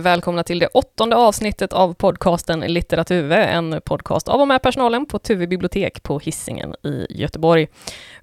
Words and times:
Välkomna 0.00 0.42
till 0.42 0.58
det 0.58 0.66
åttonde 0.66 1.16
avsnittet 1.16 1.72
av 1.72 1.94
podcasten 1.94 2.60
Litteratur, 2.60 3.32
en 3.32 3.80
podcast 3.84 4.28
av 4.28 4.40
och 4.40 4.48
med 4.48 4.62
personalen 4.62 5.06
på 5.06 5.18
Tuve 5.18 5.46
bibliotek 5.46 6.02
på 6.02 6.18
Hisingen 6.18 6.74
i 6.84 7.06
Göteborg. 7.10 7.68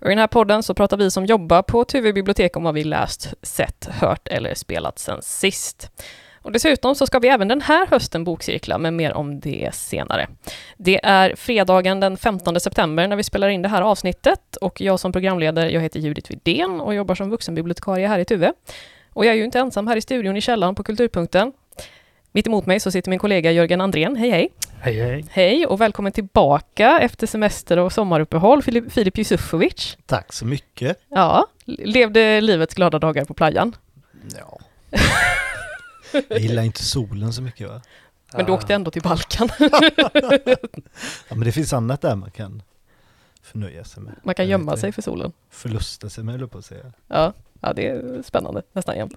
Och 0.01 0.07
I 0.07 0.09
den 0.09 0.17
här 0.17 0.27
podden 0.27 0.63
så 0.63 0.73
pratar 0.73 0.97
vi 0.97 1.11
som 1.11 1.25
jobbar 1.25 1.61
på 1.61 1.85
Tuve 1.85 2.13
bibliotek 2.13 2.57
om 2.57 2.63
vad 2.63 2.73
vi 2.73 2.83
läst, 2.83 3.33
sett, 3.41 3.85
hört 3.91 4.27
eller 4.27 4.53
spelat 4.53 4.99
sen 4.99 5.21
sist. 5.21 5.91
Och 6.41 6.51
dessutom 6.51 6.95
så 6.95 7.07
ska 7.07 7.19
vi 7.19 7.27
även 7.27 7.47
den 7.47 7.61
här 7.61 7.87
hösten 7.87 8.23
bokcirkla, 8.23 8.77
men 8.77 8.95
mer 8.95 9.13
om 9.13 9.39
det 9.39 9.69
senare. 9.73 10.27
Det 10.77 11.05
är 11.05 11.35
fredagen 11.35 11.99
den 11.99 12.17
15 12.17 12.59
september 12.59 13.07
när 13.07 13.15
vi 13.15 13.23
spelar 13.23 13.49
in 13.49 13.61
det 13.61 13.69
här 13.69 13.81
avsnittet 13.81 14.55
och 14.55 14.81
jag 14.81 14.99
som 14.99 15.11
programledare, 15.11 15.71
jag 15.71 15.81
heter 15.81 15.99
Judith 15.99 16.31
Widén 16.31 16.81
och 16.81 16.95
jobbar 16.95 17.15
som 17.15 17.29
vuxenbibliotekarie 17.29 18.07
här 18.07 18.19
i 18.19 18.25
Tuve. 18.25 18.53
Och 19.13 19.25
jag 19.25 19.31
är 19.31 19.37
ju 19.37 19.43
inte 19.43 19.59
ensam 19.59 19.87
här 19.87 19.97
i 19.97 20.01
studion 20.01 20.37
i 20.37 20.41
källaren 20.41 20.75
på 20.75 20.83
Kulturpunkten. 20.83 21.53
Mitt 22.35 22.47
emot 22.47 22.65
mig 22.65 22.79
så 22.79 22.91
sitter 22.91 23.09
min 23.09 23.19
kollega 23.19 23.51
Jörgen 23.51 23.81
Andrén. 23.81 24.15
Hej 24.15 24.29
hej! 24.29 24.49
Hej 24.79 24.99
hej! 24.99 25.25
Hej 25.29 25.65
och 25.65 25.81
välkommen 25.81 26.11
tillbaka 26.11 26.99
efter 26.99 27.27
semester 27.27 27.79
och 27.79 27.93
sommaruppehåll, 27.93 28.63
Filip, 28.63 28.91
Filip 28.91 29.17
Jusufovic. 29.17 29.97
Tack 30.05 30.33
så 30.33 30.45
mycket! 30.45 30.99
Ja, 31.09 31.47
levde 31.65 32.41
livets 32.41 32.73
glada 32.73 32.99
dagar 32.99 33.25
på 33.25 33.33
playan? 33.33 33.75
Ja. 34.39 34.59
Jag 36.27 36.39
gillar 36.39 36.63
inte 36.63 36.83
solen 36.83 37.33
så 37.33 37.41
mycket 37.41 37.69
va? 37.69 37.81
Men 38.33 38.45
du 38.45 38.51
åkte 38.51 38.73
ändå 38.73 38.91
till 38.91 39.01
Balkan. 39.01 39.49
ja 41.29 41.35
men 41.35 41.43
det 41.43 41.51
finns 41.51 41.73
annat 41.73 42.01
där 42.01 42.15
man 42.15 42.31
kan 42.31 42.63
förnöja 43.41 43.83
sig 43.83 44.03
med. 44.03 44.13
Man 44.23 44.35
kan 44.35 44.47
gömma 44.47 44.77
sig 44.77 44.91
för 44.91 45.01
solen. 45.01 45.31
Förlusta 45.49 46.09
sig 46.09 46.23
med, 46.23 46.39
höll 46.39 46.49
på 46.49 46.57
att 46.57 46.65
säga. 46.65 46.85
Ja, 47.07 47.33
ja, 47.61 47.73
det 47.73 47.87
är 47.87 48.21
spännande, 48.25 48.61
nästan 48.71 48.95
jämt. 48.95 49.13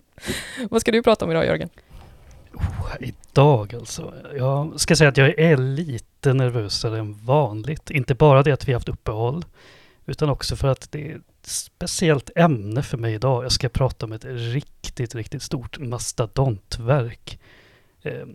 Vad 0.70 0.80
ska 0.80 0.92
du 0.92 1.02
prata 1.02 1.24
om 1.24 1.30
idag 1.30 1.46
Jörgen? 1.46 1.68
Oh, 2.56 2.94
idag 3.00 3.74
alltså. 3.74 4.14
Jag 4.36 4.80
ska 4.80 4.96
säga 4.96 5.08
att 5.08 5.16
jag 5.16 5.38
är 5.38 5.56
lite 5.56 6.34
nervösare 6.34 6.98
än 6.98 7.12
vanligt. 7.12 7.90
Inte 7.90 8.14
bara 8.14 8.42
det 8.42 8.52
att 8.52 8.68
vi 8.68 8.72
haft 8.72 8.88
uppehåll, 8.88 9.44
utan 10.06 10.30
också 10.30 10.56
för 10.56 10.68
att 10.68 10.92
det 10.92 11.10
är 11.10 11.16
ett 11.16 11.46
speciellt 11.46 12.30
ämne 12.36 12.82
för 12.82 12.98
mig 12.98 13.14
idag. 13.14 13.44
Jag 13.44 13.52
ska 13.52 13.68
prata 13.68 14.06
om 14.06 14.12
ett 14.12 14.24
riktigt, 14.24 15.14
riktigt 15.14 15.42
stort 15.42 15.78
mastodontverk. 15.78 17.38
Eh, 18.02 18.26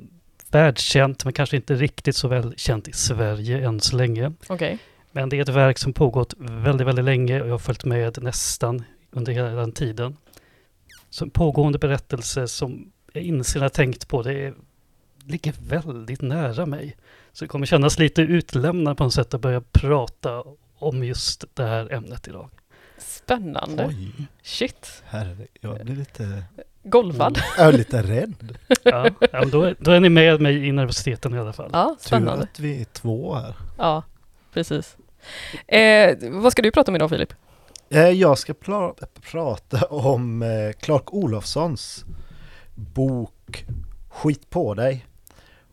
världskänt, 0.52 1.24
men 1.24 1.34
kanske 1.34 1.56
inte 1.56 1.76
riktigt 1.76 2.16
så 2.16 2.28
väl 2.28 2.54
känt 2.58 2.88
i 2.88 2.94
Sverige 2.94 3.68
än 3.68 3.80
så 3.80 3.96
länge. 3.96 4.32
Okej. 4.48 4.78
Men 5.12 5.30
det 5.30 5.38
är 5.38 5.42
ett 5.42 5.50
verk 5.50 5.78
som 5.78 5.94
pågått 5.94 6.34
väldigt, 6.38 6.88
väldigt 6.88 7.06
länge 7.06 7.42
och 7.42 7.48
jag 7.48 7.54
har 7.54 7.60
följt 7.60 7.86
med 7.86 8.24
nästan 8.24 8.84
under 9.12 9.34
hela 9.34 9.50
den 9.50 9.72
tiden. 9.72 10.18
Så 11.10 11.26
en 11.26 11.30
pågående 11.30 11.80
berättelse 11.80 12.48
som 12.48 12.92
jag 13.14 13.24
inser 13.24 13.60
när 13.60 13.66
jag 13.66 13.74
tänkt 13.74 14.08
på 14.08 14.22
det 14.24 14.34
är, 14.34 14.54
ligger 15.26 15.54
väldigt 15.68 16.22
nära 16.22 16.66
mig. 16.66 16.98
Så 17.32 17.46
det 17.46 17.50
kommer 17.50 17.66
kännas 17.66 18.00
lite 18.00 18.22
utlämnande 18.22 18.96
på 18.98 19.04
något 19.04 19.14
sätt 19.14 19.34
att 19.34 19.42
börja 19.42 19.62
prata 19.72 20.44
om 20.78 21.04
just 21.04 21.46
det 21.54 21.64
här 21.64 21.94
ämnet 21.94 22.28
idag. 22.28 22.50
Spännande. 22.98 23.86
Oj, 23.90 24.12
Shit. 24.44 25.04
herre, 25.06 25.38
jag 25.62 25.86
blir 25.86 25.96
lite, 25.96 26.44
Golvad. 26.84 27.40
jag 27.58 27.68
är 27.68 27.72
lite 27.74 28.02
rädd. 28.04 28.58
Ja, 29.32 29.46
då, 29.52 29.64
är- 29.64 29.76
då 29.80 29.92
är 29.92 30.00
ni 30.00 30.10
med 30.10 30.42
mig 30.42 30.68
i 30.68 30.72
nervositeten 30.72 31.34
i 31.34 31.40
alla 31.40 31.54
fall. 31.54 31.70
Ja, 31.74 31.96
Tur 32.00 32.08
spännande. 32.08 32.44
att 32.44 32.60
vi 32.60 32.82
är 32.82 32.86
två 32.86 33.36
här. 33.36 33.54
Ja, 33.78 34.04
precis. 34.54 34.98
Eh, 35.68 36.18
vad 36.32 36.52
ska 36.52 36.62
du 36.62 36.72
prata 36.72 36.92
om 36.92 36.96
idag 36.96 37.10
Filip? 37.10 37.34
Eh, 37.90 38.10
Jag 38.10 38.38
ska 38.38 38.54
prata 39.32 39.86
om 39.86 40.42
eh, 40.42 40.72
Clark 40.80 41.14
Olofssons 41.14 42.06
bok 42.82 43.66
Skit 44.10 44.50
på 44.50 44.74
dig. 44.74 45.06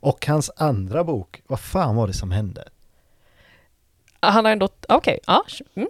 Och 0.00 0.26
hans 0.26 0.50
andra 0.56 1.04
bok, 1.04 1.42
Vad 1.46 1.60
fan 1.60 1.96
var 1.96 2.06
det 2.06 2.12
som 2.12 2.30
hände? 2.30 2.68
Han 4.20 4.44
har 4.44 4.52
ändå... 4.52 4.68
Okej, 4.88 5.18
ja. 5.26 5.44
Mm. 5.74 5.88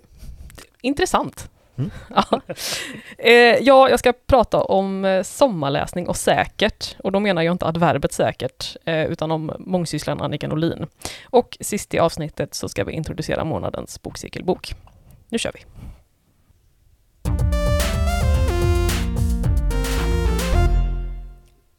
Intressant. 0.81 1.51
Mm. 1.79 1.91
Ja. 2.15 2.41
Eh, 3.19 3.57
ja, 3.61 3.91
jag 3.91 3.99
ska 3.99 4.13
prata 4.27 4.63
om 4.63 5.05
eh, 5.05 5.23
sommarläsning 5.23 6.09
och 6.09 6.17
säkert. 6.17 6.97
Och 7.05 7.13
då 7.13 7.21
menar 7.21 7.43
jag 7.43 7.55
inte 7.55 7.67
adverbet 7.67 8.13
säkert, 8.13 8.77
eh, 8.85 9.05
utan 9.05 9.31
om 9.31 9.53
mångsysslaren 9.59 10.21
Annika 10.21 10.49
Norlin. 10.49 10.87
Och 11.25 11.57
sist 11.61 11.95
i 11.95 11.99
avsnittet 11.99 12.55
så 12.55 12.69
ska 12.69 12.85
vi 12.85 12.93
introducera 12.93 13.45
månadens 13.45 14.03
bokcirkelbok. 14.03 14.75
Nu 15.29 15.39
kör 15.39 15.53
vi! 15.55 15.61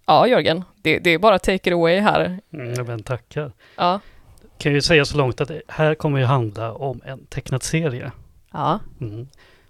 Ja, 0.09 0.27
Jörgen, 0.27 0.63
det, 0.81 0.99
det 0.99 1.09
är 1.09 1.17
bara 1.17 1.39
take 1.39 1.69
it 1.69 1.73
away 1.73 1.99
här. 1.99 2.39
Mm, 2.53 2.85
men 2.87 3.03
tackar. 3.03 3.51
Ja. 3.75 3.99
Kan 4.57 4.73
ju 4.73 4.81
säga 4.81 5.05
så 5.05 5.17
långt 5.17 5.41
att 5.41 5.47
det 5.47 5.61
här 5.67 5.95
kommer 5.95 6.19
ju 6.19 6.25
handla 6.25 6.73
om 6.73 7.01
en 7.05 7.25
tecknad 7.25 7.63
serie. 7.63 8.11
Ja. 8.51 8.79
Mm. 9.01 9.27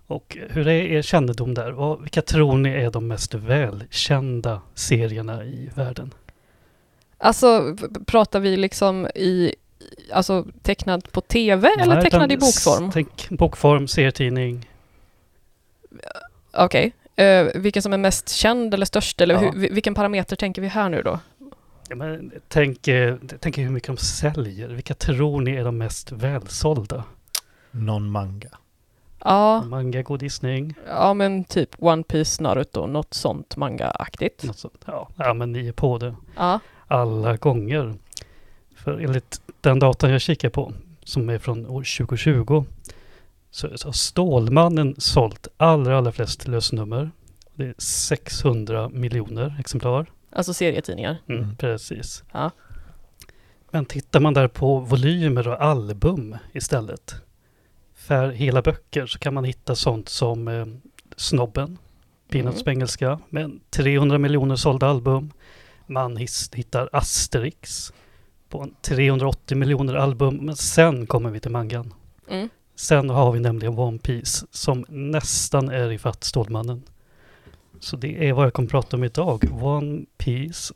Och 0.07 0.37
hur 0.49 0.67
är 0.67 0.83
er 0.83 1.01
kännedom 1.01 1.53
där? 1.53 1.71
Vad, 1.71 2.01
vilka 2.01 2.21
tror 2.21 2.57
ni 2.57 2.69
är 2.69 2.91
de 2.91 3.07
mest 3.07 3.33
välkända 3.33 4.61
serierna 4.73 5.43
i 5.43 5.69
världen? 5.75 6.13
Alltså, 7.17 7.75
pratar 8.05 8.39
vi 8.39 8.57
liksom 8.57 9.07
i, 9.15 9.55
alltså 10.13 10.45
tecknad 10.61 11.11
på 11.11 11.21
TV 11.21 11.69
eller 11.79 11.93
Nej, 11.93 12.03
tecknad 12.03 12.31
i 12.31 12.37
bokform? 12.37 12.91
Tänk 12.91 13.29
bokform, 13.29 13.87
serietidning. 13.87 14.69
Okej. 16.53 16.93
Eh, 17.23 17.47
vilken 17.55 17.81
som 17.81 17.93
är 17.93 17.97
mest 17.97 18.29
känd 18.29 18.73
eller 18.73 18.85
störst, 18.85 19.21
eller 19.21 19.35
Ja. 19.35 19.39
hur, 19.41 19.51
vi- 19.59 19.69
vilken 19.69 19.93
parameter 19.95 20.35
tänker 20.35 20.61
vi 20.61 20.67
här 20.67 20.89
nu 20.89 21.01
då? 21.01 21.19
Ja, 21.89 21.95
men, 21.95 22.31
tänk, 22.47 22.87
eh, 22.87 23.15
tänk 23.39 23.57
hur 23.57 23.69
mycket 23.69 23.87
de 23.87 23.97
säljer. 23.97 24.67
Vilka 24.69 24.93
tror 24.93 25.41
ni 25.41 25.51
är 25.55 25.63
de 25.63 25.77
mest 25.77 26.11
välsålda? 26.11 27.03
Någon 27.71 28.11
manga. 28.11 28.49
Ja, 29.23 29.61
Manga, 29.65 30.01
godisning, 30.01 30.73
ja 30.87 31.13
men 31.13 31.43
typ 31.43 31.69
One 31.79 32.03
Piece, 32.03 32.43
Naruto, 32.43 32.87
något 32.87 33.13
sånt 33.13 33.55
manga-aktigt. 33.57 34.43
något 34.43 34.57
sånt. 34.59 34.83
Ja, 34.85 35.09
ja, 35.17 35.33
men 35.33 35.51
ni 35.51 35.67
är 35.67 35.71
på 35.71 35.97
det 35.97 36.15
Ja, 36.35 36.59
alla 36.87 37.37
gånger. 37.37 37.93
För 38.75 38.99
enligt 38.99 39.41
den 39.61 39.79
datan 39.79 40.11
jag 40.11 40.21
kikar 40.21 40.49
på, 40.49 40.73
som 41.03 41.29
är 41.29 41.37
från 41.37 41.65
år 41.67 41.83
2020, 41.83 42.65
så 43.51 43.77
så 43.77 43.87
har 43.87 43.93
Stålmannen 43.93 44.95
sålt 44.97 45.47
allra, 45.57 45.97
allra 45.97 46.11
flest 46.11 46.47
lösnummer. 46.47 47.11
Det 47.53 47.65
är 47.65 47.75
600 47.77 48.89
miljoner 48.89 49.55
exemplar. 49.59 50.11
alltså 50.31 50.53
serietidningar. 50.53 51.17
Mm, 51.27 51.43
Mm. 51.43 51.55
Precis. 51.55 52.23
Ja. 52.31 52.51
Men 53.71 53.85
tittar 53.85 54.19
man 54.19 54.33
där 54.33 54.47
på 54.47 54.79
volymer 54.79 55.47
och 55.47 55.61
album 55.63 56.35
istället, 56.53 57.15
för 57.95 58.29
hela 58.29 58.61
böcker, 58.61 59.05
så 59.05 59.19
kan 59.19 59.33
man 59.33 59.43
hitta 59.43 59.75
sånt 59.75 60.09
som 60.09 60.47
eh, 60.47 60.65
Snobben, 61.15 61.77
Peanuts 62.29 62.55
Mm. 62.57 62.63
på 62.63 62.69
engelska, 62.69 63.19
med 63.29 63.59
300 63.69 64.17
miljoner 64.17 64.55
sålda 64.55 64.87
album. 64.87 65.31
Man 65.87 66.17
hittar 66.17 66.89
Asterix 66.93 67.93
på 68.49 68.61
en 68.61 68.73
380 68.81 69.57
miljoner 69.57 69.93
album, 69.95 70.35
men 70.35 70.55
sen 70.55 71.07
kommer 71.07 71.29
vi 71.29 71.39
till 71.39 71.51
mangan. 71.51 71.93
Mm. 72.29 72.49
Sen 72.79 73.09
har 73.09 73.31
vi 73.31 73.39
nämligen 73.39 73.79
One 73.79 73.97
Piece 73.97 74.45
som 74.51 74.85
nästan 74.89 75.69
är 75.69 75.91
ifatt 75.91 76.23
Stålmannen. 76.23 76.83
Så 77.79 77.97
det 77.97 78.29
är 78.29 78.33
vad 78.33 78.45
jag 78.45 78.53
kommer 78.53 78.69
prata 78.69 78.97
om 78.97 79.03
idag. 79.03 79.43
One 79.61 80.05
Piece. 80.17 80.73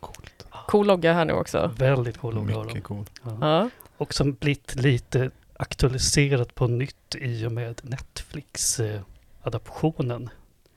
Coolt. 0.00 0.46
Cool 0.66 0.86
logga 0.86 1.12
här 1.12 1.24
nu 1.24 1.32
också. 1.32 1.70
Väldigt 1.76 2.18
cool 2.18 2.34
logga 2.34 2.54
har 2.54 2.64
de. 2.64 2.80
Coolt. 2.80 3.10
Ja. 3.22 3.38
Ja. 3.40 3.70
Och 3.96 4.14
som 4.14 4.32
blivit 4.32 4.74
lite 4.74 5.30
aktualiserat 5.56 6.54
på 6.54 6.66
nytt 6.66 7.14
i 7.14 7.46
och 7.46 7.52
med 7.52 7.80
Netflix-adaptionen. 7.82 10.30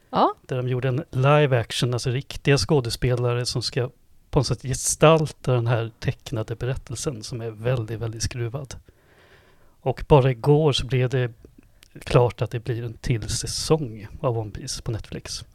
Ja, 0.10 0.36
Där 0.42 0.57
de 0.57 0.68
gjorde 0.68 0.88
en 0.88 1.04
live 1.12 1.60
action, 1.60 1.94
alltså 1.94 2.10
riktiga 2.10 2.57
skådespelare 2.57 3.46
som 3.46 3.62
ska 3.62 3.90
på 4.30 4.40
något 4.40 4.48
sätt 4.48 4.62
gestalta 4.62 5.54
den 5.54 5.68
här 5.68 5.92
tecknade 6.00 6.56
berättelsen 6.56 7.24
som 7.24 7.42
är 7.42 7.52
väldigt, 7.52 8.00
väldigt 8.00 8.24
skruvad. 8.24 8.75
Och 9.83 10.03
bara 10.07 10.31
igår 10.31 10.71
så 10.71 10.85
blev 10.85 11.09
det 11.09 11.31
klart 12.00 12.41
att 12.41 12.51
det 12.51 12.59
blir 12.59 12.83
en 12.83 12.94
till 12.94 13.30
säsong 13.30 14.07
av 14.21 14.38
One 14.38 14.51
Piece 14.51 14.81
på 14.81 14.91
Netflix. 14.91 15.45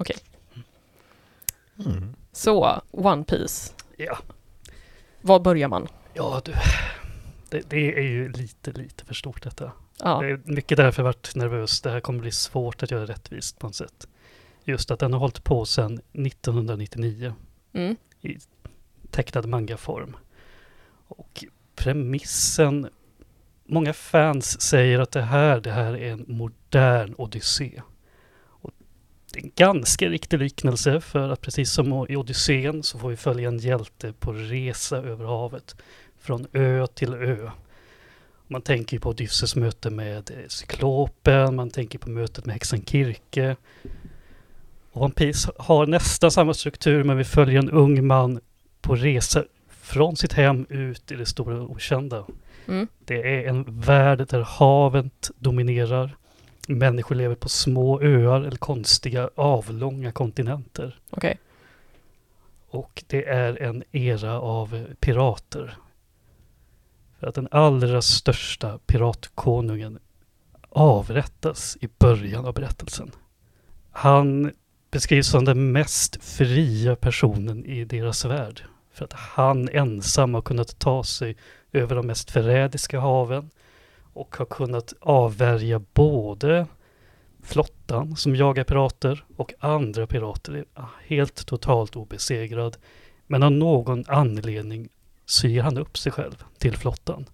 Mm. 1.87 2.15
så 2.33 2.83
One 2.91 3.25
Piece. 3.25 3.73
Ja, 3.97 4.19
Var 5.21 5.41
börjar 5.41 5.69
man? 5.69 5.89
ja 6.15 6.43
du. 6.45 6.53
Det, 7.51 7.71
det 7.71 7.99
är 7.99 8.03
ju 8.03 8.33
lite, 8.33 8.73
lite 8.73 9.05
för 9.05 9.15
stort 9.15 9.43
detta. 9.43 9.73
Ja, 9.99 10.21
Det 10.21 10.31
är 10.31 10.41
mycket 10.45 10.77
därför 10.77 11.03
jag 11.03 11.05
varit 11.05 11.35
nervös. 11.35 11.81
Det 11.81 11.91
här 11.91 12.01
kommer 12.01 12.21
bli 12.21 12.33
svårt 12.33 12.83
att 12.83 12.91
göra 12.91 13.07
rättvist 13.07 13.59
på 13.59 13.67
något 13.67 13.77
sätt. 13.77 14.09
Just 14.65 14.91
att 14.91 14.99
den 14.99 15.13
har 15.13 15.21
hållit 15.21 15.45
på 15.45 15.65
sedan 15.65 16.01
1999 16.13 17.35
mm. 17.73 17.97
i 18.21 18.39
tecknad 19.11 19.47
mangaform. 19.47 20.17
Och 21.09 21.45
premissen, 21.77 22.89
många 23.69 23.93
fans 23.93 24.61
säger 24.61 24.99
att 24.99 25.11
det 25.11 25.23
här, 25.23 25.61
det 25.61 25.71
här 25.71 25.97
är 25.97 26.13
en 26.13 26.25
modern 26.29 27.15
odyssé. 27.19 27.83
Och 28.45 28.71
Det 29.33 29.41
är 29.41 29.45
en 29.45 29.53
ganska 29.57 30.09
riktig 30.09 30.39
liknelse 30.39 31.01
för 31.01 31.29
att 31.29 31.41
precis 31.41 31.73
som 31.73 32.07
i 32.09 32.17
Odysseen 32.17 32.83
så 32.83 32.99
får 32.99 33.09
vi 33.09 33.17
följa 33.17 33.49
en 33.49 33.59
hjälte 33.59 34.13
på 34.13 34.33
resa 34.33 34.97
över 34.97 35.25
havet. 35.25 35.77
Från 36.21 36.47
ö 36.53 36.87
till 36.87 37.15
ö. 37.15 37.51
Man 38.47 38.63
tänker 38.63 38.99
på 38.99 39.09
Odysseus 39.09 39.57
möte 39.57 39.91
med 39.91 40.31
eh, 40.31 40.49
Cyklopen, 40.49 41.57
man 41.57 41.71
tänker 41.71 41.99
på 41.99 42.11
mötet 42.11 42.47
med 42.47 42.53
häxan 42.53 42.85
Kirke. 42.85 43.57
Och 44.93 45.03
One 45.03 45.15
Piece 45.15 45.51
har 45.59 45.87
nästan 45.87 46.31
samma 46.31 46.55
struktur 46.55 47.05
men 47.05 47.17
vi 47.17 47.25
följer 47.25 47.59
en 47.59 47.71
ung 47.71 48.07
man 48.07 48.41
på 48.81 48.95
resa 48.95 49.45
från 49.89 50.17
sitt 50.17 50.33
hem 50.33 50.67
ut 50.69 51.13
i 51.13 51.17
det 51.17 51.27
stora 51.27 51.61
okända. 51.61 52.25
Mm. 52.67 52.89
Det 53.05 53.35
är 53.35 53.49
en 53.49 53.81
värld 53.81 54.27
där 54.29 54.41
havet 54.41 55.31
dominerar. 55.39 56.17
Människor 56.69 57.15
lever 57.15 57.35
på 57.35 57.49
små 57.49 58.01
öar 58.01 58.41
eller 58.41 58.57
konstiga 58.57 59.31
avlånga 59.35 60.13
kontinenter. 60.13 60.99
Okej. 61.11 61.39
Och 62.71 63.05
det 63.07 63.29
är 63.29 63.63
en 63.63 63.85
era 63.93 64.41
av 64.41 64.87
pirater. 65.01 65.77
För 67.21 67.27
att 67.27 67.35
den 67.35 67.49
allra 67.51 68.03
största 68.03 68.79
piratkonungen 68.87 69.99
avrättas 70.71 71.77
i 71.81 71.89
början 71.99 72.47
av 72.47 72.55
berättelsen. 72.55 73.11
Han 73.91 74.53
beskrivs 74.91 75.29
som 75.29 75.45
den 75.45 75.73
mest 75.73 76.25
fria 76.25 76.97
personen 76.97 77.65
i 77.65 77.85
deras 77.85 78.25
värld. 78.25 78.63
För 78.99 79.05
att 79.05 79.13
han 79.13 79.69
ensam 79.69 80.35
har 80.35 80.43
kunnat 80.43 80.79
ta 80.79 81.05
sig 81.05 81.37
över 81.73 81.97
de 81.97 82.07
mest 82.07 82.31
förrädiska 82.31 83.01
haven 83.01 83.51
och 84.13 84.37
har 84.37 84.45
kunnat 84.45 84.95
avvärja 85.01 85.79
både 85.95 86.67
flottan 87.43 88.17
som 88.17 88.37
jagar 88.37 88.65
pirater 88.65 89.25
och 89.37 89.55
andra 89.59 90.07
pirater. 90.07 90.53
är 90.53 90.65
Helt 91.07 91.47
totalt 91.47 91.97
obesegrad. 91.97 92.77
Men 93.27 93.43
av 93.43 93.53
någon 93.53 94.05
anledning 94.09 94.89
syr 95.27 95.61
han 95.61 95.79
upp 95.79 95.99
sig 95.99 96.13
själv 96.13 96.45
till 96.59 96.77
flottan. 96.77 97.27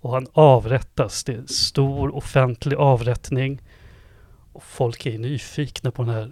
Och 0.00 0.12
han 0.12 0.26
avrättas. 0.32 1.24
Det 1.24 1.32
är 1.32 1.38
en 1.38 1.48
stor 1.48 2.16
offentlig 2.16 2.76
avrättning. 2.76 3.62
Och 4.52 4.62
folk 4.62 5.06
är 5.06 5.18
nyfikna 5.18 5.90
på 5.90 6.02
den 6.02 6.14
här 6.14 6.30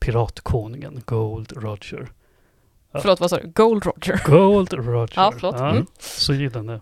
piratkonungen 0.00 1.02
Gold 1.06 1.52
Roger. 1.52 2.10
Ja. 2.92 3.00
Förlåt, 3.00 3.20
vad 3.20 3.30
sa 3.30 3.38
du? 3.38 3.48
Gold 3.48 3.86
Roger? 3.86 4.22
Gold 4.26 4.72
Roger. 4.86 5.12
Ja, 5.16 5.32
förlåt. 5.34 5.60
Mm. 5.60 5.86
Så 5.98 6.34
gillande. 6.34 6.80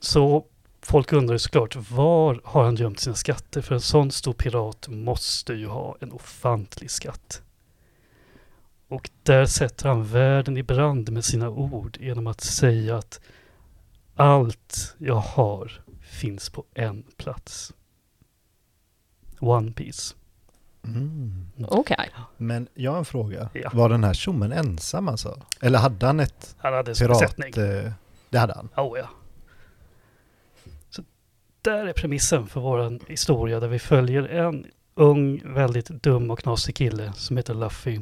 Så 0.00 0.46
folk 0.82 1.12
undrar 1.12 1.34
ju 1.34 1.38
såklart 1.38 1.76
var 1.90 2.40
har 2.44 2.64
han 2.64 2.76
gömt 2.76 3.00
sina 3.00 3.14
skatter? 3.16 3.60
För 3.62 3.74
en 3.74 3.80
sån 3.80 4.10
stor 4.10 4.32
pirat 4.32 4.88
måste 4.88 5.52
ju 5.54 5.66
ha 5.66 5.96
en 6.00 6.12
ofantlig 6.12 6.90
skatt. 6.90 7.42
Och 8.88 9.10
där 9.22 9.46
sätter 9.46 9.88
han 9.88 10.04
världen 10.04 10.56
i 10.56 10.62
brand 10.62 11.12
med 11.12 11.24
sina 11.24 11.50
ord 11.50 11.98
genom 12.00 12.26
att 12.26 12.40
säga 12.40 12.96
att 12.96 13.20
allt 14.16 14.94
jag 14.98 15.14
har 15.14 15.82
finns 16.00 16.50
på 16.50 16.64
en 16.74 17.02
plats. 17.16 17.72
One 19.40 19.72
Piece. 19.72 20.16
Mm. 20.84 21.46
Okej. 21.68 22.10
Men 22.36 22.68
jag 22.74 22.90
har 22.90 22.98
en 22.98 23.04
fråga. 23.04 23.48
Ja. 23.52 23.70
Var 23.74 23.88
den 23.88 24.04
här 24.04 24.14
tjommen 24.14 24.52
ensam 24.52 25.08
alltså? 25.08 25.40
Eller 25.60 25.78
hade 25.78 26.06
han 26.06 26.20
ett 26.20 26.56
Han 26.58 26.72
hade 26.72 26.90
en 26.90 26.94
pirat... 26.96 27.20
besättning. 27.20 27.64
eh, 27.64 27.92
Det 28.30 28.38
hade 28.38 28.54
han. 28.54 28.68
Oh, 28.76 28.98
ja. 28.98 29.08
Så 30.90 31.02
där 31.62 31.86
är 31.86 31.92
premissen 31.92 32.46
för 32.46 32.60
vår 32.60 32.98
historia 33.10 33.60
där 33.60 33.68
vi 33.68 33.78
följer 33.78 34.22
en 34.22 34.66
ung, 34.94 35.42
väldigt 35.54 35.88
dum 35.88 36.30
och 36.30 36.38
knasig 36.38 36.76
kille 36.76 37.12
som 37.12 37.36
heter 37.36 37.54
Luffy 37.54 38.00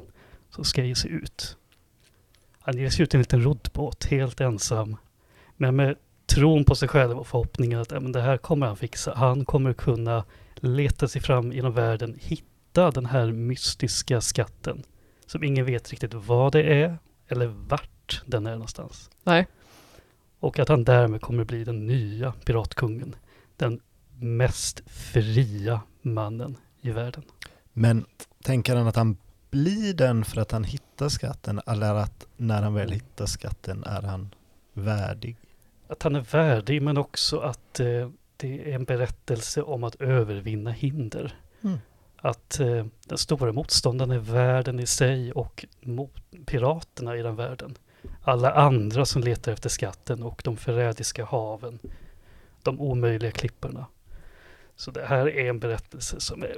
som 0.51 0.65
ska 0.65 0.85
ge 0.85 0.95
sig 0.95 1.11
ut. 1.11 1.57
Han 2.61 2.77
ger 2.79 2.91
sig 2.91 3.03
ut 3.03 3.15
i 3.15 3.17
en 3.17 3.21
liten 3.21 3.43
roddbåt 3.43 4.05
helt 4.05 4.41
ensam 4.41 4.97
men 5.57 5.77
med 5.77 5.97
tron 6.27 6.65
på 6.65 6.75
sig 6.75 6.89
själv 6.89 7.19
och 7.19 7.27
förhoppningen 7.27 7.81
att 7.81 7.91
men 7.91 8.13
det 8.13 8.21
här 8.21 8.37
kommer 8.37 8.67
han 8.67 8.77
fixa. 8.77 9.15
Han 9.17 9.45
kommer 9.45 9.73
kunna 9.73 10.25
leta 10.57 11.09
sig 11.09 11.23
fram 11.23 11.53
genom 11.53 11.73
världen, 11.73 12.17
hitta 12.21 12.50
den 12.73 13.07
här 13.07 13.33
mystiska 13.33 14.21
skatten 14.21 14.83
som 15.27 15.45
ingen 15.45 15.65
vet 15.65 15.91
riktigt 15.91 16.15
vad 16.15 16.53
det 16.53 16.83
är 16.83 16.99
eller 17.29 17.47
vart 17.47 18.23
den 18.27 18.47
är 18.47 18.53
någonstans. 18.53 19.11
Nej. 19.25 19.47
Och 20.41 20.59
att 20.59 20.69
han 20.69 20.85
därmed 20.85 21.21
kommer 21.21 21.45
bli 21.45 21.65
den 21.65 21.87
nya 21.87 22.33
piratkungen. 22.33 23.15
Den 23.57 23.81
mest 24.19 24.83
fria 24.87 25.81
mannen 26.03 26.57
i 26.81 26.91
världen. 26.91 27.23
Men 27.73 28.05
tänker 28.43 28.77
han 28.77 28.87
att 28.87 28.97
han 28.97 29.17
blir 29.51 29.95
den 29.95 30.25
för 30.25 30.41
att 30.41 30.53
han 30.53 30.65
hittar 30.65 31.09
skatten 31.09 31.61
eller 31.67 31.95
att 31.95 32.27
när 32.37 32.63
han 32.63 32.75
väl 32.75 32.91
hittar 32.91 33.27
skatten 33.27 33.85
är 33.85 34.03
han 34.03 34.35
värdig? 34.73 35.37
Att 35.89 36.03
han 36.03 36.17
är 36.17 36.21
värdig 36.21 36.83
men 36.83 36.99
också 36.99 37.39
att 37.39 37.81
eh, 37.81 38.11
det 38.37 38.71
är 38.71 38.75
en 38.75 38.85
berättelse 38.85 39.63
om 39.63 39.85
att 39.85 39.95
övervinna 39.95 40.71
hinder. 40.71 41.35
Mm. 41.63 41.79
Att 42.21 42.61
eh, 42.61 42.87
den 43.07 43.19
stora 43.19 43.53
motståndaren 43.53 44.11
är 44.11 44.19
världen 44.19 44.81
i 44.81 44.87
sig 44.87 45.33
och 45.33 45.65
mot 45.81 46.13
piraterna 46.47 47.17
i 47.17 47.23
den 47.23 47.37
världen. 47.37 47.75
Alla 48.23 48.53
andra 48.53 49.05
som 49.05 49.23
letar 49.23 49.53
efter 49.53 49.69
skatten 49.69 50.23
och 50.23 50.43
de 50.45 50.57
förrädiska 50.57 51.25
haven. 51.25 51.79
De 52.63 52.81
omöjliga 52.81 53.31
klipporna. 53.31 53.87
Så 54.77 54.91
det 54.91 55.07
här 55.07 55.29
är 55.29 55.49
en 55.49 55.59
berättelse 55.59 56.21
som 56.21 56.43
är 56.43 56.57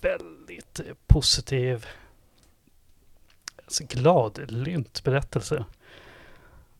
väldigt 0.00 0.80
eh, 0.80 0.94
positiv. 1.06 1.86
Alltså 3.64 3.84
gladlynt 3.88 5.04
berättelse. 5.04 5.64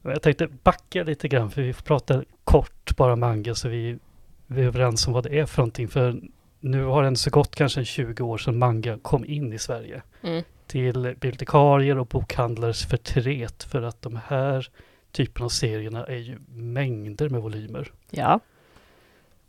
Jag 0.02 0.22
tänkte 0.22 0.46
backa 0.46 1.02
lite 1.02 1.28
grann 1.28 1.50
för 1.50 1.62
vi 1.62 1.72
får 1.72 1.82
prata 1.82 2.24
kort 2.44 2.96
bara 2.96 3.16
manga 3.16 3.54
så 3.54 3.68
vi, 3.68 3.98
vi 4.46 4.62
är 4.62 4.66
överens 4.66 5.06
om 5.06 5.12
vad 5.12 5.24
det 5.24 5.38
är 5.38 5.46
för 5.46 5.58
någonting. 5.58 5.88
För 5.88 6.20
nu 6.60 6.84
har 6.84 7.02
det 7.02 7.06
ändå 7.08 7.18
så 7.18 7.30
gått 7.30 7.56
kanske 7.56 7.84
20 7.84 8.22
år 8.22 8.38
sedan 8.38 8.58
manga 8.58 8.98
kom 9.02 9.24
in 9.24 9.52
i 9.52 9.58
Sverige 9.58 10.02
Mm. 10.22 10.42
till 10.66 11.02
bibliotekarier 11.02 11.98
och 11.98 12.06
bokhandlares 12.06 12.84
förtret 12.84 13.62
för 13.62 13.82
att 13.82 14.02
de 14.02 14.20
här 14.26 14.68
typen 15.12 15.44
av 15.44 15.48
serierna 15.48 16.04
är 16.06 16.16
ju 16.16 16.38
mängder 16.48 17.28
med 17.28 17.42
volymer 17.42 17.92
Ja. 18.10 18.40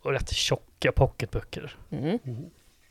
och 0.01 0.11
rätt 0.11 0.29
tjocka 0.33 0.91
pocketböcker. 0.91 1.75
Mm. 1.89 2.19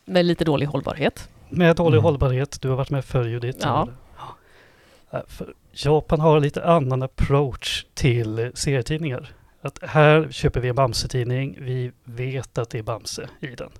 Med 0.04 0.24
lite 0.24 0.44
dålig 0.44 0.66
hållbarhet. 0.66 1.28
Med 1.48 1.76
dålig 1.76 1.96
Mm. 1.96 2.04
hållbarhet, 2.04 2.58
du 2.62 2.68
har 2.68 2.76
varit 2.76 2.90
med 2.90 3.04
förr 3.04 3.24
Judith. 3.24 3.58
Ja. 3.62 3.88
Ja, 5.10 5.22
För 5.28 5.54
Japan 5.72 6.20
har 6.20 6.40
lite 6.40 6.64
annan 6.64 7.02
approach 7.02 7.84
till 7.94 8.50
serietidningar. 8.54 9.32
Att 9.62 9.78
här 9.82 10.28
köper 10.30 10.60
vi 10.60 10.68
en 10.68 10.74
Bamse-tidning, 10.74 11.56
vi 11.60 11.92
vet 12.04 12.58
att 12.58 12.70
det 12.70 12.78
är 12.78 12.82
Bamse 12.82 13.28
i 13.40 13.46
den. 13.46 13.70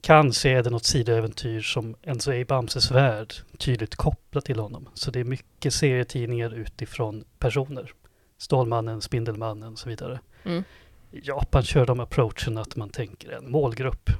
Kanske 0.00 0.50
är 0.50 0.62
det 0.62 0.70
något 0.70 0.84
sidoäventyr 0.84 1.60
som 1.60 1.96
ändå 2.02 2.30
är 2.30 2.36
i 2.36 2.44
Bamses 2.44 2.90
värld, 2.90 3.34
tydligt 3.58 3.94
kopplat 3.94 4.44
till 4.44 4.58
honom. 4.58 4.88
Så 4.94 5.10
det 5.10 5.20
är 5.20 5.24
mycket 5.24 5.74
serietidningar 5.74 6.54
utifrån 6.54 7.24
personer. 7.38 7.92
Stålmannen, 8.38 9.00
Spindelmannen 9.00 9.72
och 9.72 9.78
så 9.78 9.88
vidare. 9.88 10.20
Mm. 10.44 10.64
I 11.10 11.20
Japan 11.24 11.62
kör 11.62 11.86
de 11.86 12.00
approachen 12.00 12.58
att 12.58 12.76
man 12.76 12.90
tänker 12.90 13.30
en 13.30 13.50
målgrupp, 13.50 14.10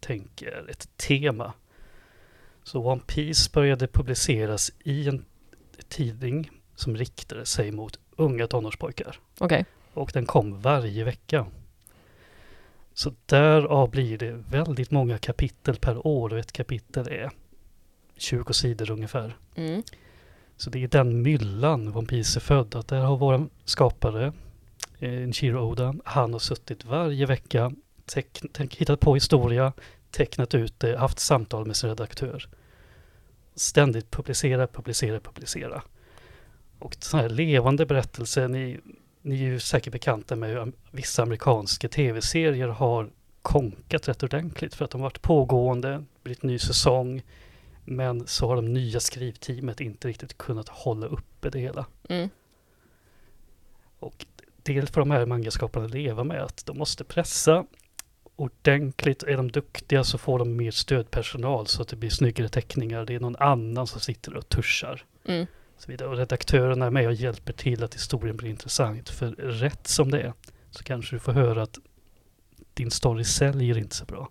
tänker 0.00 0.70
ett 0.70 0.96
tema. 0.96 1.52
Så 2.64 2.86
One 2.86 3.02
Piece 3.06 3.50
började 3.52 3.86
publiceras 3.86 4.72
i 4.84 5.08
en 5.08 5.24
tidning 5.88 6.50
som 6.74 6.96
riktade 6.96 7.46
sig 7.46 7.72
mot 7.72 7.98
unga 8.16 8.46
tonårspojkar. 8.46 9.18
Okej. 9.38 9.64
Och 9.94 10.10
den 10.14 10.26
kom 10.26 10.60
varje 10.60 11.04
vecka. 11.04 11.46
Så 12.94 13.14
därav 13.26 13.90
blir 13.90 14.18
det 14.18 14.32
väldigt 14.50 14.90
många 14.90 15.18
kapitel 15.18 15.76
per 15.76 16.06
år 16.06 16.32
och 16.32 16.38
ett 16.38 16.52
kapitel 16.52 17.08
är 17.08 17.30
20 18.16 18.52
sidor 18.52 18.90
ungefär. 18.90 19.36
Mm. 19.54 19.82
Så 20.56 20.70
det 20.70 20.82
är 20.82 20.88
den 20.88 21.22
myllan 21.22 21.96
One 21.96 22.06
Piece 22.06 22.38
är 22.38 22.40
född. 22.40 22.74
Att 22.74 22.88
där 22.88 23.00
har 23.00 23.16
vår 23.16 23.48
skapare, 23.64 24.32
eh, 24.98 25.10
Nishiro 25.10 25.60
Oda, 25.60 25.94
han 26.04 26.32
har 26.32 26.40
suttit 26.40 26.84
varje 26.84 27.26
vecka, 27.26 27.72
hittat 28.70 29.00
på 29.00 29.14
historia, 29.14 29.72
tecknat 30.10 30.54
ut 30.54 30.80
det, 30.80 30.98
haft 30.98 31.18
samtal 31.18 31.66
med 31.66 31.76
sin 31.76 31.88
redaktör. 31.88 32.48
Ständigt 33.54 34.10
publicera, 34.10 34.66
publicera, 34.66 35.20
publicera. 35.20 35.82
Och 36.78 36.96
sån 37.00 37.20
här 37.20 37.28
levande 37.28 37.86
berättelser, 37.86 38.48
ni, 38.48 38.80
ni 39.22 39.34
är 39.34 39.46
ju 39.46 39.60
säkert 39.60 39.92
bekanta 39.92 40.36
med 40.36 40.50
hur 40.50 40.72
vissa 40.90 41.22
amerikanska 41.22 41.88
tv-serier 41.88 42.68
har 42.68 43.10
konkat 43.42 44.08
rätt 44.08 44.22
ordentligt 44.22 44.74
för 44.74 44.84
att 44.84 44.90
de 44.90 45.00
varit 45.00 45.22
pågående, 45.22 46.04
blivit 46.22 46.42
ny 46.42 46.58
säsong, 46.58 47.22
men 47.84 48.26
så 48.26 48.48
har 48.48 48.56
de 48.56 48.72
nya 48.72 49.00
skrivteamet 49.00 49.80
inte 49.80 50.08
riktigt 50.08 50.38
kunnat 50.38 50.68
hålla 50.68 51.06
uppe 51.06 51.50
det 51.50 51.58
hela. 51.58 51.86
Mm. 52.08 52.28
Och 53.98 54.26
det 54.62 54.92
får 54.92 55.00
de 55.00 55.10
här 55.10 55.26
mangaskaparna 55.26 55.86
leva 55.86 56.24
med 56.24 56.42
att 56.42 56.66
de 56.66 56.78
måste 56.78 57.04
pressa 57.04 57.66
ordentligt. 58.36 59.22
Är 59.22 59.36
de 59.36 59.50
duktiga 59.50 60.04
så 60.04 60.18
får 60.18 60.38
de 60.38 60.56
mer 60.56 60.70
stödpersonal 60.70 61.66
så 61.66 61.82
att 61.82 61.88
det 61.88 61.96
blir 61.96 62.10
snyggare 62.10 62.48
teckningar. 62.48 63.04
Det 63.04 63.14
är 63.14 63.20
någon 63.20 63.36
annan 63.36 63.86
som 63.86 64.00
sitter 64.00 64.36
och 64.36 64.48
tuschar. 64.48 65.04
Mm. 65.24 65.46
Så 65.84 65.90
vidare. 65.90 66.08
Och 66.08 66.16
redaktörerna 66.16 66.86
är 66.86 66.90
med 66.90 67.06
och 67.06 67.12
hjälper 67.12 67.52
till 67.52 67.84
att 67.84 67.94
historien 67.94 68.36
blir 68.36 68.50
intressant. 68.50 69.08
För 69.08 69.30
rätt 69.32 69.86
som 69.86 70.10
det 70.10 70.20
är 70.20 70.32
så 70.70 70.82
kanske 70.84 71.16
du 71.16 71.20
får 71.20 71.32
höra 71.32 71.62
att 71.62 71.78
din 72.74 72.90
story 72.90 73.24
säljer 73.24 73.78
inte 73.78 73.96
så 73.96 74.04
bra. 74.04 74.28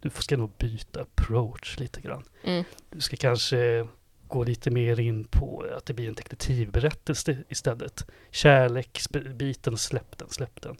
Du 0.00 0.10
ska 0.10 0.36
nog 0.36 0.50
byta 0.58 1.00
approach 1.02 1.78
lite 1.78 2.00
grann. 2.00 2.22
Mm. 2.44 2.64
Du 2.90 3.00
ska 3.00 3.16
kanske 3.16 3.86
gå 4.28 4.44
lite 4.44 4.70
mer 4.70 5.00
in 5.00 5.24
på 5.24 5.64
att 5.76 5.86
det 5.86 5.94
blir 5.94 6.08
en 6.08 6.14
detektivberättelse 6.14 7.38
istället. 7.48 8.06
Kärleksbiten, 8.30 9.78
släpp 9.78 10.18
den, 10.18 10.28
släpp 10.28 10.62
den. 10.62 10.76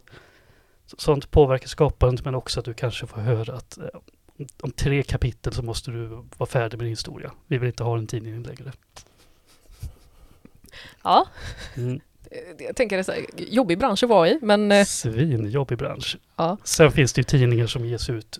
Så- 0.85 0.95
Sånt 0.99 1.31
påverkar 1.31 1.67
skapandet 1.67 2.25
men 2.25 2.35
också 2.35 2.59
att 2.59 2.65
du 2.65 2.73
kanske 2.73 3.07
får 3.07 3.21
höra 3.21 3.53
att 3.55 3.77
eh, 3.77 3.85
om- 4.37 4.47
om 4.61 4.71
tre 4.71 5.03
kapitel 5.03 5.53
så 5.53 5.63
måste 5.63 5.91
du 5.91 6.05
vara 6.37 6.49
färdig 6.49 6.77
med 6.77 6.85
din 6.85 6.91
historia. 6.91 7.31
Vi 7.47 7.57
vill 7.57 7.67
inte 7.67 7.83
ha 7.83 7.95
den 7.95 8.07
tidningen 8.07 8.43
längre. 8.43 8.71
Ja, 11.03 11.27
Mm. 11.77 11.99
jag 12.59 12.75
tänker 12.75 12.97
det 12.97 13.09
är 13.09 13.25
jobbig 13.53 13.77
bransch 13.79 14.03
att 14.03 14.09
vara 14.09 14.29
i, 14.29 14.39
men 14.41 14.71
eh, 14.71 14.85
Svinjobbig 14.85 15.77
bransch. 15.77 16.17
ja. 16.35 16.57
Sen 16.63 16.91
finns 16.91 17.13
det 17.13 17.19
ju 17.19 17.23
tidningar 17.23 17.67
som 17.67 17.85
ges 17.85 18.09
ut 18.09 18.39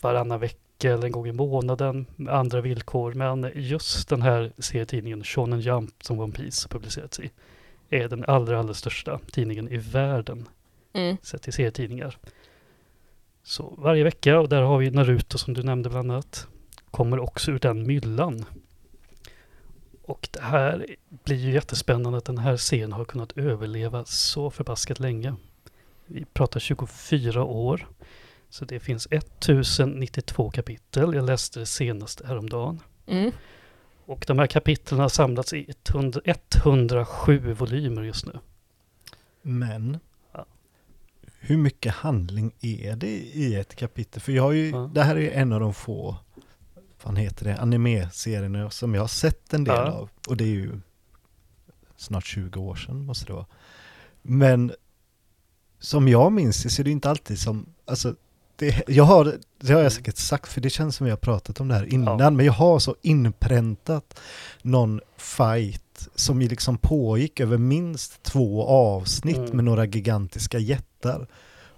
varannan 0.00 0.40
vecka 0.40 0.92
eller 0.92 1.04
en 1.06 1.12
gång 1.12 1.26
i 1.26 1.32
månaden 1.32 2.06
med 2.16 2.34
andra 2.34 2.60
villkor. 2.60 3.12
Men 3.12 3.50
just 3.54 4.08
den 4.08 4.22
här 4.22 4.52
serietidningen 4.58 5.24
Shonen 5.24 5.60
Jump 5.60 5.94
som 6.04 6.20
One 6.20 6.32
Piece 6.32 6.68
publicerats 6.68 7.20
i 7.20 7.30
är 7.90 8.08
den 8.08 8.24
allra, 8.28 8.58
allra 8.58 8.74
största 8.74 9.20
tidningen 9.32 9.68
i 9.68 9.76
världen 9.76 10.48
Mm. 10.92 11.16
sett 11.22 11.42
till 11.42 11.52
serietidningar. 11.52 12.18
Så 13.42 13.74
varje 13.78 14.04
vecka, 14.04 14.40
och 14.40 14.48
där 14.48 14.62
har 14.62 14.78
vi 14.78 14.90
Naruto 14.90 15.38
som 15.38 15.54
du 15.54 15.62
nämnde 15.62 15.90
bland 15.90 16.12
annat, 16.12 16.46
kommer 16.90 17.18
också 17.20 17.50
ur 17.50 17.58
den 17.58 17.86
myllan. 17.86 18.44
Och 20.08 20.28
det 20.32 20.40
här 20.42 20.86
blir 21.24 21.36
ju 21.36 21.52
jättespännande 21.52 22.18
att 22.18 22.24
den 22.24 22.38
här 22.38 22.56
serien 22.56 22.92
har 22.92 23.04
kunnat 23.04 23.32
överleva 23.38 24.04
så 24.04 24.50
förbaskat 24.50 25.00
länge. 25.00 25.34
Vi 26.06 26.24
pratar 26.24 26.60
24 26.60 27.44
år. 27.44 27.88
Så 28.50 28.64
det 28.64 28.80
finns 28.80 29.08
1092 29.10 30.50
kapitel. 30.50 31.14
Jag 31.14 31.24
läste 31.24 31.60
det 31.60 31.66
senaste 31.66 32.26
häromdagen. 32.26 32.80
Mm. 33.06 33.32
Och 34.06 34.24
de 34.26 34.38
här 34.38 34.46
kapitlen 34.46 35.00
har 35.00 35.08
samlats 35.08 35.52
i 35.52 35.72
100, 35.90 36.20
107 36.64 37.52
volymer 37.52 38.02
just 38.02 38.26
nu. 38.26 38.38
Men 39.42 39.98
Ja. 40.32 40.46
hur 41.40 41.56
mycket 41.56 41.94
handling 41.94 42.52
är 42.60 42.96
det 42.96 43.16
i 43.18 43.54
ett 43.54 43.74
kapitel? 43.76 44.22
För 44.22 44.32
jag 44.32 44.42
har 44.42 44.52
ju, 44.52 44.70
Ja. 44.70 44.90
det 44.94 45.02
här 45.02 45.16
är 45.16 45.20
ju 45.20 45.30
en 45.30 45.52
av 45.52 45.60
de 45.60 45.74
få, 45.74 46.16
vad 47.14 47.22
heter 47.24 47.44
det, 47.44 47.56
anime-serierna 47.56 48.70
som 48.70 48.94
jag 48.94 49.02
har 49.02 49.08
sett 49.08 49.54
en 49.54 49.64
del 49.64 49.74
Ja. 49.74 49.90
av. 49.92 50.10
Och 50.28 50.36
det 50.36 50.44
är 50.44 50.48
ju 50.48 50.80
snart 51.96 52.26
20 52.26 52.60
år 52.60 52.74
sedan 52.74 53.04
måste 53.04 53.26
det 53.26 53.32
vara. 53.32 53.46
Men 54.22 54.72
som 55.80 56.08
jag 56.08 56.32
minns 56.32 56.62
det 56.62 56.70
så 56.70 56.82
är 56.82 56.84
det 56.84 56.90
inte 56.90 57.10
alltid 57.10 57.38
som, 57.38 57.66
alltså 57.86 58.14
det, 58.56 58.82
jag 58.88 59.04
har, 59.04 59.34
det 59.60 59.72
har 59.72 59.80
jag 59.82 59.92
säkert 59.92 60.16
sagt 60.16 60.52
för 60.52 60.60
det 60.60 60.70
känns 60.70 60.96
som 60.96 61.04
vi 61.04 61.10
har 61.10 61.16
pratat 61.18 61.60
om 61.60 61.68
det 61.68 61.74
här 61.74 61.92
innan, 61.94 62.18
Ja. 62.18 62.30
men 62.30 62.46
jag 62.46 62.52
har 62.52 62.78
så 62.78 62.96
inpräntat 63.02 64.20
någon 64.62 65.00
fight 65.16 66.08
som 66.14 66.38
liksom 66.40 66.78
pågick 66.78 67.40
över 67.40 67.58
minst 67.58 68.22
två 68.22 68.66
avsnitt 68.66 69.36
Mm. 69.36 69.50
med 69.56 69.64
några 69.64 69.84
gigantiska 69.86 70.58
jättar. 70.58 71.26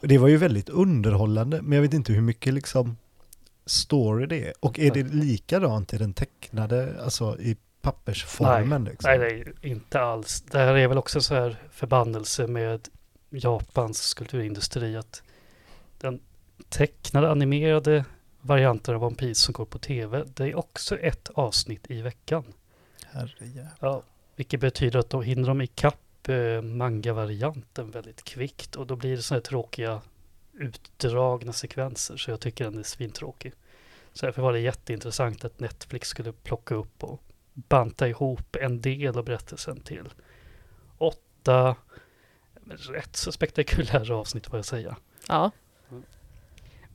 Och 0.00 0.08
det 0.08 0.18
var 0.18 0.28
ju 0.28 0.36
väldigt 0.36 0.68
underhållande, 0.68 1.62
men 1.62 1.72
jag 1.72 1.82
vet 1.82 1.92
inte 1.94 2.12
hur 2.12 2.20
mycket 2.20 2.54
liksom 2.54 2.96
story 3.70 4.26
det 4.26 4.46
är. 4.46 4.52
Och 4.60 4.78
är 4.78 4.90
det 4.90 5.02
likadant 5.02 5.94
i 5.94 5.98
den 5.98 6.12
tecknade, 6.12 7.02
alltså 7.02 7.38
i 7.40 7.56
pappersformen? 7.80 8.84
liksom? 8.84 9.10
Nej, 9.10 9.18
nej, 9.18 9.52
inte 9.70 10.00
alls. 10.00 10.40
Det 10.40 10.58
här 10.58 10.74
är 10.74 10.88
väl 10.88 10.98
också 10.98 11.20
så 11.20 11.34
här 11.34 11.56
förbannelse 11.70 12.46
med 12.46 12.88
Japans 13.30 14.14
kulturindustri 14.14 14.96
att 14.96 15.22
den 15.98 16.20
tecknade 16.68 17.30
animerade 17.30 18.04
varianten 18.40 18.94
av 18.94 19.04
One 19.04 19.16
Piece 19.16 19.40
som 19.40 19.52
går 19.52 19.64
på 19.64 19.78
tv, 19.78 20.24
det 20.34 20.44
är 20.44 20.54
också 20.58 20.98
ett 20.98 21.30
avsnitt 21.34 21.90
i 21.90 22.02
veckan. 22.02 22.44
Herrejävlar. 23.06 23.72
Ja, 23.80 24.02
vilket 24.36 24.60
betyder 24.60 24.98
att 24.98 25.10
då 25.10 25.22
hinner 25.22 25.48
de 25.48 25.60
ikapp 25.60 26.28
eh, 26.28 26.62
manga-varianten 26.62 27.90
väldigt 27.90 28.24
kvickt 28.24 28.76
och 28.76 28.86
då 28.86 28.96
blir 28.96 29.16
det 29.16 29.22
sådana 29.22 29.38
här 29.38 29.42
tråkiga 29.42 30.00
utdragna 30.60 31.52
sekvenser 31.52 32.16
så 32.16 32.30
jag 32.30 32.40
tycker 32.40 32.64
den 32.64 32.78
är 32.78 32.82
svintråkig. 32.82 33.52
Så 34.12 34.26
därför 34.26 34.42
var 34.42 34.52
det 34.52 34.60
jätteintressant 34.60 35.44
att 35.44 35.60
Netflix 35.60 36.08
skulle 36.08 36.32
plocka 36.32 36.74
upp 36.74 37.04
och 37.04 37.22
banta 37.52 38.08
ihop 38.08 38.56
en 38.56 38.80
del 38.80 39.18
av 39.18 39.24
berättelsen 39.24 39.80
till 39.80 40.08
åtta 40.98 41.76
rätt 42.88 43.16
så 43.16 43.32
spektakulära 43.32 44.16
avsnitt 44.16 44.46
får 44.46 44.58
jag 44.58 44.66
säga. 44.66 44.96
ja. 45.28 45.50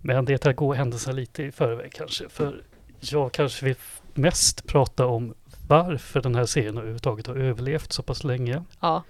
Men 0.01 0.25
det 0.25 0.45
är 0.45 0.49
att 0.49 0.55
gå 0.55 0.73
händelserna 0.73 1.15
lite 1.15 1.43
i 1.43 1.51
förväg 1.51 1.93
kanske. 1.93 2.29
För 2.29 2.63
jag 2.99 3.31
kanske 3.31 3.65
vill 3.65 3.75
mest 4.13 4.67
prata 4.67 5.05
om 5.05 5.33
varför 5.67 6.21
den 6.21 6.35
här 6.35 6.45
serien 6.45 6.77
överhuvudtaget 6.77 7.27
har 7.27 7.35
överlevt 7.35 7.91
så 7.91 8.03
pass 8.03 8.23
länge. 8.23 8.63
ja. 8.79 9.03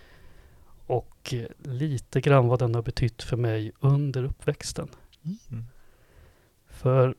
Och 0.88 1.34
eh, 1.34 1.72
lite 1.72 2.22
grann 2.22 2.48
vad 2.48 2.60
den 2.60 2.76
har 2.76 2.82
betytt 2.82 3.24
för 3.24 3.38
mig 3.38 3.72
under 3.80 4.24
uppväxten. 4.24 4.88
Mm. 5.24 5.66
För 6.68 7.16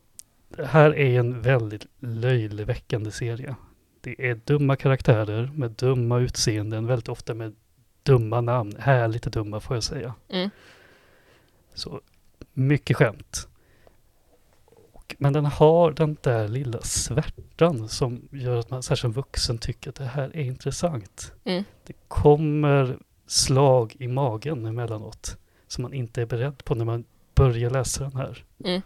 det 0.48 0.66
här 0.66 0.96
är 0.96 1.18
en 1.20 1.42
väldigt 1.42 1.86
löjligväckande 2.00 3.10
serie. 3.10 3.56
Det 4.00 4.30
är 4.30 4.40
dumma 4.44 4.76
karaktärer 4.76 5.50
med 5.54 5.70
dumma 5.70 6.18
utseenden, 6.18 6.86
väldigt 6.86 7.08
ofta 7.08 7.34
med 7.34 7.54
dumma 8.02 8.40
namn. 8.40 8.76
Härligt 8.78 9.22
dumma 9.22 9.60
får 9.60 9.76
jag 9.76 9.82
säga. 9.84 10.14
Mm. 10.28 10.50
Så 11.74 12.00
mycket 12.52 12.96
skämt. 12.96 13.48
Men 15.18 15.32
den 15.32 15.46
har 15.46 15.90
den 15.90 16.16
där 16.20 16.48
lilla 16.48 16.80
svärtan 16.80 17.88
som 17.88 18.28
gör 18.32 18.56
att 18.56 18.70
man 18.70 18.82
särskilt 18.82 19.00
som 19.00 19.12
vuxen 19.12 19.58
tycker 19.58 19.90
att 19.90 19.96
det 19.96 20.04
här 20.04 20.36
är 20.36 20.42
intressant. 20.42 21.32
Mm. 21.44 21.64
Det 21.86 21.92
kommer 22.08 22.98
slag 23.26 23.96
i 23.98 24.08
magen 24.08 24.66
emellanåt 24.66 25.36
som 25.66 25.82
man 25.82 25.92
inte 25.92 26.22
är 26.22 26.26
beredd 26.26 26.64
på 26.64 26.74
när 26.74 26.84
man 26.84 27.04
börjar 27.34 27.70
läsa 27.70 28.04
den 28.04 28.16
här. 28.16 28.44
Mm. 28.64 28.82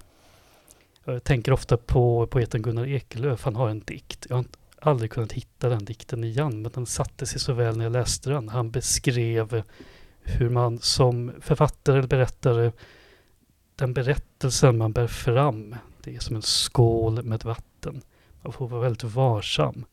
Jag 1.05 1.25
tänker 1.25 1.53
ofta 1.53 1.77
på 1.77 2.27
poeten 2.27 2.63
Gunnar 2.63 2.87
Ekelöf. 2.87 3.45
Han 3.45 3.57
har 3.57 3.69
en 3.69 3.81
dikt. 3.81 4.27
Jag 4.29 4.37
har 4.37 4.45
aldrig 4.81 5.11
kunnat 5.11 5.33
hitta 5.33 5.69
den 5.69 5.85
dikten 5.85 6.25
igen, 6.25 6.63
men 6.63 6.73
den 6.73 6.87
satte 6.87 7.27
sig 7.27 7.41
så 7.41 7.53
väl 7.53 7.77
när 7.77 7.85
jag 7.85 7.93
läste 7.93 8.31
den. 8.31 8.49
Han 8.49 8.71
beskrev 8.71 9.63
hur 10.23 10.51
man 10.51 10.79
som 10.79 11.33
författare 11.41 11.99
eller 11.99 12.09
berättare, 12.09 12.73
den 13.77 13.95
berättelsen 13.95 14.79
man 14.79 14.93
bär 14.93 15.07
fram, 15.07 15.77
det 16.03 16.17
är 16.17 16.21
som 16.21 16.37
en 16.37 16.43
skål 16.43 17.23
med 17.23 17.45
vatten. 17.45 18.03
Man 18.43 18.53
får 18.53 18.69
vara 18.69 18.81
väldigt 18.81 19.05
varsam. 19.05 19.85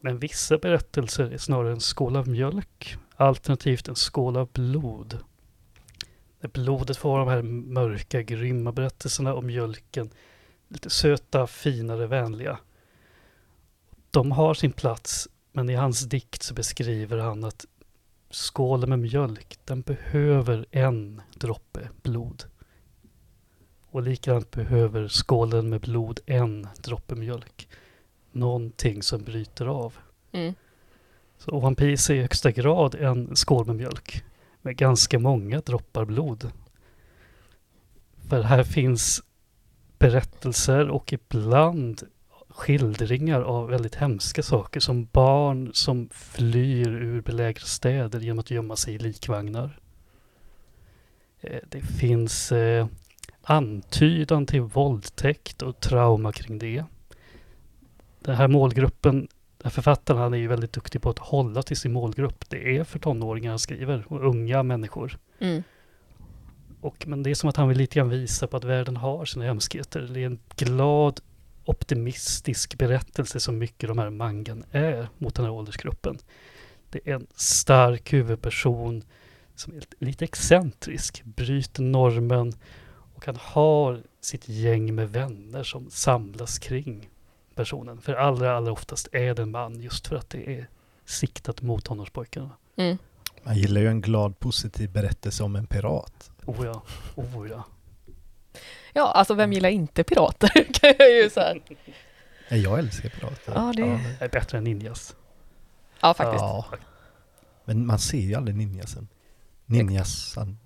Men 0.00 0.18
vissa 0.18 0.58
berättelser 0.58 1.32
är 1.32 1.38
snarare 1.38 1.72
en 1.72 1.80
skål 1.80 2.16
av 2.16 2.28
mjölk, 2.28 2.96
alternativt 3.16 3.88
en 3.88 3.96
skål 3.96 4.36
av 4.36 4.48
blod. 4.52 5.18
Där 6.40 6.48
blodet 6.48 6.96
får 6.96 7.18
de 7.18 7.28
här 7.28 7.42
mörka, 7.42 8.22
grymma 8.22 8.72
berättelserna 8.72 9.34
och 9.34 9.44
mjölken 9.44 10.10
lite 10.68 10.90
söta, 10.90 11.46
finare, 11.46 12.06
vänliga. 12.06 12.58
De 14.10 14.32
har 14.32 14.54
sin 14.54 14.72
plats, 14.72 15.28
men 15.52 15.70
i 15.70 15.74
hans 15.74 16.00
dikt 16.00 16.42
så 16.42 16.54
beskriver 16.54 17.18
han 17.18 17.44
att 17.44 17.66
skålen 18.30 18.88
med 18.88 18.98
mjölk, 18.98 19.58
den 19.64 19.80
behöver 19.80 20.66
en 20.70 21.22
droppe 21.34 21.88
blod. 22.02 22.44
Och 23.86 24.02
likadant 24.02 24.50
behöver 24.50 25.08
skålen 25.08 25.68
med 25.68 25.80
blod 25.80 26.20
en 26.26 26.68
droppe 26.78 27.14
mjölk. 27.14 27.68
Någonting 28.32 29.02
som 29.02 29.24
bryter 29.24 29.66
av. 29.66 29.94
Mm. 30.32 30.54
Så 31.44 31.50
One 31.50 31.76
Piece 31.76 32.12
är 32.12 32.16
i 32.16 32.20
högsta 32.20 32.50
grad 32.50 32.94
en 32.94 33.36
skål 33.36 33.66
med 33.66 33.76
mjölk. 33.76 34.24
Med 34.62 34.76
ganska 34.76 35.18
många 35.18 35.60
droppar 35.60 36.04
blod. 36.04 36.50
För 38.28 38.42
här 38.42 38.64
finns 38.64 39.22
berättelser 39.98 40.88
och 40.88 41.12
ibland 41.12 42.02
skildringar 42.48 43.40
av 43.40 43.68
väldigt 43.68 43.94
hemska 43.94 44.42
saker 44.42 44.80
som 44.80 45.04
barn 45.04 45.70
som 45.74 46.08
flyr 46.12 46.88
ur 46.88 47.20
belägrade 47.20 47.68
städer 47.68 48.20
genom 48.20 48.38
att 48.38 48.50
gömma 48.50 48.76
sig 48.76 48.94
i 48.94 48.98
likvagnar. 48.98 49.80
Eh, 51.40 51.60
det 51.68 51.80
finns 51.80 52.52
eh, 52.52 52.86
antydan 53.42 54.46
till 54.46 54.60
våldtäkt 54.60 55.62
och 55.62 55.80
trauma 55.80 56.32
kring 56.32 56.58
det. 56.58 56.84
Den 58.20 58.36
här 58.36 58.48
målgruppen, 58.48 59.28
författaren, 59.70 60.20
han 60.20 60.34
är 60.34 60.38
ju 60.38 60.48
väldigt 60.48 60.72
duktig 60.72 61.02
på 61.02 61.10
att 61.10 61.18
hålla 61.18 61.62
till 61.62 61.76
sin 61.76 61.92
målgrupp. 61.92 62.44
Det 62.48 62.76
är 62.76 62.84
för 62.84 62.98
tonåringar 62.98 63.50
han 63.50 63.58
skriver 63.58 64.04
och 64.08 64.28
unga 64.28 64.62
människor. 64.62 65.18
Mm. 65.38 65.62
Och, 66.80 67.06
men 67.06 67.22
det 67.22 67.30
är 67.30 67.34
som 67.34 67.48
att 67.48 67.56
han 67.56 67.68
vill 67.68 67.78
lite 67.78 67.94
grann 67.94 68.08
visa 68.08 68.46
på 68.46 68.56
att 68.56 68.64
världen 68.64 68.96
har 68.96 69.24
sina 69.24 69.44
hemskheter. 69.44 70.00
Det 70.00 70.20
är 70.20 70.26
en 70.26 70.38
glad, 70.56 71.20
optimistisk 71.64 72.78
berättelse 72.78 73.40
som 73.40 73.58
mycket 73.58 73.88
de 73.88 73.98
här 73.98 74.10
mangan 74.10 74.64
är 74.70 75.08
mot 75.18 75.34
den 75.34 75.44
här 75.44 75.52
åldersgruppen. 75.52 76.18
Det 76.90 77.00
är 77.04 77.14
en 77.14 77.26
stark 77.34 78.12
huvudperson 78.12 79.02
som 79.54 79.74
är 79.74 79.82
lite 79.98 80.24
excentrisk, 80.24 81.22
bryter 81.24 81.82
normen 81.82 82.52
och 83.14 83.26
han 83.26 83.38
har 83.40 84.02
sitt 84.20 84.48
gäng 84.48 84.94
med 84.94 85.12
vänner 85.12 85.62
som 85.62 85.90
samlas 85.90 86.58
kring 86.58 87.08
personen. 87.54 88.00
För 88.00 88.14
allra, 88.14 88.56
allra 88.56 88.72
oftast 88.72 89.08
är 89.12 89.34
det 89.34 89.42
en 89.42 89.50
man 89.50 89.80
just 89.80 90.06
för 90.06 90.16
att 90.16 90.30
det 90.30 90.58
är 90.58 90.68
siktat 91.04 91.62
mot 91.62 91.84
tonårspojkarna. 91.84 92.50
Mm. 92.76 92.98
Man 93.42 93.56
gillar 93.56 93.80
ju 93.80 93.88
en 93.88 94.00
glad 94.00 94.38
positiv 94.38 94.90
berättelse 94.92 95.42
om 95.44 95.56
en 95.56 95.66
pirat. 95.66 96.30
Oh 96.46 96.66
ja, 96.66 96.82
oh 97.14 97.48
ja. 97.50 97.64
Ja, 98.92 99.12
alltså 99.12 99.34
vem 99.34 99.52
gillar 99.52 99.68
inte 99.68 100.04
pirater? 100.04 100.48
kan 100.72 100.94
jag 100.98 101.10
ju 101.10 101.30
så 101.30 101.40
här. 101.40 101.62
Ja, 102.48 102.56
Jag 102.56 102.78
älskar 102.78 103.08
pirater. 103.08 103.52
Ja, 103.54 103.72
det- 103.76 104.24
är 104.24 104.28
bättre 104.28 104.58
än 104.58 104.64
ninjas. 104.64 105.16
Ja, 106.00 106.14
faktiskt. 106.14 106.40
Ja. 106.40 106.66
Men 107.64 107.86
man 107.86 107.98
ser 107.98 108.18
ju 108.18 108.34
aldrig 108.34 108.56
ninjasen. 108.56 109.08
Ninjasarna. 109.66 110.56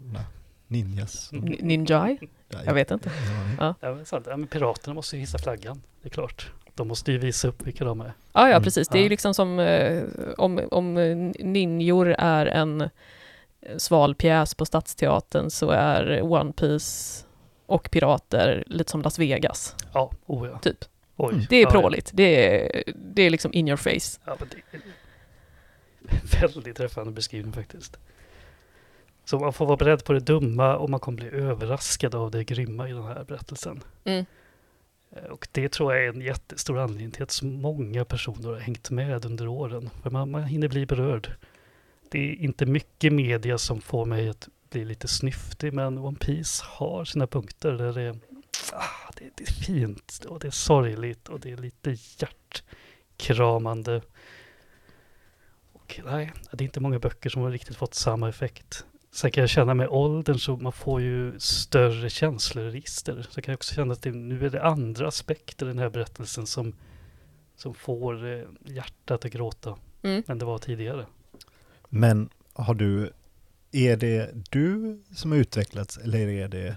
Ninjas. 0.67 1.29
Ninjai? 1.33 2.19
Ja, 2.49 2.59
Jag 2.65 2.75
vet 2.75 2.91
inte. 2.91 3.11
Ja, 3.59 3.75
Ja, 3.81 3.95
men 3.95 4.07
sant. 4.07 4.27
Ja, 4.31 4.37
men 4.37 4.47
piraterna 4.49 4.95
måste 4.95 5.17
ju 5.17 5.21
hissa 5.21 5.39
flaggan, 5.39 5.83
det 6.03 6.09
är 6.09 6.11
klart. 6.11 6.53
De 6.79 6.89
måste 6.89 7.13
ju 7.13 7.19
visa 7.19 7.49
upp 7.49 7.67
vilka 7.67 7.85
de 7.85 8.01
är. 8.01 8.07
Ja, 8.07 8.13
ja, 8.33 8.47
Mm. 8.49 8.63
precis. 8.63 8.89
Det 8.89 8.99
är 8.99 9.01
ju 9.01 9.07
Ja. 9.07 9.11
liksom 9.11 9.35
som 9.35 9.59
eh, 9.59 10.03
om, 10.39 10.61
om 10.71 10.97
eh, 10.97 11.17
ninjor 11.47 12.15
är 12.19 12.47
en 12.47 12.91
sval 13.77 14.15
pjäs 14.15 14.55
på 14.55 14.65
Stadsteatern 14.67 15.51
så 15.51 15.71
är 15.71 16.23
One 16.23 16.53
Piece 16.53 17.25
och 17.67 17.91
pirater 17.91 18.65
lite 18.67 18.91
som 18.91 19.03
Las 19.03 19.19
Vegas, 19.19 19.77
Ja, 19.95 20.11
oh 20.27 20.49
ja. 20.49 20.59
typ. 20.59 20.79
Oj. 21.17 21.35
Mm. 21.35 21.47
Det 21.51 21.57
är 21.57 21.63
ja, 21.63 21.71
pråligt. 21.71 22.11
Det 22.15 22.63
är, 22.67 22.83
det 22.97 23.23
är 23.23 23.31
liksom 23.31 23.53
in 23.55 23.69
your 23.69 23.77
face. 23.77 24.21
Ja, 24.25 24.37
det 24.51 24.77
är 24.77 26.41
väldigt 26.49 26.77
träffande 26.77 27.13
beskrivning 27.13 27.53
faktiskt. 27.53 27.97
Så 29.25 29.39
man 29.39 29.53
får 29.53 29.67
vara 29.67 29.77
beredd 29.77 30.05
på 30.05 30.13
det 30.13 30.21
dumma 30.21 30.77
och 30.77 30.91
man 30.91 31.01
kommer 31.01 31.17
bli 31.19 31.29
överraskad 31.41 32.15
av 32.15 32.31
det 32.31 32.45
grymma 32.45 32.89
i 32.89 32.93
den 32.93 33.03
här 33.05 33.25
berättelsen. 33.25 33.81
Mm. 34.05 34.25
Eh, 35.11 35.25
och 35.25 35.49
det 35.53 35.69
tror 35.69 35.95
jag 35.95 36.05
är 36.05 36.09
en 36.09 36.21
jättestor 36.21 36.79
anledning 36.79 37.11
till 37.11 37.23
att 37.23 37.31
så 37.31 37.47
många 37.47 38.05
personer 38.05 38.49
har 38.49 38.57
hängt 38.57 38.91
med 38.91 39.25
under 39.25 39.47
åren. 39.47 39.91
För 40.03 40.11
man, 40.11 40.31
man 40.31 40.45
hinner 40.45 40.69
bli 40.69 40.87
berörd. 40.87 41.33
Det 42.11 42.19
är 42.19 42.35
inte 42.35 42.67
mycket 42.67 43.13
media 43.13 43.59
som 43.59 43.81
får 43.81 44.05
mig 44.05 44.29
att 44.29 44.49
bli 44.71 44.85
lite 44.85 45.09
snyftig, 45.09 45.73
men 45.73 45.99
One 45.99 46.19
Piece 46.19 46.65
har 46.67 47.05
sina 47.05 47.27
punkter 47.27 47.73
där 47.73 47.93
det, 47.93 48.19
ah, 48.73 49.11
det, 49.17 49.31
det 49.35 49.49
är 49.49 49.53
fint 49.53 50.25
och 50.29 50.41
det 50.41 50.47
är 50.47 50.51
sorgligt 50.51 51.29
och 51.29 51.41
det 51.41 51.51
är 51.51 51.57
lite 51.57 51.97
hjärtkramande. 52.19 54.03
Och 55.73 56.01
nej, 56.05 56.33
det 56.53 56.63
är 56.63 56.67
inte 56.67 56.81
många 56.81 56.99
böcker 56.99 57.31
som 57.31 57.43
har 57.43 57.51
riktigt 57.51 57.77
fått 57.77 57.95
samma 57.95 58.29
effekt. 58.29 58.87
Sen 59.11 59.31
kan 59.31 59.41
jag 59.41 59.51
känna 59.51 59.75
med 59.75 59.89
åldern 59.89 60.39
så 60.39 60.57
man 60.57 60.73
får 60.73 61.01
ju 61.01 61.39
större 61.41 62.11
känsloregister. 62.11 63.27
Så 63.31 63.43
kan 63.43 63.53
jag 63.53 63.57
också 63.57 63.75
känna 63.75 63.93
att 63.93 64.03
det, 64.03 64.11
nu 64.13 64.47
är 64.47 64.51
det 64.51 64.63
andra 64.63 65.09
aspekter 65.09 65.67
i 65.67 65.69
den 65.69 65.79
här 65.79 65.89
berättelsen 65.91 66.47
som, 66.47 66.75
som 67.57 67.75
får 67.75 68.27
eh, 68.33 68.43
hjärtat 68.65 69.25
att 69.25 69.33
gråta 69.33 69.77
Mm. 70.03 70.23
än 70.29 70.39
det 70.39 70.45
var 70.45 70.59
tidigare. 70.59 71.07
Men 71.89 72.29
har 72.53 72.75
du, 72.75 73.13
är 73.73 73.97
det 73.97 74.31
du 74.51 75.01
som 75.15 75.33
har 75.33 75.39
utvecklats 75.39 75.97
eller 75.99 76.29
är 76.29 76.49
det 76.49 76.77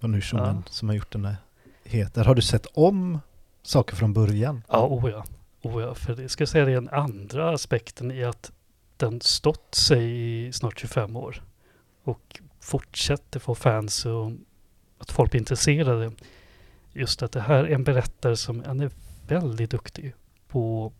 Huschumann 0.00 0.62
Ja. 0.66 0.70
som 0.72 0.88
har 0.88 0.96
gjort 0.96 1.12
den 1.12 1.24
här 1.24 1.36
heter? 1.84 2.24
Har 2.24 2.34
du 2.34 2.42
sett 2.42 2.66
om 2.66 3.18
saker 3.62 3.96
från 3.96 4.12
början? 4.12 4.62
Ja, 4.68 4.86
oh 4.86 5.10
ja. 5.10 5.24
Oh 5.62 5.82
ja, 5.82 5.94
för 5.94 6.16
det 6.16 6.28
ska 6.28 6.42
jag 6.42 6.48
säga 6.48 6.64
det 6.64 6.70
är 6.70 6.74
den 6.74 6.88
andra 6.88 7.50
aspekten 7.50 8.10
i 8.10 8.24
att 8.24 8.52
den 9.02 9.20
stått 9.20 9.74
sig 9.74 10.46
i 10.46 10.52
snart 10.52 10.80
25 10.80 11.16
år 11.16 11.42
och 12.02 12.40
fortsätter 12.60 13.40
få 13.40 13.54
fans 13.54 14.06
och 14.06 14.32
att 14.98 15.10
folk 15.10 15.30
blir 15.30 15.40
intresserade. 15.40 16.12
Just 16.92 17.22
att 17.22 17.32
det 17.32 17.40
här 17.40 17.64
är 17.64 17.74
en 17.74 17.84
berättare 17.84 18.36
som 18.36 18.62
han 18.66 18.80
är 18.80 18.90
väldigt 19.26 19.70
duktig 19.70 20.14
på 20.48 20.92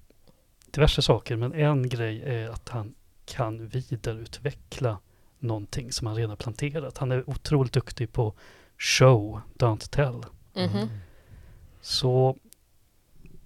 diverse 0.70 1.02
saker, 1.02 1.36
men 1.36 1.52
en 1.52 1.88
grej 1.88 2.22
är 2.22 2.48
att 2.48 2.68
han 2.68 2.94
kan 3.24 3.68
vidareutveckla 3.68 4.98
någonting 5.38 5.92
som 5.92 6.06
han 6.06 6.16
redan 6.16 6.36
planterat. 6.36 6.98
Han 6.98 7.12
är 7.12 7.30
otroligt 7.30 7.72
duktig 7.72 8.12
på 8.12 8.34
show, 8.78 9.40
don't 9.58 9.90
tell. 9.90 10.24
Mhm. 10.54 10.88
Så 11.80 12.36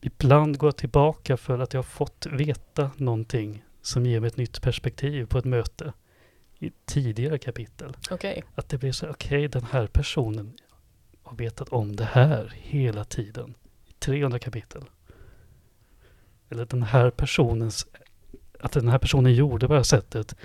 ibland 0.00 0.58
går 0.58 0.66
jag 0.66 0.76
tillbaka 0.76 1.36
för 1.36 1.58
att 1.58 1.72
jag 1.72 1.78
har 1.78 1.82
fått 1.82 2.26
veta 2.26 2.90
någonting 2.96 3.64
som 3.86 4.06
ger 4.06 4.20
mig 4.20 4.28
ett 4.28 4.36
nytt 4.36 4.62
perspektiv 4.62 5.26
på 5.26 5.38
ett 5.38 5.44
möte 5.44 5.92
i 6.58 6.72
tidigare 6.84 7.38
kapitel. 7.38 7.96
Okej. 8.10 8.44
Att 8.54 8.68
det 8.68 8.78
blir 8.78 8.92
så, 8.92 9.08
okej 9.08 9.48
den 9.48 9.64
här 9.64 9.86
personen 9.86 10.56
har 11.22 11.36
vetat 11.36 11.68
om 11.68 11.96
det 11.96 12.04
här 12.04 12.52
hela 12.56 13.04
tiden. 13.04 13.54
I 13.84 13.92
300 13.92 14.38
kapitel. 14.38 14.84
Eller 16.48 16.66
den 16.66 16.82
här 16.82 17.10
personens, 17.10 17.86
att 18.60 18.72
den 18.72 18.88
här 18.88 18.98
personen 18.98 19.34
gjorde 19.34 19.66
på 19.66 19.72
det 19.72 19.78
här 19.78 19.84
sättet. 19.84 20.36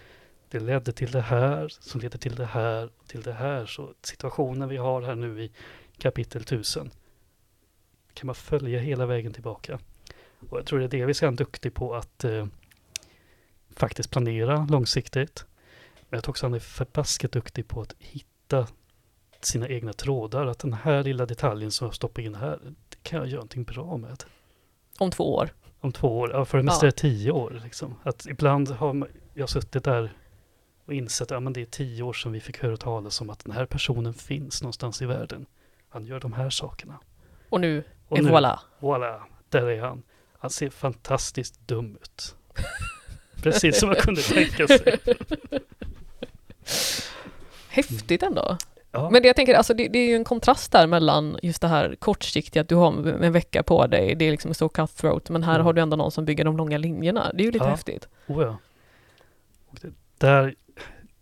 Det 0.49 0.59
ledde 0.59 0.91
till 0.91 1.11
det 1.11 1.21
här, 1.21 1.67
som 1.67 2.01
ledde 2.01 2.17
till 2.17 2.35
det 2.35 2.45
här, 2.45 2.89
till 3.07 3.21
det 3.21 3.33
här. 3.33 3.65
Så 3.65 3.93
situationen 4.01 4.69
vi 4.69 4.77
har 4.77 5.01
här 5.01 5.15
nu 5.15 5.43
i 5.43 5.51
kapitel 5.97 6.41
1000 6.41 6.91
kan 8.13 8.25
man 8.25 8.35
följa 8.35 8.79
hela 8.79 9.05
vägen 9.05 9.33
tillbaka. 9.33 9.79
Och 10.49 10.57
jag 10.57 10.65
tror 10.65 10.79
det 10.79 10.85
är 10.85 10.89
det 10.89 11.05
vi 11.05 11.25
är 11.25 11.31
duktig 11.31 11.73
på 11.73 11.95
att 11.95 12.23
eh, 12.23 12.45
faktiskt 13.75 14.11
planera 14.11 14.67
långsiktigt. 14.69 15.45
Men 16.09 16.17
jag 16.17 16.23
tror 16.23 16.31
också 16.31 16.45
han 16.45 16.53
är 16.53 16.59
förbaskat 16.59 17.31
duktig 17.31 17.67
på 17.67 17.81
att 17.81 17.95
hitta 17.99 18.67
sina 19.41 19.67
egna 19.67 19.93
trådar. 19.93 20.45
Att 20.45 20.59
den 20.59 20.73
här 20.73 21.03
lilla 21.03 21.25
detaljen 21.25 21.71
som 21.71 21.85
jag 21.87 21.95
stoppar 21.95 22.21
in 22.21 22.35
här, 22.35 22.59
det 22.89 22.97
kan 23.03 23.19
jag 23.19 23.27
göra 23.27 23.35
någonting 23.37 23.63
bra 23.63 23.97
med. 23.97 24.23
Om 24.97 25.11
två 25.11 25.35
år. 25.35 25.49
Om 25.79 25.91
två 25.91 26.19
år, 26.19 26.31
ja, 26.31 26.45
för 26.45 26.57
det 26.57 26.63
mesta 26.63 26.85
Ja. 26.85 26.87
är 26.87 26.91
tio 26.91 27.31
år. 27.31 27.61
Liksom. 27.63 27.95
Att 28.03 28.25
ibland 28.25 28.69
har 28.69 29.07
jag 29.33 29.49
suttit 29.49 29.83
där 29.83 30.13
och 30.85 30.93
insett 30.93 31.31
att 31.31 31.43
ja, 31.43 31.49
det 31.49 31.61
är 31.61 31.65
tio 31.65 32.03
år 32.03 32.13
sedan 32.13 32.31
vi 32.31 32.39
fick 32.39 32.59
höra 32.63 32.77
talas 32.77 33.21
om 33.21 33.29
att 33.29 33.39
den 33.45 33.51
här 33.53 33.65
personen 33.65 34.13
finns 34.13 34.61
någonstans 34.61 35.01
i 35.01 35.05
världen. 35.05 35.45
Han 35.89 36.05
gör 36.05 36.19
de 36.19 36.33
här 36.33 36.49
sakerna. 36.49 36.99
Och 37.49 37.61
nu, 37.61 37.83
Och 38.07 38.23
nu- 38.23 38.29
voilà. 38.29 38.59
Voilà, 38.79 39.19
där 39.49 39.65
är 39.69 39.81
han. 39.81 40.03
Han 40.39 40.49
ser 40.49 40.69
fantastiskt 40.69 41.59
dum 41.67 41.95
ut. 42.01 42.35
Precis 43.43 43.79
som 43.79 43.89
jag 43.89 43.97
kunde 43.97 44.21
tänka 44.21 44.67
sig. 44.67 44.97
Häftigt 47.69 48.23
ändå. 48.23 48.57
Ja, 48.91 49.09
Men 49.09 49.21
det 49.21 49.27
jag 49.27 49.35
tänker, 49.35 49.53
alltså 49.53 49.73
det, 49.73 49.87
det 49.87 49.99
är 49.99 50.07
ju 50.07 50.15
en 50.15 50.23
kontrast 50.23 50.71
där 50.71 50.87
mellan 50.87 51.37
just 51.41 51.61
det 51.61 51.67
här 51.67 51.95
kortsiktiga, 51.99 52.61
att 52.61 52.69
du 52.69 52.75
har 52.75 53.07
en 53.23 53.31
vecka 53.33 53.63
på 53.63 53.87
dig, 53.87 54.15
det 54.15 54.25
är 54.25 54.31
liksom 54.31 54.53
så 54.53 54.69
cutthroat, 54.69 55.29
men 55.29 55.43
här 55.43 55.55
Mm. 55.55 55.65
har 55.65 55.73
du 55.73 55.81
ändå 55.81 55.97
någon 55.97 56.11
som 56.11 56.25
bygger 56.25 56.43
de 56.45 56.57
långa 56.57 56.77
linjerna. 56.77 57.31
Det 57.33 57.43
är 57.43 57.45
ju 57.45 57.51
lite 57.51 57.65
Ja. 57.65 57.69
häftigt. 57.69 58.07
oh 58.27 58.43
ja. 58.43 58.57
Och 59.69 59.77
det, 59.81 59.87
där, 60.17 60.55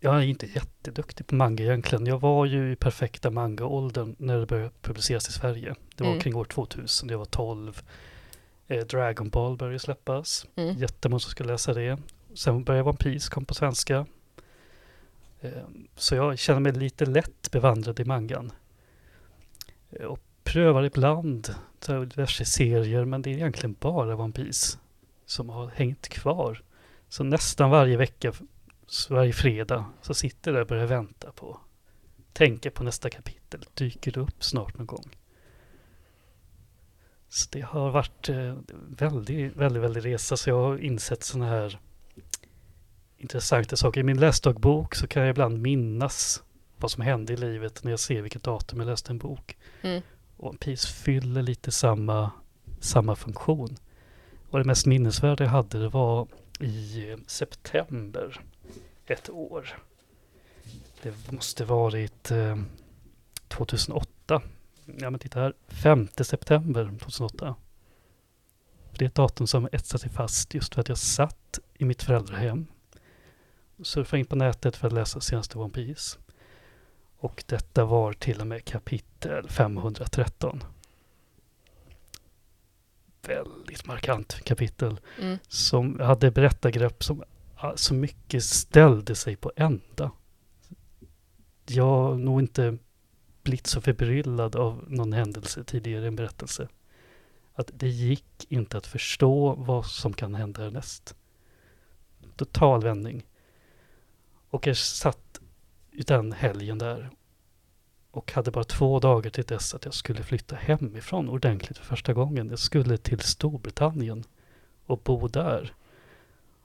jag 0.00 0.16
är 0.16 0.20
inte 0.22 0.46
jätteduktig 0.46 1.26
på 1.26 1.34
manga 1.34 1.62
egentligen. 1.64 2.06
Jag 2.06 2.20
var 2.20 2.46
ju 2.46 2.72
i 2.72 2.76
perfekta 2.76 3.30
manga-åldern 3.30 4.16
när 4.18 4.38
det 4.38 4.46
började 4.46 4.70
publiceras 4.82 5.28
i 5.28 5.32
Sverige. 5.32 5.74
Det 5.96 6.02
var 6.04 6.10
Mm. 6.10 6.20
kring 6.22 6.36
år 6.36 6.44
2000, 6.44 7.08
jag 7.08 7.18
var 7.18 7.24
12. 7.24 7.82
Eh, 8.70 8.86
Dragon 8.86 9.28
Ball 9.30 9.56
började 9.56 9.78
släppas. 9.78 10.46
Mm. 10.56 10.76
Jättemånga 10.76 11.20
som 11.20 11.30
skulle 11.30 11.52
läsa 11.52 11.74
det. 11.74 11.98
Sen 12.34 12.64
började 12.64 12.88
One 12.88 12.98
Piece, 12.98 13.30
kom 13.30 13.44
på 13.44 13.54
svenska. 13.54 14.06
Eh, 15.40 15.50
Så 15.96 16.14
jag 16.14 16.38
känner 16.38 16.60
mig 16.60 16.72
lite 16.72 17.06
lätt 17.06 17.50
bevandrad 17.50 18.00
i 18.00 18.04
mangan. 18.04 18.52
Eh, 19.90 20.04
Och 20.06 20.20
prövar 20.44 20.82
ibland 20.84 21.54
diverse 21.86 22.44
serier, 22.44 23.04
men 23.04 23.22
det 23.22 23.30
är 23.30 23.34
egentligen 23.34 23.76
bara 23.80 24.16
One 24.16 24.32
Piece 24.32 24.78
som 25.26 25.48
har 25.48 25.66
hängt 25.68 26.08
kvar. 26.08 26.62
Så 27.08 27.24
nästan 27.24 27.70
varje 27.70 27.96
vecka, 27.96 28.32
varje 29.10 29.32
fredag, 29.32 29.84
så 30.02 30.14
sitter 30.14 30.50
jag 30.50 30.56
där 30.56 30.60
och 30.62 30.66
börjar 30.66 30.86
vänta 30.86 31.32
på, 31.32 31.60
tänker 32.32 32.70
på 32.70 32.84
nästa 32.84 33.10
kapitel. 33.10 33.64
Dyker 33.74 34.12
det 34.12 34.20
upp 34.20 34.44
snart 34.44 34.78
någon 34.78 34.86
gång? 34.86 35.08
Så 37.30 37.48
det 37.50 37.60
har 37.60 37.90
varit 37.90 38.28
eh, 38.28 38.54
väldigt, 38.88 39.56
väldigt, 39.56 39.82
väldigt 39.82 40.04
resa. 40.04 40.36
Så 40.36 40.50
jag 40.50 40.62
har 40.62 40.78
insett 40.78 41.22
sådana 41.22 41.50
här 41.50 41.78
intressanta 43.18 43.76
saker. 43.76 44.00
I 44.00 44.04
min 44.04 44.20
läsdagbok 44.20 44.94
så 44.94 45.06
kan 45.06 45.22
jag 45.22 45.30
ibland 45.30 45.58
minnas 45.62 46.42
vad 46.76 46.90
som 46.90 47.02
hände 47.02 47.32
i 47.32 47.36
livet 47.36 47.84
när 47.84 47.92
jag 47.92 48.00
ser 48.00 48.22
vilket 48.22 48.42
datum 48.42 48.80
jag 48.80 48.86
läste 48.86 49.12
en 49.12 49.18
bok. 49.18 49.56
Mm. 49.82 50.02
Och 50.36 50.60
Piece 50.60 50.88
fyller 50.88 51.42
lite 51.42 51.70
samma, 51.70 52.30
samma 52.80 53.16
funktion. 53.16 53.76
Och 54.50 54.58
det 54.58 54.64
mest 54.64 54.86
minnesvärda 54.86 55.44
jag 55.44 55.50
hade 55.50 55.78
det 55.78 55.88
var 55.88 56.28
i 56.60 57.10
eh, 57.10 57.18
september 57.26 58.40
ett 59.06 59.30
år. 59.30 59.78
Det 61.02 61.32
måste 61.32 61.64
varit 61.64 62.30
eh, 62.30 62.56
2008. 63.48 64.42
Ja 64.98 65.10
men 65.10 65.20
titta 65.20 65.40
här, 65.40 65.54
5 65.68 66.08
september 66.20 66.84
2008. 67.00 67.54
Det 68.98 69.04
är 69.04 69.08
ett 69.08 69.14
datum 69.14 69.46
som 69.46 69.68
etsat 69.72 70.00
sig 70.00 70.10
fast 70.10 70.54
just 70.54 70.74
för 70.74 70.80
att 70.80 70.88
jag 70.88 70.98
satt 70.98 71.58
i 71.74 71.84
mitt 71.84 72.02
föräldrahem. 72.02 72.66
Surfade 73.82 74.20
in 74.20 74.26
på 74.26 74.36
nätet 74.36 74.76
för 74.76 74.86
att 74.86 74.92
läsa 74.92 75.20
senaste 75.20 75.58
One 75.58 75.72
Piece. 75.72 76.18
Och 77.18 77.44
detta 77.46 77.84
var 77.84 78.12
till 78.12 78.40
och 78.40 78.46
med 78.46 78.64
kapitel 78.64 79.48
513. 79.48 80.62
Väldigt 83.22 83.86
markant 83.86 84.44
kapitel 84.44 85.00
Mm. 85.20 85.38
som 85.48 86.00
hade 86.00 86.30
berättargrepp 86.30 87.04
som 87.04 87.24
så 87.74 87.94
mycket 87.94 88.44
ställde 88.44 89.14
sig 89.14 89.36
på 89.36 89.52
ända. 89.56 90.10
Jag 91.66 92.18
nog 92.20 92.40
inte 92.40 92.78
blivit 93.50 93.66
så 93.66 93.80
förbryllad 93.80 94.56
av 94.56 94.84
någon 94.88 95.12
händelse 95.12 95.64
tidigare 95.64 96.04
i 96.04 96.08
en 96.08 96.16
berättelse. 96.16 96.68
Att 97.54 97.70
det 97.74 97.88
gick 97.88 98.46
inte 98.48 98.78
att 98.78 98.86
förstå 98.86 99.54
vad 99.54 99.86
som 99.86 100.12
kan 100.12 100.34
hända 100.34 100.62
härnäst. 100.62 101.14
Total 102.36 102.82
vändning. 102.82 103.26
Och 104.50 104.66
jag 104.66 104.76
satt 104.76 105.40
den 105.90 106.32
helgen 106.32 106.78
där 106.78 107.10
och 108.10 108.32
hade 108.32 108.50
bara 108.50 108.64
två 108.64 109.00
dagar 109.00 109.30
till 109.30 109.44
dess 109.44 109.74
att 109.74 109.84
jag 109.84 109.94
skulle 109.94 110.22
flytta 110.22 110.56
hemifrån 110.56 111.28
ordentligt 111.28 111.78
för 111.78 111.84
första 111.84 112.12
gången. 112.12 112.50
Jag 112.50 112.58
skulle 112.58 112.96
till 112.96 113.20
Storbritannien 113.20 114.24
och 114.86 115.00
bo 115.04 115.28
där. 115.28 115.74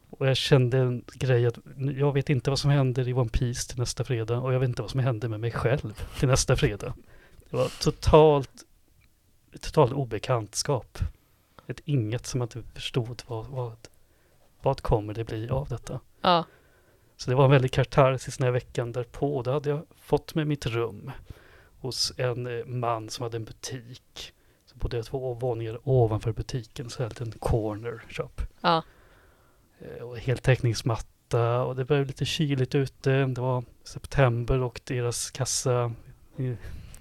Och 0.09 0.27
jag 0.27 0.37
kände 0.37 0.77
en 0.77 1.03
grej 1.13 1.45
att 1.45 1.57
jag 1.77 2.13
vet 2.13 2.29
inte 2.29 2.49
vad 2.49 2.59
som 2.59 2.71
händer 2.71 3.07
i 3.07 3.13
One 3.13 3.29
Piece 3.29 3.69
till 3.69 3.79
nästa 3.79 4.03
fredag 4.03 4.39
och 4.39 4.53
jag 4.53 4.59
vet 4.59 4.69
inte 4.69 4.81
vad 4.81 4.91
som 4.91 4.99
händer 4.99 5.27
med 5.27 5.39
mig 5.39 5.51
själv 5.51 6.01
till 6.19 6.27
nästa 6.27 6.55
fredag. 6.55 6.93
Det 7.49 7.57
var 7.57 7.81
totalt, 7.81 8.51
totalt 9.61 9.93
obekantskap. 9.93 10.99
Ett 11.67 11.81
inget 11.85 12.25
som 12.25 12.37
man 12.39 12.45
inte 12.45 12.69
förstod 12.73 13.23
vad, 13.27 13.47
vad, 13.47 13.77
vad 14.61 14.81
kommer 14.81 15.13
det 15.13 15.23
bli 15.23 15.49
av 15.49 15.67
detta. 15.67 15.99
Ja. 16.21 16.45
Så 17.17 17.29
det 17.29 17.35
var 17.35 17.45
en 17.45 17.51
väldigt 17.51 17.71
katarsis 17.71 18.37
den 18.37 18.45
här 18.45 18.51
veckan 18.51 18.91
därpå. 18.91 19.41
Då 19.41 19.51
hade 19.51 19.69
jag 19.69 19.85
fått 19.95 20.35
med 20.35 20.47
mitt 20.47 20.65
rum 20.65 21.11
hos 21.79 22.13
en 22.17 22.47
eh, 22.47 22.65
man 22.65 23.09
som 23.09 23.23
hade 23.23 23.37
en 23.37 23.45
butik. 23.45 24.33
Så 24.65 24.77
bodde 24.77 24.97
jag 24.97 25.05
två 25.05 25.33
våningar 25.33 25.79
ovanför 25.83 26.31
butiken, 26.31 26.89
så 26.89 27.03
här 27.03 27.21
en 27.21 27.31
corner 27.31 28.03
shop. 28.09 28.29
Ja. 28.61 28.83
Eh, 29.81 30.03
Och 30.03 30.17
heltäckningsmatta 30.17 31.63
och 31.63 31.75
det 31.75 31.85
började 31.85 32.07
lite 32.07 32.25
kyligt 32.25 32.75
ute. 32.75 33.25
Det 33.25 33.41
var 33.41 33.63
september 33.83 34.59
och 34.61 34.81
deras 34.83 35.31
kassa... 35.31 35.93
eh, 36.37 36.53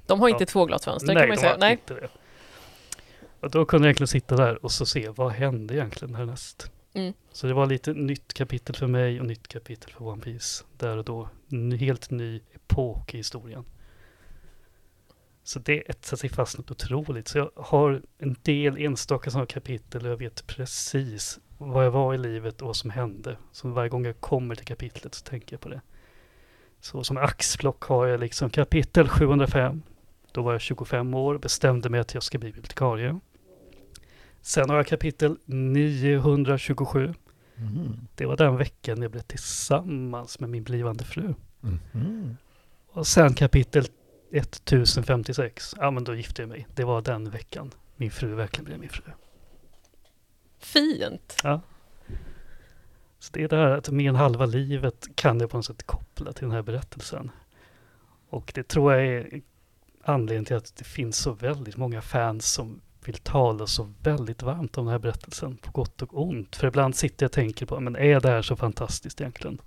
De 0.06 0.20
har 0.20 0.28
Ja. 0.28 0.34
inte 0.34 0.46
tvåglasfönster 0.46 1.06
kan 1.06 1.14
man 1.14 1.24
ju 1.24 1.30
de 1.34 1.36
säga. 1.40 1.56
Nej. 1.56 1.72
inte 1.72 1.94
det. 1.94 2.08
Och 3.40 3.50
då 3.50 3.64
kunde 3.64 3.86
jag 3.86 3.88
egentligen 3.88 4.08
sitta 4.08 4.36
där 4.36 4.64
och 4.64 4.72
så 4.72 4.86
se 4.86 5.08
vad 5.08 5.32
hände 5.32 5.74
egentligen 5.74 6.14
härnäst. 6.14 6.70
Mm. 6.94 7.12
Så 7.32 7.46
det 7.46 7.54
var 7.54 7.66
lite 7.66 7.92
nytt 7.92 8.34
kapitel 8.34 8.76
för 8.76 8.86
mig 8.86 9.20
och 9.20 9.26
nytt 9.26 9.48
kapitel 9.48 9.90
för 9.92 10.04
One 10.06 10.22
Piece. 10.22 10.64
Där 10.78 10.96
och 10.96 11.04
då. 11.04 11.28
En 11.52 11.72
helt 11.72 12.10
ny 12.10 12.40
epok 12.54 13.14
i 13.14 13.16
historien. 13.16 13.64
Så 15.42 15.58
det 15.58 15.90
etsar 15.90 16.16
sig 16.16 16.30
fast 16.30 16.58
något 16.58 16.70
otroligt. 16.70 17.28
Så 17.28 17.38
jag 17.38 17.50
har 17.56 18.02
en 18.18 18.36
del 18.42 18.76
enstaka 18.78 19.30
sådana 19.30 19.46
kapitel 19.46 20.04
och 20.06 20.12
jag 20.12 20.16
vet 20.16 20.46
precis 20.46 21.38
vad 21.58 21.84
jag 21.84 21.90
var 21.90 22.14
i 22.14 22.18
livet 22.18 22.60
och 22.60 22.66
vad 22.66 22.76
som 22.76 22.90
hände. 22.90 23.36
Så 23.52 23.68
varje 23.68 23.88
gång 23.88 24.04
jag 24.04 24.20
kommer 24.20 24.54
till 24.54 24.66
kapitlet 24.66 25.14
så 25.14 25.24
tänker 25.24 25.54
jag 25.54 25.60
på 25.60 25.68
det. 25.68 25.80
Så 26.80 27.04
som 27.04 27.16
axplock 27.16 27.84
har 27.84 28.06
jag 28.06 28.20
liksom 28.20 28.50
kapitel 28.50 29.08
705. 29.08 29.82
Då 30.32 30.42
var 30.42 30.52
jag 30.52 30.60
25 30.60 31.14
år 31.14 31.34
och 31.34 31.40
bestämde 31.40 31.88
mig 31.88 32.00
att 32.00 32.14
jag 32.14 32.22
ska 32.22 32.38
bli 32.38 32.48
bibliotekarie. 32.48 33.20
Sen 34.40 34.70
har 34.70 34.76
jag 34.76 34.86
kapitel 34.86 35.36
927. 35.46 37.14
Mhm. 37.54 38.06
Det 38.14 38.26
var 38.26 38.36
den 38.36 38.56
veckan 38.56 39.02
jag 39.02 39.10
blev 39.10 39.20
tillsammans 39.20 40.40
med 40.40 40.50
min 40.50 40.64
blivande 40.64 41.04
fru. 41.04 41.34
Mhm. 41.60 42.36
Och 42.88 43.06
sen 43.06 43.34
kapitel 43.34 43.86
1056. 44.32 45.74
Ja 45.78 45.90
men 45.90 46.04
då 46.04 46.14
gifte 46.14 46.42
jag 46.42 46.48
mig. 46.48 46.66
Det 46.74 46.84
var 46.84 47.02
den 47.02 47.30
veckan 47.30 47.70
min 47.96 48.10
fru 48.10 48.34
verkligen 48.34 48.64
blev 48.64 48.78
min 48.80 48.88
fru. 48.88 49.12
Fint. 50.64 51.36
Ja. 51.42 51.60
Så 53.18 53.30
det 53.32 53.42
är 53.42 53.48
det 53.48 53.56
här 53.56 53.70
att 53.70 53.90
mer 53.90 54.08
än 54.08 54.16
halva 54.16 54.46
livet 54.46 55.08
kan 55.14 55.40
jag 55.40 55.50
på 55.50 55.56
något 55.56 55.66
sätt 55.66 55.86
koppla 55.86 56.32
till 56.32 56.44
den 56.44 56.52
här 56.52 56.62
berättelsen. 56.62 57.30
Och 58.28 58.52
det 58.54 58.68
tror 58.68 58.92
jag 58.92 59.06
är 59.06 59.40
anledningen 60.02 60.44
till 60.44 60.56
att 60.56 60.76
det 60.76 60.84
finns 60.84 61.16
så 61.16 61.32
väldigt 61.32 61.76
många 61.76 62.02
fans 62.02 62.52
som 62.52 62.80
vill 63.04 63.14
tala 63.14 63.66
så 63.66 63.92
väldigt 64.02 64.42
varmt 64.42 64.78
om 64.78 64.84
den 64.84 64.92
här 64.92 64.98
berättelsen 64.98 65.56
på 65.56 65.70
gott 65.70 66.02
och 66.02 66.22
ont. 66.22 66.56
För 66.56 66.66
ibland 66.66 66.96
sitter 66.96 67.24
jag 67.24 67.28
och 67.28 67.32
tänker 67.32 67.66
på, 67.66 67.80
men 67.80 67.96
är 67.96 68.20
det 68.20 68.28
här 68.28 68.42
så 68.42 68.56
fantastiskt 68.56 69.20
egentligen? 69.20 69.60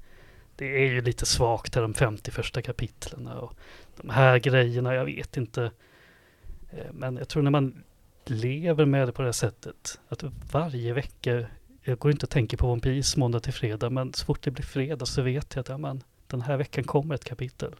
Det 0.55 0.65
är 0.65 0.91
ju 0.91 1.01
lite 1.01 1.25
svagt 1.25 1.75
här 1.75 1.81
de 1.81 1.93
50 1.93 2.31
första 2.31 2.61
kapitlen 2.61 3.27
och 3.27 3.53
de 3.95 4.09
här 4.09 4.39
grejerna, 4.39 4.95
jag 4.95 5.05
vet 5.05 5.37
inte. 5.37 5.71
Eh, 6.69 6.93
men 6.93 7.17
jag 7.17 7.27
tror 7.27 7.43
när 7.43 7.51
man 7.51 7.83
lever 8.29 8.85
med 8.85 9.07
det 9.07 9.11
på 9.11 9.21
det 9.21 9.27
här 9.27 9.31
sättet, 9.31 9.99
att 10.09 10.23
varje 10.51 10.93
vecka 10.93 11.47
jag 11.81 11.99
går 11.99 12.11
inte 12.11 12.25
och 12.25 12.29
tänker 12.29 12.57
på 12.57 12.71
One 12.71 12.81
Piece 12.81 13.19
måndag 13.19 13.39
till 13.39 13.53
fredag, 13.53 13.89
men 13.89 14.13
så 14.13 14.25
fort 14.25 14.41
det 14.41 14.51
blir 14.51 14.65
fredag 14.65 15.05
så 15.05 15.21
vet 15.21 15.55
jag 15.55 15.61
att 15.61 15.69
ja, 15.69 15.77
men, 15.77 16.03
den 16.27 16.41
här 16.41 16.57
veckan 16.57 16.83
kommer 16.83 17.15
ett 17.15 17.23
kapitel. 17.23 17.75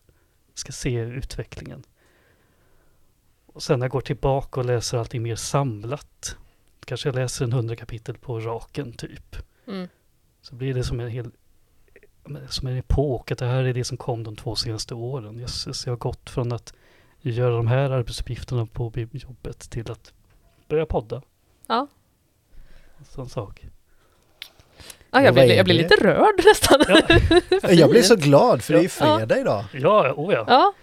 Jag 0.52 0.60
ska 0.60 0.72
se 0.72 1.00
utvecklingen. 1.00 1.84
Och 3.46 3.64
sen 3.64 3.80
när 3.80 3.86
jag 3.86 3.92
går 3.92 4.02
tillbaka 4.02 4.60
och 4.60 4.66
läser 4.66 4.98
allting 4.98 5.24
mer 5.24 5.36
samlat, 5.36 6.38
kanske 6.86 7.10
jag 7.10 7.16
läser 7.16 7.46
en 7.46 7.54
hundra 7.54 7.76
kapitel 7.76 8.18
på 8.18 8.40
raken 8.40 8.94
typ, 8.94 9.36
Mm. 9.68 9.88
så 10.42 10.56
blir 10.56 10.74
det 10.74 10.84
som 10.84 11.00
en 11.00 11.10
hel 11.10 11.32
som 12.50 12.68
en 12.68 12.78
epok, 12.78 13.32
att 13.32 13.38
det 13.38 13.46
här 13.46 13.64
är 13.64 13.74
det 13.74 13.84
som 13.84 13.98
kom 13.98 14.24
de 14.24 14.36
två 14.36 14.56
senaste 14.56 14.96
åren. 14.96 15.40
Jösses, 15.40 15.86
jag 15.86 15.92
har 15.92 15.98
gått 15.98 16.30
från 16.30 16.52
att 16.52 16.74
göra 17.22 17.56
de 17.56 17.68
här 17.68 17.90
arbetsuppgifterna 17.90 18.66
på 18.66 18.92
jobbet 19.12 19.60
till 19.60 19.92
att 19.92 20.14
börja 20.67 20.86
podda. 20.86 21.21
Ja. 21.67 21.88
Sån 23.10 23.30
sak. 23.30 23.65
Ja, 25.12 25.21
jag, 25.21 25.34
blir, 25.34 25.56
jag 25.56 25.65
blir 25.65 25.75
lite 25.75 25.95
rörd 25.95 26.41
nästan. 26.45 26.80
Ja. 26.88 27.69
Jag 27.73 27.89
blir 27.89 28.01
så 28.01 28.15
glad 28.30 28.62
för 28.62 28.73
det 28.73 28.80
är 28.80 28.84
ju 28.84 28.89
Ja. 28.99 29.17
fredag 29.17 29.39
idag. 29.39 29.65
Ja, 29.73 30.13
oh 30.17 30.34
ja. 30.34 30.45
Ja, 30.47 30.73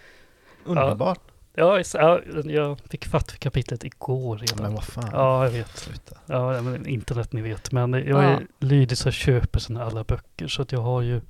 Underbart. 0.64 1.20
Ja, 1.56 1.82
ja, 1.94 2.20
jag 2.44 2.78
fick 2.90 3.04
fatt 3.04 3.30
för 3.30 3.38
kapitlet 3.38 3.84
igår 3.84 4.38
Ja, 4.40 4.46
redan. 4.46 4.62
men 4.64 4.74
vad 4.74 4.84
fan. 4.84 5.08
Ja, 5.12 5.44
jag 5.44 5.50
vet. 5.52 5.76
Sluta. 5.78 6.16
Ja, 6.26 6.62
men 6.62 6.86
internet 6.86 7.32
ni 7.32 7.42
vet. 7.42 7.72
Men 7.72 7.92
jag 7.92 8.06
Ja. 8.08 8.22
är 8.22 8.46
lydig 8.58 8.98
så 8.98 9.06
jag 9.06 9.14
köper 9.14 9.60
såna 9.60 9.84
alla 9.84 10.04
böcker. 10.04 10.48
Så 10.48 10.62
att 10.62 10.72
jag 10.72 10.80
har 10.80 11.02
ju 11.02 11.20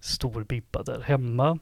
stor 0.00 0.44
bibba 0.44 0.82
där 0.82 1.00
hemma. 1.00 1.58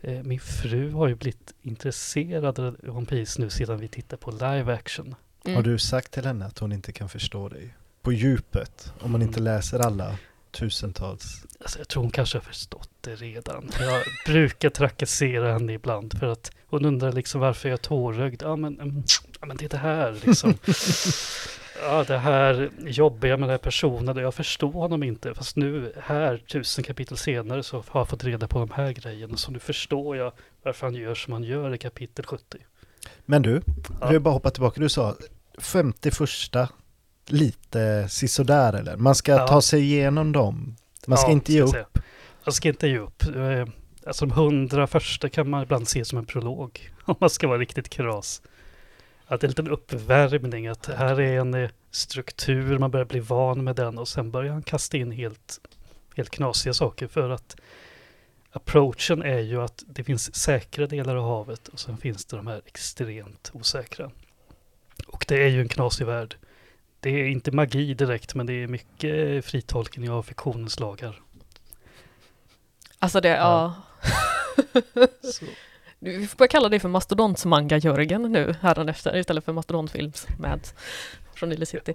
Eh, 0.00 0.22
min 0.22 0.40
fru 0.40 0.90
har 0.92 1.08
ju 1.08 1.14
blivit 1.14 1.54
intresserad 1.62 2.58
av 2.58 2.76
One 2.88 3.06
Piece 3.06 3.40
nu 3.42 3.50
sedan 3.50 3.78
vi 3.80 3.88
tittar 3.88 4.16
på 4.16 4.30
live 4.30 4.74
action. 4.74 5.14
Mm. 5.46 5.56
Har 5.56 5.62
du 5.62 5.78
sagt 5.78 6.12
till 6.12 6.24
henne 6.26 6.44
att 6.46 6.58
hon 6.58 6.72
inte 6.72 6.92
kan 6.92 7.08
förstå 7.08 7.48
dig? 7.48 7.74
På 8.02 8.12
djupet, 8.12 8.92
om 9.00 9.12
man 9.12 9.22
inte 9.22 9.40
läser 9.40 9.78
alla 9.78 10.18
tusentals. 10.50 11.44
Alltså, 11.60 11.78
jag 11.78 11.88
tror 11.88 12.02
hon 12.02 12.10
kanske 12.12 12.38
har 12.38 12.42
förstått 12.42 12.90
det 13.00 13.14
redan. 13.14 13.70
Jag 13.80 14.02
brukar 14.26 14.70
trakassera 14.70 15.52
henne 15.52 15.72
ibland 15.72 16.18
för 16.18 16.26
att 16.26 16.50
hon 16.66 16.84
undrar 16.84 17.12
liksom 17.12 17.40
varför 17.40 17.68
jag 17.68 17.78
är 17.78 17.82
tårögd. 17.82 18.42
Ja 18.42 18.56
men, 18.56 18.80
mm, 18.80 19.02
ja, 19.40 19.46
men 19.46 19.56
det 19.56 19.64
är 19.64 19.68
det 19.68 19.76
här 19.76 20.16
liksom. 20.24 20.54
Ja, 21.82 22.04
det 22.04 22.18
här 22.18 22.70
jobbiga 22.86 23.36
med 23.36 23.48
den 23.48 23.50
här 23.50 23.58
personen. 23.58 24.16
Jag 24.16 24.34
förstår 24.34 24.72
honom 24.72 25.02
inte. 25.02 25.34
Fast 25.34 25.56
nu 25.56 25.92
här, 26.02 26.36
tusen 26.36 26.84
kapitel 26.84 27.16
senare, 27.16 27.62
så 27.62 27.76
har 27.88 28.00
jag 28.00 28.08
fått 28.08 28.24
reda 28.24 28.48
på 28.48 28.58
de 28.58 28.70
här 28.70 28.92
grejerna. 28.92 29.36
Så 29.36 29.50
nu 29.50 29.58
förstår 29.58 30.16
jag 30.16 30.32
varför 30.62 30.86
han 30.86 30.94
gör 30.94 31.14
som 31.14 31.32
han 31.32 31.42
gör 31.42 31.74
i 31.74 31.78
kapitel 31.78 32.24
70. 32.26 32.58
Men 33.24 33.42
du, 33.42 33.62
Ja. 34.00 34.08
vill 34.08 34.20
bara 34.20 34.34
hoppa 34.34 34.50
tillbaka. 34.50 34.80
Du 34.80 34.88
sa 34.88 35.16
51 35.58 36.68
lite 37.26 38.08
sisådär 38.08 38.72
eller? 38.72 38.96
Man 38.96 39.14
ska 39.14 39.32
Ja. 39.32 39.46
ta 39.48 39.62
sig 39.62 39.80
igenom 39.82 40.32
dem. 40.32 40.76
Man 41.06 41.18
ska 41.18 41.28
Ja, 41.28 41.32
inte 41.32 41.52
ge 41.52 41.60
upp. 41.60 41.70
säga. 41.70 41.86
Jag 42.44 42.54
ska 42.54 42.68
inte 42.68 42.88
ge 42.88 42.98
upp. 42.98 43.22
Eh, 43.36 43.66
Alltså 44.06 44.26
de 44.26 44.34
hundra 44.34 44.86
första 44.86 45.28
kan 45.28 45.50
man 45.50 45.62
ibland 45.62 45.88
se 45.88 46.04
som 46.04 46.18
en 46.18 46.26
prolog. 46.26 46.92
Om 47.04 47.14
man 47.18 47.30
ska 47.30 47.48
vara 47.48 47.58
riktigt 47.58 47.88
kras. 47.88 48.42
Att 49.26 49.40
det 49.40 49.44
är 49.44 49.48
en 49.48 49.50
liten 49.50 49.68
uppvärmning. 49.70 50.66
Att 50.66 50.86
här 50.86 51.20
är 51.20 51.40
en 51.40 51.54
eh, 51.54 51.70
struktur, 51.90 52.78
man 52.78 52.90
börjar 52.90 53.06
bli 53.06 53.20
van 53.20 53.64
med 53.64 53.76
den 53.76 53.98
och 53.98 54.08
sen 54.08 54.30
börjar 54.30 54.52
han 54.52 54.62
kasta 54.62 54.96
in 54.96 55.10
helt, 55.12 55.60
helt 56.16 56.30
knasiga 56.30 56.74
saker. 56.74 57.06
För 57.06 57.30
att 57.30 57.56
approachen 58.52 59.22
är 59.22 59.38
ju 59.38 59.62
att 59.62 59.84
det 59.86 60.04
finns 60.04 60.34
säkra 60.34 60.86
delar 60.86 61.16
av 61.16 61.22
havet 61.24 61.68
och 61.68 61.80
sen 61.80 61.96
finns 61.96 62.24
det 62.24 62.36
de 62.36 62.46
här 62.46 62.62
extremt 62.66 63.50
osäkra. 63.54 64.10
Det 65.26 65.42
är 65.42 65.48
ju 65.48 65.60
en 65.60 65.68
knasig 65.68 66.06
värld. 66.06 66.36
Det 67.00 67.10
är 67.10 67.26
inte 67.26 67.50
magi 67.50 67.94
direkt, 67.94 68.34
men 68.34 68.46
det 68.46 68.52
är 68.52 68.66
mycket 68.66 69.44
fritolkning 69.44 70.10
av 70.10 70.22
fiktionens 70.22 70.80
lagar. 70.80 71.20
Alltså 72.98 73.20
det, 73.20 73.28
ja. 73.28 73.74
Så, 75.22 75.44
Vi 75.98 76.26
får 76.26 76.36
börja 76.36 76.48
kalla 76.48 76.68
det 76.68 76.80
för 76.80 76.88
Mastodontsmanga-Jörgen 76.88 78.28
nu 78.28 78.54
hädanefter 78.60 79.16
istället 79.16 79.44
för 79.44 79.52
Mastodontfilms 79.52 80.26
Mads 80.38 80.74
från 81.34 81.48
Nile 81.48 81.66
City. 81.66 81.92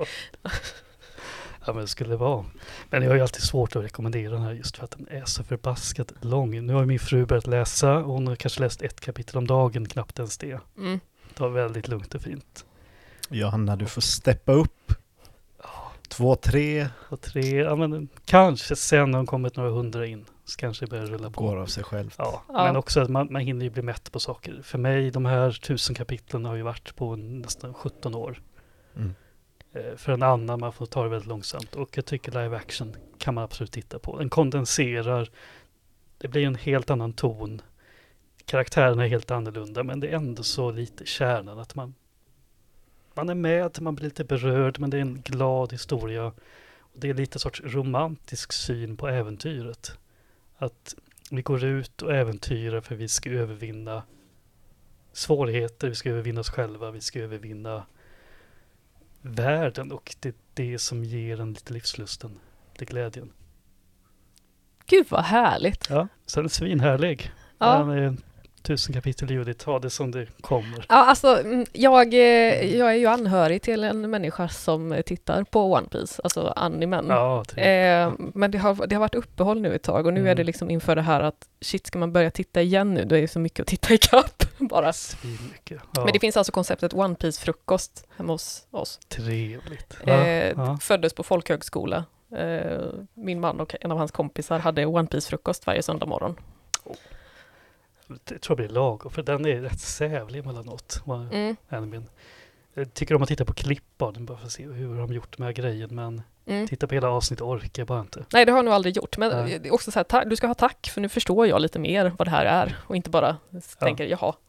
Ja 1.65 1.73
men 1.73 1.81
det 1.81 1.87
skulle 1.87 2.09
det 2.09 2.17
vara. 2.17 2.45
Men 2.89 3.03
jag 3.03 3.09
har 3.09 3.15
ju 3.15 3.21
alltid 3.21 3.43
svårt 3.43 3.75
att 3.75 3.83
rekommendera 3.83 4.31
den 4.31 4.41
här 4.41 4.53
just 4.53 4.77
för 4.77 4.83
att 4.83 4.91
den 4.91 5.07
är 5.07 5.25
så 5.25 5.43
förbaskat 5.43 6.13
lång. 6.21 6.65
Nu 6.65 6.73
har 6.73 6.85
min 6.85 6.99
fru 6.99 7.25
börjat 7.25 7.47
läsa 7.47 7.97
och 7.97 8.13
hon 8.13 8.27
har 8.27 8.35
kanske 8.35 8.61
läst 8.61 8.81
ett 8.81 9.01
kapitel 9.01 9.37
om 9.37 9.47
dagen, 9.47 9.87
knappt 9.87 10.19
ens 10.19 10.37
det. 10.37 10.59
Mm. 10.77 10.99
Det 11.33 11.43
var 11.43 11.49
väldigt 11.49 11.87
lugnt 11.87 12.15
och 12.15 12.21
fint. 12.21 12.65
Johanna, 13.31 13.75
du 13.75 13.85
får 13.85 14.01
steppa 14.01 14.51
upp. 14.51 14.93
Två, 16.09 16.35
tre, 16.35 16.87
Och 17.09 17.21
tre, 17.21 17.55
ja 17.57 17.75
men 17.75 18.09
kanske 18.25 18.75
sen 18.75 19.11
när 19.11 19.17
hon 19.19 19.25
kommit 19.27 19.55
några 19.57 19.69
hundra 19.69 20.05
in 20.07 20.25
så 20.45 20.57
kanske 20.57 20.85
det 20.85 20.89
börjar 20.89 21.05
rulla 21.05 21.29
på. 21.29 21.41
går 21.47 21.57
av 21.57 21.65
sig 21.65 21.83
själv. 21.83 22.13
Ja, 22.17 22.43
Ja. 22.47 22.53
men 22.63 22.75
också 22.75 22.99
att 23.01 23.09
man, 23.09 23.27
man 23.31 23.41
hinner 23.41 23.63
ju 23.65 23.69
bli 23.69 23.81
mätt 23.81 24.11
på 24.11 24.19
saker. 24.19 24.61
För 24.63 24.77
mig, 24.77 25.11
de 25.11 25.25
här 25.25 25.51
tusen 25.51 25.95
kapitlen 25.95 26.45
har 26.45 26.55
ju 26.55 26.61
varit 26.61 26.95
på 26.95 27.15
nästan 27.15 27.73
17 27.73 28.15
år. 28.15 28.41
Mm. 28.95 29.13
Eh, 29.73 29.95
För 29.97 30.11
en 30.11 30.23
annan, 30.23 30.59
man 30.59 30.73
får 30.73 30.85
ta 30.85 31.03
det 31.03 31.09
väldigt 31.09 31.27
långsamt. 31.29 31.75
Och 31.75 31.97
jag 31.97 32.05
tycker 32.05 32.31
live 32.31 32.57
action 32.57 32.95
kan 33.17 33.33
man 33.35 33.43
absolut 33.43 33.71
titta 33.71 33.99
på. 33.99 34.17
Den 34.17 34.29
kondenserar, 34.29 35.29
det 36.17 36.27
blir 36.27 36.45
en 36.47 36.55
helt 36.55 36.89
annan 36.89 37.13
ton. 37.13 37.61
Karaktärerna 38.45 39.03
är 39.05 39.09
helt 39.09 39.31
annorlunda, 39.31 39.83
men 39.83 39.99
det 39.99 40.07
är 40.07 40.15
ändå 40.15 40.43
så 40.43 40.71
lite 40.71 41.05
kärnan 41.05 41.59
att 41.59 41.75
man 41.75 41.95
man 43.21 43.29
är 43.29 43.35
med, 43.35 43.81
man 43.81 43.95
blir 43.95 44.05
lite 44.05 44.23
berörd, 44.23 44.79
men 44.79 44.89
det 44.89 44.97
är 44.97 45.01
en 45.01 45.21
glad 45.21 45.71
historia. 45.71 46.25
Och 46.79 46.99
det 46.99 47.09
är 47.09 47.13
lite 47.13 47.39
sorts 47.39 47.61
romantisk 47.63 48.53
syn 48.53 48.97
på 48.97 49.07
äventyret. 49.07 49.97
Att 50.57 50.95
vi 51.31 51.41
går 51.41 51.63
ut 51.63 52.01
och 52.01 52.13
äventyrar 52.13 52.81
för 52.81 52.95
vi 52.95 53.07
ska 53.07 53.29
övervinna 53.29 54.03
svårigheter, 55.13 55.89
vi 55.89 55.95
ska 55.95 56.09
övervinna 56.09 56.41
oss 56.41 56.49
själva, 56.49 56.91
vi 56.91 57.01
ska 57.01 57.19
övervinna 57.19 57.85
världen 59.21 59.91
och 59.91 60.15
det 60.19 60.29
är 60.29 60.35
det 60.53 60.79
som 60.79 61.03
ger 61.03 61.41
en 61.41 61.53
lite 61.53 61.73
livslusten, 61.73 62.39
lite 62.71 62.85
glädjen. 62.85 63.31
Gud 64.85 65.05
vad 65.09 65.23
härligt! 65.23 65.89
Ja, 65.89 66.07
sen 66.25 66.45
är 66.45 66.49
svinhärlig. 66.49 67.31
Ja. 67.57 67.77
Den 67.77 67.89
är 67.89 68.17
tusen 68.61 68.93
kapitel 68.93 69.31
Judith, 69.31 69.65
ta 69.65 69.79
det 69.79 69.89
som 69.89 70.11
det 70.11 70.27
kommer. 70.41 70.85
Ja, 70.89 70.95
alltså, 70.95 71.39
mm, 71.39 71.65
jag, 71.73 72.13
eh, 72.13 72.75
jag 72.77 72.89
är 72.91 72.95
ju 72.95 73.05
anhörig 73.07 73.61
till 73.61 73.83
en 73.83 74.09
människa 74.09 74.49
som 74.49 74.91
eh, 74.91 75.01
tittar 75.01 75.43
på 75.43 75.73
One 75.73 75.87
Piece, 75.87 76.21
alltså 76.23 76.53
animen. 76.55 77.05
Ja. 77.09 77.43
Eh, 77.57 78.11
men 78.17 78.51
det 78.51 78.57
har, 78.57 78.87
det 78.87 78.95
har 78.95 78.99
varit 78.99 79.15
uppehåll 79.15 79.61
nu 79.61 79.75
ett 79.75 79.83
tag 79.83 80.05
och 80.05 80.13
nu 80.13 80.19
är 80.19 80.25
Mm. 80.25 80.35
det 80.37 80.43
liksom 80.43 80.69
inför 80.69 80.95
det 80.95 81.01
här 81.01 81.21
att 81.21 81.47
shit, 81.61 81.87
ska 81.87 81.99
man 81.99 82.11
börja 82.13 82.31
titta 82.31 82.61
igen 82.61 82.93
nu? 82.93 83.05
Det 83.05 83.15
är 83.17 83.21
ju 83.21 83.27
så 83.27 83.39
mycket 83.39 83.59
att 83.59 83.67
titta 83.67 83.93
ikapp 83.93 84.43
bara. 84.57 84.93
Ja, 85.69 85.77
Men 85.95 86.13
det 86.13 86.19
finns 86.19 86.37
alltså 86.37 86.51
konceptet 86.51 86.93
One 86.93 87.15
Piece-frukost 87.15 88.05
hemma 88.17 88.33
hos 88.33 88.67
oss. 88.71 88.99
trevligt. 89.09 89.97
Ja, 90.05 90.13
Eh, 90.13 90.53
ja. 90.57 90.77
Föddes 90.81 91.13
på 91.13 91.23
folkhögskola. 91.23 92.05
Eh, 92.37 92.81
min 93.13 93.39
man 93.39 93.59
och 93.59 93.75
en 93.81 93.91
av 93.91 93.97
hans 93.97 94.11
kompisar 94.11 94.59
hade 94.59 94.85
One 94.85 95.07
Piece-frukost 95.07 95.65
varje 95.67 95.83
söndag 95.83 96.05
morgon. 96.05 96.35
Jag 98.29 98.41
tror 98.41 98.57
det 98.57 98.63
blir 98.63 98.73
lagom, 98.75 99.11
för 99.11 99.23
den 99.23 99.45
är 99.45 99.61
rätt 99.61 99.79
sävlig 99.79 100.39
emellanåt. 100.39 101.03
Mm, 101.31 101.55
animen. 101.69 102.09
Jag 102.73 102.93
tycker 102.93 103.15
om 103.15 103.21
att 103.21 103.27
titta 103.29 103.45
på 103.45 103.53
klipp 103.53 104.01
av 104.01 104.13
den 104.13 104.25
bara 104.25 104.37
för 104.37 104.45
att 104.45 104.51
se 104.51 104.63
hur 104.63 104.97
de 104.97 105.13
gjort 105.13 105.37
med 105.37 105.55
grejen, 105.55 105.95
men 105.95 106.21
mm. 106.45 106.67
titta 106.67 106.87
på 106.87 106.93
hela 106.93 107.09
avsnittet 107.09 107.41
orkar 107.41 107.81
jag 107.81 107.87
bara 107.87 107.99
inte. 107.99 108.25
Nej, 108.33 108.45
det 108.45 108.51
har 108.51 108.57
jag 108.59 108.65
nog 108.65 108.73
aldrig 108.73 108.97
gjort. 108.97 109.17
Men 109.17 109.31
Nej. 109.31 109.59
det 109.59 109.69
är 109.69 109.73
också 109.73 109.91
så 109.91 110.03
här, 110.09 110.25
du 110.25 110.35
ska 110.35 110.47
ha 110.47 110.53
tack, 110.53 110.89
för 110.93 111.01
nu 111.01 111.09
förstår 111.09 111.47
jag 111.47 111.61
lite 111.61 111.79
mer 111.79 112.13
vad 112.17 112.27
det 112.27 112.31
här 112.31 112.45
är 112.45 112.77
och 112.87 112.95
inte 112.95 113.09
bara 113.09 113.37
tänker 113.79 114.05
jaha. 114.05 114.33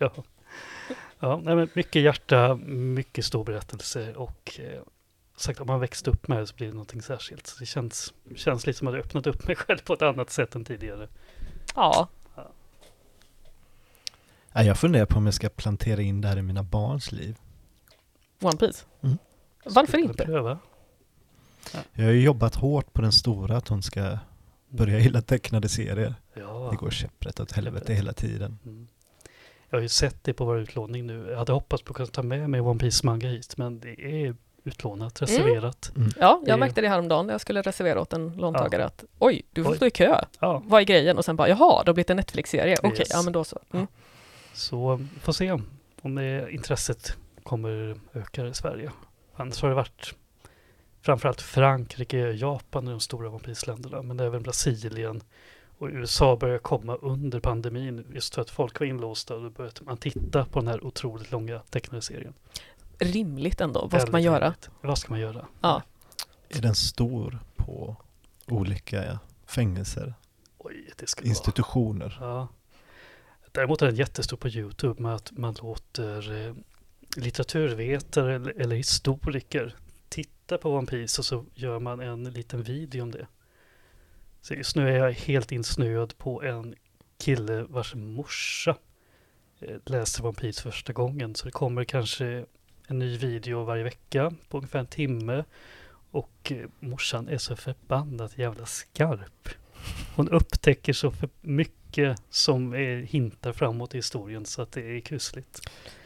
Ja, 0.00 0.12
ja 1.18 1.40
nej, 1.44 1.56
men 1.56 1.68
mycket 1.72 2.02
hjärta, 2.02 2.54
mycket 2.66 3.24
stor 3.24 3.44
berättelse 3.44 4.14
och 4.14 4.60
eh, 4.60 4.82
sagt 5.36 5.60
om 5.60 5.66
man 5.66 5.80
växt 5.80 6.08
upp 6.08 6.28
med 6.28 6.38
det 6.38 6.46
så 6.46 6.54
blir 6.54 6.66
det 6.66 6.72
någonting 6.72 7.02
särskilt. 7.02 7.46
Så 7.46 7.58
det 7.58 7.66
känns, 7.66 8.14
känns 8.36 8.66
lite 8.66 8.78
som 8.78 8.88
att 8.88 8.94
jag 8.94 9.04
öppnat 9.04 9.26
upp 9.26 9.46
mig 9.46 9.56
själv 9.66 9.78
på 9.78 9.92
ett 9.92 10.02
annat 10.02 10.30
sätt 10.30 10.54
än 10.54 10.64
tidigare. 10.64 11.08
Ja, 11.74 12.08
jag 14.52 14.78
funderar 14.78 15.06
på 15.06 15.16
om 15.18 15.24
jag 15.24 15.34
ska 15.34 15.48
plantera 15.48 16.02
in 16.02 16.20
det 16.20 16.28
här 16.28 16.38
i 16.38 16.42
mina 16.42 16.62
barns 16.62 17.12
liv. 17.12 17.36
One 18.42 18.56
Piece. 18.56 18.84
Mm. 19.02 19.18
Varför 19.64 19.98
inte? 19.98 20.24
Pröva. 20.24 20.58
Jag 21.92 22.04
har 22.04 22.12
ju 22.12 22.20
jobbat 22.22 22.54
hårt 22.54 22.92
på 22.92 23.02
den 23.02 23.12
stora 23.12 23.56
att 23.56 23.68
hon 23.68 23.82
ska 23.82 24.18
börja 24.68 24.98
gilla 24.98 25.22
tecknade 25.22 25.68
serier. 25.68 26.14
Ja. 26.34 26.68
Det 26.70 26.76
går 26.76 26.90
käpprätt 26.90 27.40
åt 27.40 27.52
helvete 27.52 27.94
hela 27.94 28.12
tiden. 28.12 28.58
Mm. 28.66 28.88
Jag 29.70 29.78
har 29.78 29.82
ju 29.82 29.88
sett 29.88 30.24
det 30.24 30.32
på 30.32 30.44
vår 30.44 30.58
utlåning 30.58 31.06
nu. 31.06 31.26
Jag 31.30 31.38
hade 31.38 31.52
hoppats 31.52 31.82
på 31.82 31.90
att 31.90 31.96
kunna 31.96 32.06
ta 32.06 32.22
med 32.22 32.50
mig 32.50 32.60
One 32.60 32.80
Piece 32.80 33.06
manga 33.06 33.28
hit, 33.28 33.56
men 33.56 33.80
det 33.80 34.00
är 34.00 34.34
utlånat, 34.64 35.22
reserverat. 35.22 35.92
Mm. 35.96 36.10
Ja, 36.20 36.42
jag 36.46 36.56
Det- 36.56 36.60
märkte 36.60 36.80
det 36.80 36.88
häromdagen 36.88 37.26
när 37.26 37.34
jag 37.34 37.40
skulle 37.40 37.62
reservera 37.62 38.00
åt 38.00 38.12
en 38.12 38.32
låntagare 38.36 38.82
Ja. 38.82 38.86
att 38.86 39.04
oj, 39.18 39.42
du 39.52 39.64
får 39.64 39.70
Oj. 39.70 39.76
stå 39.76 39.86
i 39.86 39.90
kö. 39.90 40.20
Ja, 40.40 40.62
Vad 40.66 40.80
är 40.80 40.84
grejen? 40.84 41.18
Och 41.18 41.24
sen 41.24 41.36
bara 41.36 41.48
jaha, 41.48 41.82
det 41.84 41.88
har 41.88 41.94
blivit 41.94 42.10
en 42.10 42.16
Netflix-serie. 42.16 42.76
Okej, 42.82 42.98
Yes. 42.98 43.08
ja 43.12 43.22
men 43.22 43.32
då 43.32 43.44
så. 43.44 43.58
Mm. 43.72 43.86
Så 44.58 44.92
um, 44.92 45.08
får 45.20 45.32
se 45.32 45.52
om, 45.52 45.66
om 46.02 46.14
det 46.14 46.50
intresset 46.50 47.16
kommer 47.42 48.00
öka 48.12 48.46
i 48.46 48.54
Sverige. 48.54 48.90
Annars 49.36 49.62
har 49.62 49.68
det 49.68 49.74
varit 49.74 50.14
framförallt 51.02 51.40
Frankrike, 51.40 52.18
Japan 52.18 52.86
är 52.86 52.90
de 52.90 53.00
stora 53.00 53.28
One 53.28 53.38
Piece-länderna, 53.38 54.02
men 54.02 54.20
även 54.20 54.42
Brasilien 54.42 55.20
och 55.78 55.88
USA 55.88 56.36
börjar 56.36 56.58
komma 56.58 56.94
under 56.94 57.40
pandemin 57.40 58.06
just 58.14 58.34
för 58.34 58.42
att 58.42 58.50
folk 58.50 58.80
var 58.80 58.86
inlåsta 58.86 59.34
och 59.34 59.42
då 59.42 59.50
började 59.50 59.84
man 59.84 59.96
titta 59.96 60.44
på 60.44 60.58
den 60.58 60.68
här 60.68 60.84
otroligt 60.84 61.30
långa 61.30 61.58
tecknade 61.58 62.02
serien. 62.02 62.34
Rimligt 62.98 63.60
ändå. 63.60 63.88
Vad 63.92 64.02
ska 64.02 64.10
man 64.10 64.22
göra? 64.22 64.44
rimligt. 64.44 64.70
Vad 64.80 64.98
ska 64.98 65.12
man 65.12 65.20
göra? 65.20 65.46
Ja. 65.60 65.82
Är 66.48 66.62
den 66.62 66.74
stor 66.74 67.38
på 67.56 67.96
olika 68.46 69.18
fängelser, 69.46 70.14
Oj, 70.58 70.90
det 70.96 71.06
skulle 71.06 71.26
vara. 71.26 71.30
institutioner? 71.30 72.18
Ja. 72.20 72.48
Däremot 73.52 73.82
är 73.82 73.86
den 73.86 73.96
jättestor 73.96 74.36
på 74.36 74.48
Youtube 74.48 75.02
med 75.02 75.14
att 75.14 75.32
man 75.32 75.56
låter 75.62 76.46
eh, 76.46 76.54
litteraturvetare 77.16 78.34
eller, 78.34 78.76
historiker 78.76 79.74
titta 80.08 80.58
på 80.58 80.74
One 80.74 80.86
Piece 80.86 81.20
och 81.20 81.24
så 81.24 81.44
gör 81.54 81.78
man 81.78 82.00
en 82.00 82.24
liten 82.24 82.62
video 82.62 83.02
om 83.02 83.10
det. 83.10 83.26
Så 84.40 84.54
just 84.54 84.76
nu 84.76 84.88
är 84.88 84.98
jag 84.98 85.12
helt 85.12 85.52
insnöad 85.52 86.18
på 86.18 86.42
en 86.42 86.74
kille 87.18 87.62
vars 87.62 87.94
morsa 87.94 88.76
eh, 89.60 89.68
läser 89.68 89.92
läste 89.92 90.22
One 90.22 90.34
Piece 90.34 90.62
första 90.62 90.92
gången. 90.92 91.34
Så 91.34 91.44
det 91.44 91.50
kommer 91.50 91.84
kanske 91.84 92.44
en 92.86 92.98
ny 92.98 93.16
video 93.16 93.64
varje 93.64 93.84
vecka 93.84 94.32
på 94.48 94.56
ungefär 94.56 94.78
en 94.78 94.86
timme. 94.86 95.44
Och 96.10 96.52
eh, 96.52 96.68
morsan 96.80 97.28
är 97.28 97.38
så 97.38 97.56
förbannat 97.56 98.38
jävla 98.38 98.66
skarp. 98.66 99.48
Hon 100.16 100.28
upptäcker 100.28 100.92
så 100.92 101.10
för 101.10 101.28
mycket 101.88 102.22
som 102.30 102.74
är 102.74 103.02
hintar 103.02 103.52
framåt 103.52 103.94
i 103.94 103.98
historien 103.98 104.46
så 104.46 104.62
att 104.62 104.72
det 104.72 104.96
är 104.96 105.00
kusligt. 105.00 105.60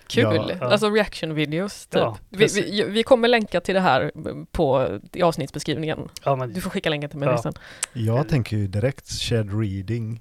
Kul! 0.07 0.57
Ja. 0.61 0.67
Alltså 0.67 0.91
reaction 0.91 1.35
videos 1.35 1.87
typ. 1.87 2.01
Ja, 2.01 2.19
vi, 2.29 2.47
vi, 2.47 2.85
vi 2.85 3.03
kommer 3.03 3.29
länka 3.29 3.61
till 3.61 3.75
det 3.75 3.81
här 3.81 4.13
på, 4.53 4.99
i 5.13 5.23
avsnittsbeskrivningen. 5.23 6.09
Ja, 6.25 6.37
men 6.37 6.53
Du 6.53 6.61
får 6.61 6.71
skicka 6.71 6.91
länken 6.91 7.11
till 7.11 7.19
mig 7.19 7.29
Ja. 7.29 7.43
sen. 7.43 7.53
Jag 7.93 8.29
tänker 8.29 8.57
ju 8.57 8.67
direkt 8.67 9.09
shared 9.09 9.61
reading 9.61 10.21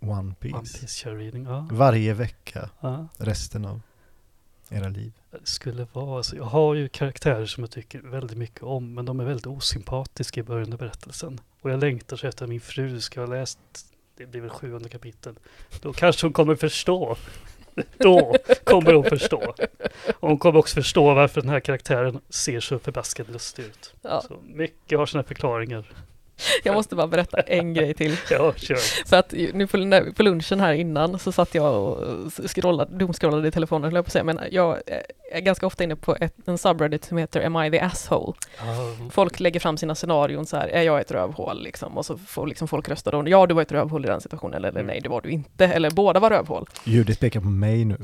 One 0.00 0.34
Piece. 0.40 0.54
One 0.56 0.64
Piece 0.80 1.10
reading, 1.10 1.44
ja. 1.44 1.68
Varje 1.70 2.14
vecka 2.14 2.70
ja. 2.80 3.08
resten 3.18 3.64
av 3.64 3.80
era 4.70 4.88
liv. 4.88 5.12
Det 5.30 5.38
skulle 5.48 5.86
vara, 5.92 6.16
alltså, 6.16 6.36
jag 6.36 6.44
har 6.44 6.74
ju 6.74 6.88
karaktärer 6.88 7.46
som 7.46 7.62
jag 7.62 7.70
tycker 7.70 8.00
väldigt 8.00 8.38
mycket 8.38 8.62
om 8.62 8.94
men 8.94 9.04
de 9.04 9.20
är 9.20 9.24
väldigt 9.24 9.46
osympatiska 9.46 10.40
i 10.40 10.42
början 10.42 10.72
av 10.72 10.78
berättelsen. 10.78 11.40
Och 11.60 11.70
jag 11.70 11.80
längtar 11.80 12.16
så 12.16 12.26
efter 12.26 12.44
att 12.44 12.48
min 12.48 12.60
fru 12.60 13.00
ska 13.00 13.20
ha 13.20 13.26
läst, 13.26 13.58
det 14.16 14.26
blir 14.26 14.40
väl 14.40 14.50
sjuonde 14.50 14.88
kapitel. 14.88 15.34
Då 15.80 15.92
kanske 15.92 16.26
hon 16.26 16.32
kommer 16.32 16.56
förstå. 16.56 17.16
Då 17.98 18.36
kommer 18.64 18.92
hon 18.92 19.04
förstå. 19.04 19.54
Och 20.20 20.28
hon 20.28 20.38
kommer 20.38 20.58
också 20.58 20.74
förstå 20.74 21.14
varför 21.14 21.40
den 21.40 21.50
här 21.50 21.60
karaktären 21.60 22.20
ser 22.28 22.60
så 22.60 22.78
förbaskat 22.78 23.28
lustig 23.28 23.62
ut. 23.64 23.94
Ja. 24.02 24.22
Så 24.28 24.38
mycket 24.44 24.98
har 24.98 25.06
sina 25.06 25.22
förklaringar. 25.22 25.84
Jag 26.62 26.74
måste 26.74 26.96
bara 26.96 27.06
berätta 27.06 27.40
en 27.40 27.74
grej 27.74 27.94
till. 27.94 28.16
Ja, 28.30 28.52
kör. 28.56 29.06
För 29.08 29.16
att 29.16 29.32
nu 29.32 29.66
på, 30.12 30.22
lunchen 30.22 30.60
här 30.60 30.72
innan 30.72 31.18
så 31.18 31.32
satt 31.32 31.54
jag 31.54 31.74
och 31.82 31.98
scrollade, 32.48 32.98
dumskrollade 32.98 33.48
i 33.48 33.50
telefonen 33.50 33.84
höll 33.84 33.94
jag 33.94 34.04
på 34.04 34.08
att 34.08 34.12
säga, 34.12 34.24
men 34.24 34.40
jag 34.50 34.78
är 35.32 35.40
ganska 35.40 35.66
ofta 35.66 35.84
inne 35.84 35.96
på 35.96 36.16
ett, 36.20 36.34
en 36.46 36.58
subreddit 36.58 37.04
som 37.04 37.18
heter 37.18 37.46
Am 37.46 37.56
I 37.64 37.70
the 37.70 37.80
asshole? 37.80 38.32
Ja, 38.58 38.64
Folk 39.10 39.40
lägger 39.40 39.60
fram 39.60 39.76
sina 39.76 39.94
scenarion 39.94 40.46
så 40.46 40.56
här, 40.56 40.68
är 40.68 40.82
jag 40.82 41.00
ett 41.00 41.10
rövhål 41.10 41.62
liksom? 41.62 41.98
Och 41.98 42.06
så 42.06 42.18
får 42.18 42.46
liksom 42.46 42.68
folk 42.68 42.88
rösta 42.88 43.10
då, 43.10 43.28
ja 43.28 43.46
du 43.46 43.54
var 43.54 43.62
ett 43.62 43.72
rövhål 43.72 44.04
i 44.04 44.08
den 44.08 44.20
situationen, 44.20 44.54
eller 44.54 44.74
Mm. 44.74 44.86
nej 44.86 45.00
det 45.02 45.08
var 45.08 45.20
du 45.20 45.30
inte, 45.30 45.66
eller 45.66 45.90
båda 45.90 46.20
var 46.20 46.30
rövhål. 46.30 46.66
Judith 46.84 47.20
pekar 47.20 47.40
på 47.40 47.46
mig 47.46 47.84
nu. 47.84 47.96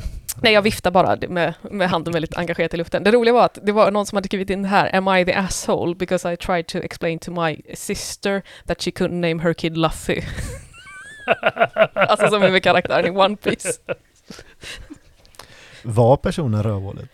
Nej, 0.42 0.52
jag 0.52 0.62
viftar 0.62 0.90
bara 0.90 1.18
med, 1.28 1.54
med 1.70 1.90
handen 1.90 2.12
väldigt 2.12 2.36
engagerat 2.36 2.74
i 2.74 2.76
luften. 2.76 3.02
Det 3.04 3.10
roliga 3.10 3.34
var 3.34 3.44
att 3.44 3.58
det 3.62 3.72
var 3.72 3.90
någon 3.90 4.06
som 4.06 4.16
hade 4.16 4.28
skrivit 4.28 4.50
in 4.50 4.64
här, 4.64 4.96
Am 4.96 5.08
I 5.16 5.24
the 5.24 5.32
asshole? 5.32 5.94
Because 5.94 6.32
I 6.32 6.36
tried 6.36 6.66
to 6.66 6.78
explain 6.78 7.18
to 7.18 7.30
my 7.30 7.60
sister 7.74 8.19
that 8.66 8.82
she 8.82 8.90
couldn't 8.90 9.20
name 9.20 9.42
her 9.42 9.52
kid 9.52 9.76
Luffy. 9.76 10.22
alltså 11.94 12.28
som 12.28 12.42
är 12.42 12.50
med 12.50 12.62
karaktären 12.62 13.06
i 13.06 13.10
One 13.10 13.36
Piece. 13.36 13.80
Var 15.82 16.16
personen 16.16 16.62
rövhålet? 16.62 17.08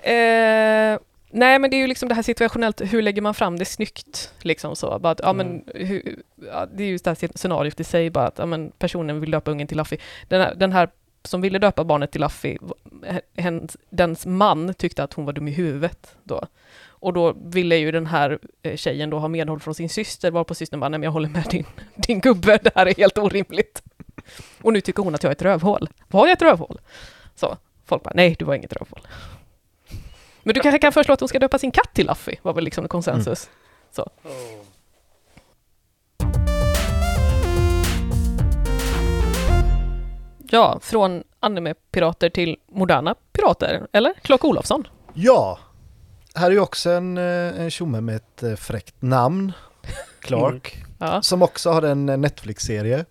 Eh, 0.00 0.98
nej 1.30 1.58
men 1.58 1.70
det 1.70 1.76
är 1.76 1.78
ju 1.78 1.86
liksom 1.86 2.08
det 2.08 2.14
här 2.14 2.22
situationellt, 2.22 2.80
hur 2.80 3.02
lägger 3.02 3.22
man 3.22 3.34
fram 3.34 3.58
det 3.58 3.64
snyggt? 3.64 4.32
Liksom 4.42 4.76
så, 4.76 4.98
bara 4.98 5.12
att, 5.12 5.20
ja, 5.22 5.32
men, 5.32 5.64
hur, 5.74 6.22
ja, 6.36 6.66
det 6.66 6.82
är 6.82 6.88
ju 6.88 6.96
det 6.96 7.10
här 7.10 7.38
scenariot 7.38 7.80
i 7.80 7.84
sig, 7.84 8.10
bara 8.10 8.26
att 8.26 8.38
ja, 8.38 8.46
men, 8.46 8.70
personen 8.70 9.20
vill 9.20 9.30
döpa 9.30 9.50
ungen 9.50 9.66
till 9.66 9.76
Luffy. 9.76 9.96
Den 10.28 10.40
här, 10.40 10.54
den 10.54 10.72
här 10.72 10.88
som 11.24 11.40
ville 11.40 11.58
döpa 11.58 11.84
barnet 11.84 12.10
till 12.10 12.20
Luffy, 12.20 12.58
hens, 13.36 13.76
dens 13.90 14.26
man 14.26 14.74
tyckte 14.74 15.02
att 15.02 15.12
hon 15.12 15.24
var 15.24 15.32
dum 15.32 15.48
i 15.48 15.50
huvudet 15.50 16.16
då. 16.24 16.46
Och 17.00 17.12
då 17.12 17.32
ville 17.32 17.76
ju 17.76 17.90
den 17.90 18.06
här 18.06 18.38
eh, 18.62 18.76
tjejen 18.76 19.10
då 19.10 19.18
ha 19.18 19.28
medhåll 19.28 19.60
från 19.60 19.74
sin 19.74 19.88
syster, 19.88 20.30
varpå 20.30 20.54
systern 20.54 20.80
bara, 20.80 20.88
nej 20.88 20.98
men 20.98 21.04
jag 21.04 21.12
håller 21.12 21.28
med 21.28 21.46
din, 21.50 21.66
din 21.94 22.20
gubbe, 22.20 22.58
det 22.62 22.70
här 22.74 22.86
är 22.86 22.94
helt 22.94 23.18
orimligt. 23.18 23.82
Och 24.62 24.72
nu 24.72 24.80
tycker 24.80 25.02
hon 25.02 25.14
att 25.14 25.22
jag 25.22 25.30
är 25.30 25.34
ett 25.34 25.42
rövhål. 25.42 25.88
Var 26.08 26.26
jag 26.26 26.32
ett 26.32 26.42
rövhål? 26.42 26.80
Så, 27.34 27.56
folk 27.84 28.02
bara, 28.02 28.12
nej 28.14 28.36
du 28.38 28.44
var 28.44 28.54
inget 28.54 28.72
rövhål. 28.72 29.00
Men 30.42 30.54
du 30.54 30.60
kanske 30.60 30.78
kan 30.78 30.92
föreslå 30.92 31.14
att 31.14 31.20
hon 31.20 31.28
ska 31.28 31.38
döpa 31.38 31.58
sin 31.58 31.70
katt 31.70 31.94
till 31.94 32.06
Luffy, 32.06 32.36
var 32.42 32.52
väl 32.52 32.64
liksom 32.64 32.88
konsensus. 32.88 33.48
Mm. 33.48 33.54
Så. 33.90 34.10
Ja, 40.50 40.78
från 40.82 41.24
anime-pirater 41.40 42.30
till 42.30 42.56
moderna 42.66 43.14
pirater, 43.32 43.86
eller? 43.92 44.12
Clark 44.22 44.44
Olofsson. 44.44 44.88
Ja, 45.14 45.58
här 46.34 46.46
är 46.46 46.50
ju 46.50 46.60
också 46.60 46.90
en, 46.90 47.18
eh, 47.18 47.60
en 47.60 47.70
tjomme 47.70 48.00
med 48.00 48.16
ett 48.16 48.42
eh, 48.42 48.54
fräckt 48.54 49.02
namn, 49.02 49.52
Clark, 50.20 50.76
mm. 50.76 50.88
ja. 50.98 51.22
som 51.22 51.42
också 51.42 51.70
har 51.70 51.82
en 51.82 52.08
eh, 52.08 52.18
Netflix-serie. 52.18 53.04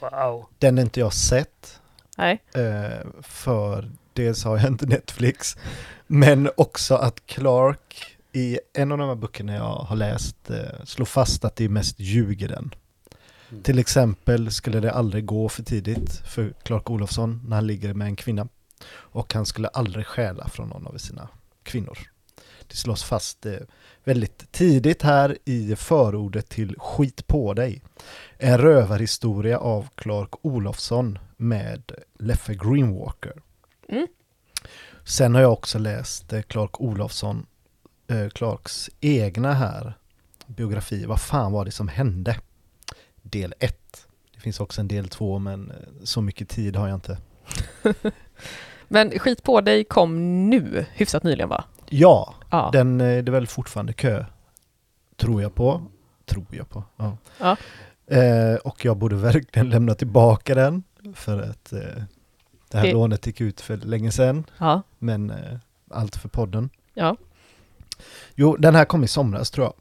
Wow. 0.00 0.46
Den 0.58 0.76
har 0.76 0.84
inte 0.84 1.00
jag 1.00 1.12
sett. 1.12 1.80
Nej. 2.16 2.42
För 3.22 3.90
dels 4.12 4.44
har 4.44 4.58
jag 4.58 4.66
inte 4.66 4.86
Netflix, 4.86 5.56
men 6.06 6.50
också 6.56 6.94
att 6.94 7.26
Clark 7.26 8.16
i 8.32 8.58
en 8.74 8.92
av 8.92 8.98
de 8.98 9.08
här 9.08 9.14
böckerna 9.14 9.54
jag 9.54 9.74
har 9.74 9.96
läst 9.96 10.36
slår 10.84 11.06
fast 11.06 11.44
att 11.44 11.56
det 11.56 11.64
är 11.64 11.68
mest 11.68 12.00
ljuger 12.00 12.48
den. 12.48 12.74
Mm. 13.50 13.62
Till 13.62 13.78
exempel 13.78 14.50
skulle 14.50 14.80
det 14.80 14.92
aldrig 14.92 15.26
gå 15.26 15.48
för 15.48 15.62
tidigt 15.62 16.12
för 16.16 16.52
Clark 16.62 16.90
Olofsson 16.90 17.40
när 17.46 17.56
han 17.56 17.66
ligger 17.66 17.94
med 17.94 18.06
en 18.06 18.16
kvinna. 18.16 18.48
Och 18.90 19.34
han 19.34 19.46
skulle 19.46 19.68
aldrig 19.68 20.06
stjäla 20.06 20.48
från 20.48 20.68
någon 20.68 20.86
av 20.86 20.98
sina 20.98 21.28
kvinnor. 21.62 21.98
Det 22.68 22.76
slås 22.76 23.04
fast 23.04 23.46
eh, 23.46 23.52
väldigt 24.04 24.52
tidigt 24.52 25.02
här 25.02 25.38
i 25.44 25.76
förordet 25.76 26.48
till 26.48 26.74
Skit 26.78 27.26
på 27.26 27.54
dig. 27.54 27.82
En 28.38 28.58
rövarhistoria 28.58 29.58
av 29.58 29.88
Clark 29.94 30.30
Olofsson 30.42 31.18
med 31.36 31.92
Leffe 32.18 32.54
Greenwalker. 32.54 33.42
Mm. 33.88 34.06
Sen 35.04 35.34
har 35.34 35.42
jag 35.42 35.52
också 35.52 35.78
läst 35.78 36.32
eh, 36.32 36.42
Clark 36.42 36.80
Olofsson, 36.80 37.46
eh, 38.08 38.28
Clarks 38.28 38.90
egna 39.00 39.52
här 39.52 39.98
biografi. 40.46 41.04
Vad 41.06 41.20
fan 41.20 41.52
var 41.52 41.64
det 41.64 41.70
som 41.70 41.88
hände? 41.88 42.36
Del 43.22 43.54
1. 43.58 44.06
Det 44.34 44.40
finns 44.40 44.60
också 44.60 44.80
en 44.80 44.88
del 44.88 45.08
2 45.08 45.38
men 45.38 45.72
så 46.04 46.20
mycket 46.20 46.48
tid 46.48 46.76
har 46.76 46.88
jag 46.88 46.96
inte. 46.96 47.18
men 48.88 49.18
Skit 49.18 49.42
på 49.42 49.60
dig 49.60 49.84
kom 49.84 50.44
nu, 50.50 50.86
hyfsat 50.92 51.22
nyligen 51.22 51.48
va? 51.48 51.64
Ja, 51.90 52.34
ja. 52.50 52.70
Den, 52.72 53.00
eh, 53.00 53.06
det 53.06 53.30
är 53.30 53.32
väl 53.32 53.46
fortfarande 53.46 53.92
kö. 53.92 54.24
Tror 55.16 55.42
jag 55.42 55.54
på. 55.54 55.82
Tror 56.24 56.46
jag 56.50 56.68
på. 56.68 56.84
Ja. 56.96 57.16
ja. 57.38 57.56
Eh, 58.16 58.54
och 58.54 58.84
jag 58.84 58.96
borde 58.96 59.16
verkligen 59.16 59.70
lämna 59.70 59.94
tillbaka 59.94 60.54
den. 60.54 60.82
För 61.14 61.42
att 61.42 61.72
eh, 61.72 62.02
det 62.70 62.78
här 62.78 62.86
det... 62.86 62.92
lånet 62.92 63.26
gick 63.26 63.40
ut 63.40 63.60
för 63.60 63.76
länge 63.76 64.10
sedan. 64.10 64.44
Ja. 64.58 64.82
Men 64.98 65.30
eh, 65.30 65.58
allt 65.90 66.16
för 66.16 66.28
podden. 66.28 66.70
Ja. 66.94 67.16
Jo, 68.34 68.56
den 68.56 68.74
här 68.74 68.84
kom 68.84 69.04
i 69.04 69.08
somras 69.08 69.50
tror 69.50 69.66
jag. 69.66 69.74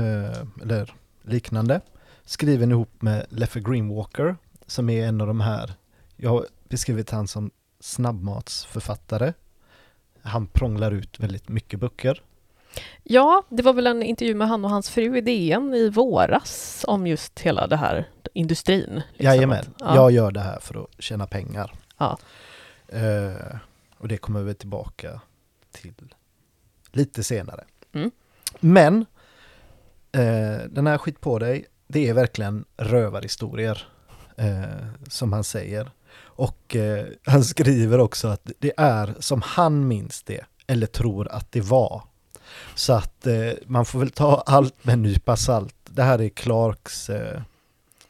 Eh, 0.00 0.46
eller 0.62 0.94
liknande. 1.22 1.80
Skriven 2.24 2.70
ihop 2.70 3.02
med 3.02 3.26
Leffe 3.28 3.60
Greenwalker. 3.60 4.36
Som 4.66 4.90
är 4.90 5.06
en 5.06 5.20
av 5.20 5.26
de 5.26 5.40
här. 5.40 5.74
Jag 6.16 6.30
har 6.30 6.46
beskrivit 6.68 7.10
han 7.10 7.28
som 7.28 7.50
snabbmatsförfattare 7.80 9.32
han 10.22 10.46
prånglar 10.46 10.92
ut 10.92 11.20
väldigt 11.20 11.48
mycket 11.48 11.80
böcker. 11.80 12.22
Ja, 13.02 13.42
det 13.48 13.62
var 13.62 13.72
väl 13.72 13.86
en 13.86 14.02
intervju 14.02 14.34
med 14.34 14.48
han 14.48 14.64
och 14.64 14.70
hans 14.70 14.90
fru 14.90 15.18
i 15.18 15.20
DN 15.20 15.74
i 15.74 15.88
våras 15.88 16.84
om 16.88 17.06
just 17.06 17.40
hela 17.40 17.66
det 17.66 17.76
här 17.76 18.08
industrin. 18.34 18.94
Liksom. 18.94 19.24
Jajamän, 19.24 19.64
ja. 19.78 19.94
jag 19.94 20.10
gör 20.10 20.30
det 20.30 20.40
här 20.40 20.60
för 20.60 20.82
att 20.84 21.02
tjäna 21.02 21.26
pengar. 21.26 21.72
Ja. 21.98 22.18
Uh, 22.94 23.56
och 23.98 24.08
det 24.08 24.16
kommer 24.16 24.42
vi 24.42 24.54
tillbaka 24.54 25.20
till 25.72 25.94
lite 26.92 27.24
senare. 27.24 27.64
Mm. 27.92 28.10
Men 28.60 28.96
uh, 30.16 30.58
den 30.68 30.86
här 30.86 30.98
skit 30.98 31.20
på 31.20 31.38
dig, 31.38 31.66
det 31.86 32.08
är 32.08 32.14
verkligen 32.14 32.64
rövarhistorier. 32.76 33.88
Uh, 34.40 34.86
som 35.08 35.32
han 35.32 35.44
säger. 35.44 35.90
Och 36.40 36.76
eh, 36.76 37.06
han 37.24 37.44
skriver 37.44 37.98
också 37.98 38.28
att 38.28 38.50
det 38.58 38.72
är 38.76 39.14
som 39.18 39.42
han 39.42 39.88
minns 39.88 40.22
det, 40.22 40.44
eller 40.66 40.86
tror 40.86 41.28
att 41.28 41.52
det 41.52 41.60
var. 41.60 42.02
Så 42.74 42.92
att 42.92 43.26
eh, 43.26 43.52
man 43.66 43.84
får 43.84 43.98
väl 43.98 44.10
ta 44.10 44.42
allt 44.46 44.84
med 44.84 44.92
en 44.92 45.02
nypa 45.02 45.36
salt. 45.36 45.74
Det 45.84 46.02
här 46.02 46.20
är 46.20 46.28
Clarks 46.28 47.10
eh, 47.10 47.42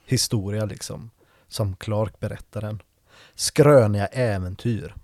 historia 0.04 0.64
liksom, 0.64 1.10
som 1.48 1.76
Clark 1.76 2.20
berättar 2.20 2.60
den. 2.60 2.82
Skröniga 3.34 4.06
äventyr. 4.06 4.94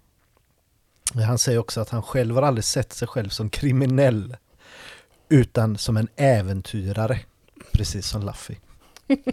Han 1.26 1.38
säger 1.38 1.58
också 1.58 1.80
att 1.80 1.90
han 1.90 2.02
själv 2.02 2.34
har 2.34 2.42
aldrig 2.42 2.64
sett 2.64 2.92
sig 2.92 3.08
själv 3.08 3.28
som 3.28 3.50
kriminell, 3.50 4.36
utan 5.28 5.78
som 5.78 5.96
en 5.96 6.08
äventyrare, 6.16 7.20
precis 7.72 8.06
som 8.06 8.22
Luffy. 8.22 8.54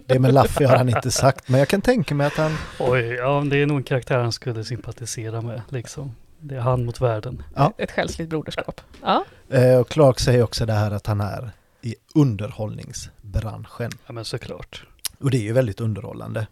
Det 0.06 0.18
med 0.18 0.34
Laffy 0.34 0.64
har 0.64 0.76
han 0.76 0.88
inte 0.88 1.10
sagt, 1.10 1.48
men 1.48 1.58
jag 1.58 1.68
kan 1.68 1.80
tänka 1.80 2.14
mig 2.14 2.26
att 2.26 2.36
han... 2.36 2.56
Oj, 2.78 3.00
ja 3.00 3.44
det 3.50 3.62
är 3.62 3.66
nog 3.66 3.76
en 3.76 3.82
karaktär 3.82 4.18
han 4.18 4.32
skulle 4.32 4.64
sympatisera 4.64 5.40
med, 5.40 5.62
liksom. 5.68 6.14
Det 6.40 6.56
är 6.56 6.60
han 6.60 6.84
mot 6.84 7.00
världen. 7.00 7.42
Ja. 7.54 7.72
Ett 7.78 7.90
själsligt 7.90 8.28
broderskap. 8.28 8.80
Ja. 9.02 9.24
Eh, 9.48 9.78
och 9.78 9.88
Clark 9.88 10.20
säger 10.20 10.42
också 10.42 10.66
det 10.66 10.72
här 10.72 10.90
att 10.90 11.06
han 11.06 11.20
är 11.20 11.50
i 11.82 11.94
underhållningsbranschen. 12.14 13.90
Ja 14.06 14.12
men 14.12 14.24
såklart. 14.24 14.86
Och 15.18 15.30
det 15.30 15.36
är 15.36 15.42
ju 15.42 15.52
väldigt 15.52 15.80
underhållande. 15.80 16.46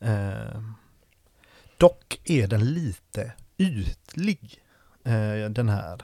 Eh, 0.00 0.60
dock 1.76 2.20
är 2.24 2.46
den 2.46 2.74
lite 2.74 3.32
ytlig, 3.58 4.58
eh, 5.04 5.50
den 5.50 5.68
här. 5.68 6.00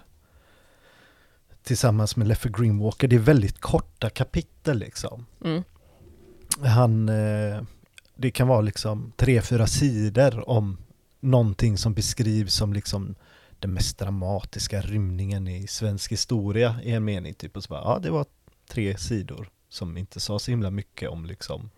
Tillsammans 1.63 2.17
med 2.17 2.29
Leffe 2.29 2.49
Greenwalker. 2.49 3.09
Det 3.09 3.17
är 3.17 3.21
väldigt 3.21 3.61
korta 3.61 4.11
kapitel 4.11 4.79
liksom. 4.79 5.27
Mm 5.45 5.63
han, 6.65 7.09
eh, 7.09 7.63
det 8.15 8.31
kan 8.31 8.49
vara 8.49 8.61
liksom 8.61 9.13
tre, 9.17 9.43
fyra 9.43 9.67
sidor 9.67 10.49
om 10.49 10.77
någonting 11.21 11.79
som 11.79 11.95
beskrivs 11.95 12.55
som 12.55 12.73
liksom 12.73 13.15
den 13.59 13.73
mest 13.73 13.99
dramatiska 13.99 14.81
rymningen 14.81 15.49
i 15.49 15.67
svensk 15.67 16.13
historia 16.13 16.81
i 16.83 16.93
en 16.93 17.05
mening. 17.05 17.35
Typ 17.35 17.57
och 17.57 17.65
så 17.65 17.69
bara, 17.69 17.83
ja 17.83 17.99
det 17.99 18.11
var 18.11 18.27
tre 18.69 18.97
sidor 18.99 19.49
som 19.69 19.97
inte 19.97 20.21
sa 20.21 20.39
så 20.39 20.51
himla 20.51 20.71
mycket 20.71 21.11
om 21.11 21.27
liksom 21.27 21.71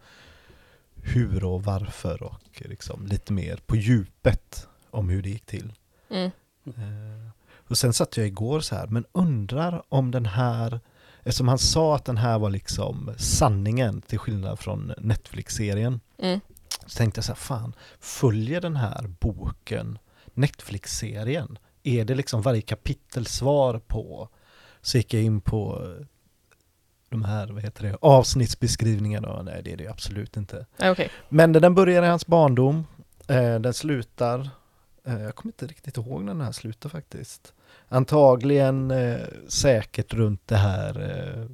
hur 0.95 1.45
och 1.45 1.65
varför 1.65 2.23
och 2.23 2.63
liksom 2.65 3.07
lite 3.07 3.33
mer 3.33 3.57
på 3.67 3.77
djupet 3.77 4.69
om 4.91 5.09
hur 5.09 5.23
det 5.23 5.29
gick 5.29 5.47
till. 5.47 5.73
Mm. 6.11 6.31
Eh, 6.65 7.31
och 7.55 7.79
sen 7.79 7.93
satt 7.93 8.17
jag 8.17 8.27
igår 8.27 8.61
så 8.61 8.75
här, 8.75 8.87
men 8.87 9.05
undrar 9.13 9.83
om 9.89 10.11
den 10.11 10.27
här 10.27 10.81
Eftersom 11.25 11.49
han 11.49 11.59
sa 11.59 11.97
att 11.97 12.05
den 12.05 12.17
här 12.17 12.39
var 12.39 12.51
liksom 12.51 13.15
sanningen 13.19 14.03
till 14.03 14.19
skillnad 14.19 14.59
från 14.59 14.93
Netflix-serien. 14.99 16.01
Mm. 16.19 16.41
Så 16.87 16.99
tänkte 16.99 17.19
jag 17.19 17.25
så 17.25 17.33
här, 17.33 17.37
fan, 17.37 17.75
följer 18.01 18.61
den 18.61 18.77
här 18.77 19.11
boken 19.21 19.99
Netflix-serien? 20.35 21.59
Är 21.83 22.05
det 22.05 22.15
liksom 22.15 22.43
varje 22.43 22.63
kapitel 22.63 23.27
svar 23.27 23.79
på? 23.79 24.29
Så 24.81 24.97
gick 24.97 25.15
jag 25.15 25.23
in 25.23 25.41
på 25.41 25.95
de 27.09 27.25
här, 27.25 27.47
vad 27.47 27.63
heter 27.63 27.83
det, 27.83 27.97
avsnittsbeskrivningarna 28.01 29.43
nej 29.43 29.63
det 29.65 29.73
är 29.73 29.77
det 29.77 29.89
absolut 29.89 30.37
inte. 30.37 30.67
Okay. 30.79 31.09
Men 31.29 31.53
den 31.53 31.75
börjar 31.75 32.03
i 32.03 32.07
hans 32.07 32.27
barndom, 32.27 32.87
eh, 33.29 33.59
den 33.59 33.75
slutar, 33.75 34.51
eh, 35.05 35.23
jag 35.23 35.35
kommer 35.35 35.53
inte 35.53 35.67
riktigt 35.67 35.97
ihåg 35.97 36.23
när 36.23 36.33
den 36.33 36.43
här 36.43 36.53
slutar 36.53 36.89
faktiskt. 36.89 37.55
Antagligen 37.93 38.91
eh, 38.91 39.21
säkert 39.49 40.15
runt 40.15 40.47
det 40.47 40.57
här 40.57 41.01
eh, 41.01 41.47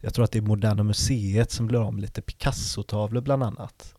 jag 0.00 0.14
tror 0.14 0.24
att 0.24 0.32
det 0.32 0.38
är 0.38 0.42
Moderna 0.42 0.82
Museet 0.82 1.50
som 1.50 1.66
blir 1.66 1.86
av 1.86 1.94
med 1.94 2.02
lite 2.02 2.22
Picasso-tavlor 2.22 3.20
bland 3.20 3.42
annat. 3.42 3.94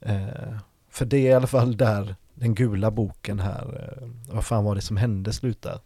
Eh, 0.00 0.56
för 0.88 1.04
det 1.04 1.16
är 1.16 1.30
i 1.30 1.32
alla 1.32 1.46
fall 1.46 1.76
där 1.76 2.16
den 2.34 2.54
gula 2.54 2.90
boken 2.90 3.40
här, 3.40 3.98
eh, 4.00 4.08
vad 4.34 4.44
fan 4.44 4.64
var 4.64 4.74
det 4.74 4.80
som 4.80 4.96
hände 4.96 5.32
slutar. 5.32 5.80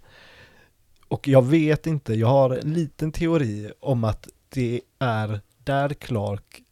Och 1.09 1.29
jag 1.29 1.47
vet 1.47 1.87
inte, 1.87 2.15
jag 2.15 2.29
har 2.29 2.51
en 2.51 2.73
liten 2.73 3.13
teori 3.13 3.73
om 3.81 4.05
att 4.05 4.29
det 4.49 4.81
är 4.99 5.41
där 5.65 5.89
Clark 5.89 6.63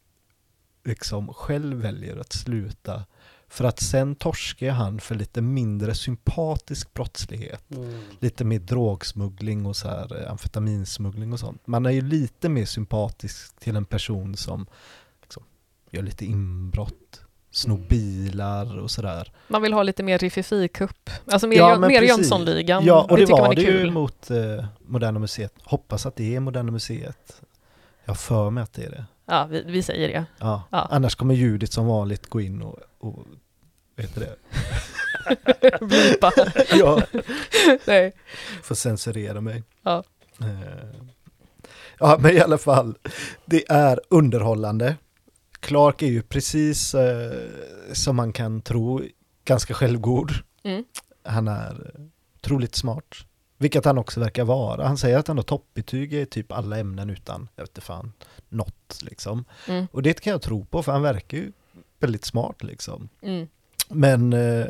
liksom 0.85 1.35
själv 1.35 1.77
väljer 1.77 2.17
att 2.17 2.33
sluta 2.33 3.05
för 3.57 3.65
att 3.65 3.81
sen 3.81 4.15
torskar 4.15 4.71
han 4.71 5.01
för 5.01 5.15
lite 5.15 5.41
mindre 5.41 5.95
sympatisk 5.95 6.95
brottslighet. 6.95 7.71
Mm. 7.71 8.01
Lite 8.21 8.45
mer 8.45 8.59
drogsmuggling 8.59 9.67
och 9.67 9.77
så 9.77 9.89
här 9.89 10.23
eh, 10.25 10.31
amfetaminsmuggling 10.31 11.33
och 11.33 11.41
sånt. 11.41 11.67
Man 11.67 11.87
är 11.87 11.91
ju 11.91 12.01
lite 12.01 12.49
mer 12.49 12.65
sympatisk 12.65 13.61
till 13.61 13.77
en 13.77 13.85
person 13.85 14.37
som 14.37 14.67
liksom, 15.23 15.43
gör 15.91 16.03
lite 16.03 16.25
inbrott, 16.25 17.21
snor 17.51 17.77
Mm. 17.77 17.89
bilar 17.89 18.79
och 18.79 18.91
sådär. 18.91 19.33
Man 19.49 19.63
vill 19.63 19.73
ha 19.73 19.83
lite 19.83 20.03
mer 20.03 20.19
Riffifi-kupp. 20.19 21.11
Alltså 21.27 21.47
mer, 21.47 21.57
Ja, 21.57 21.79
men 21.79 21.89
mer. 21.89 22.03
Jönssonligan. 22.03 22.85
Ja, 22.85 23.07
och 23.11 23.17
det, 23.17 23.31
man 23.31 23.41
var 23.41 23.55
det 23.55 23.61
ju 23.63 23.67
kul. 23.67 23.91
mot 23.91 24.31
eh, 24.31 24.65
Moderna 24.87 25.19
Museet. 25.19 25.53
Hoppas 25.65 26.07
att 26.07 26.17
det 26.17 26.37
är 26.37 26.41
Moderna 26.41 26.73
Museet. 26.73 27.43
Jag 28.05 28.11
har 28.11 28.17
för 28.17 28.51
mig 28.51 28.63
att 28.63 28.73
det 28.73 28.85
är 28.85 28.91
det. 28.91 29.05
Ja, 29.29 29.47
vi, 29.51 29.63
vi 29.67 29.83
säger 29.83 30.09
det. 30.09 30.25
Ja. 30.39 30.63
Ja. 30.71 30.89
Annars 30.91 31.15
kommer 31.15 31.35
Judit 31.35 31.73
som 31.73 31.87
vanligt 31.87 32.27
gå 32.31 32.41
in 32.41 32.63
och, 32.63 32.79
och 32.99 33.27
vet 33.97 34.15
du 34.15 34.21
det? 34.21 34.37
Blipa. 35.87 36.33
ja, 36.71 37.03
Nej. 37.85 38.13
får 38.63 38.75
censurera 38.75 39.41
mig. 39.41 39.63
Ja. 39.83 40.05
Eh, 40.41 41.01
Ja, 41.99 42.19
men 42.21 42.35
i 42.35 42.41
alla 42.41 42.59
fall, 42.59 42.97
det 43.45 43.71
är 43.71 44.01
underhållande. 44.11 44.97
Clark 45.61 46.03
är 46.03 46.07
ju 46.07 46.23
precis 46.23 46.95
eh, 46.95 47.33
som 47.93 48.17
man 48.17 48.33
kan 48.33 48.61
tro, 48.61 49.03
ganska 49.45 49.75
självgod. 49.75 50.31
Mm. 50.63 50.85
Han 51.25 51.49
är 51.49 51.91
otroligt 52.37 52.75
smart. 52.75 53.15
Vilket 53.59 53.85
han 53.85 53.99
också 53.99 54.21
verkar 54.21 54.45
vara. 54.45 54.87
Han 54.87 54.99
säger 54.99 55.19
att 55.19 55.29
han 55.29 55.37
har 55.39 55.43
toppbetyg 55.45 56.15
i 56.15 56.27
typ 56.27 56.53
alla 56.53 56.79
ämnen 56.79 57.11
utan, 57.11 57.49
jag 57.57 57.63
vet 57.63 57.71
inte 57.71 57.81
fan, 57.81 58.13
något 58.49 58.99
liksom. 59.03 59.45
Mm. 59.69 59.87
Och 59.93 60.03
det 60.03 60.21
kan 60.21 60.31
jag 60.31 60.43
tro 60.43 60.65
på 60.65 60.83
för 60.83 60.93
han 60.93 61.03
verkar 61.03 61.39
ju 61.39 61.53
väldigt 61.99 62.25
smart 62.25 62.63
liksom. 62.63 63.09
Mm. 63.23 63.49
Men 63.89 64.33
eh, 64.33 64.67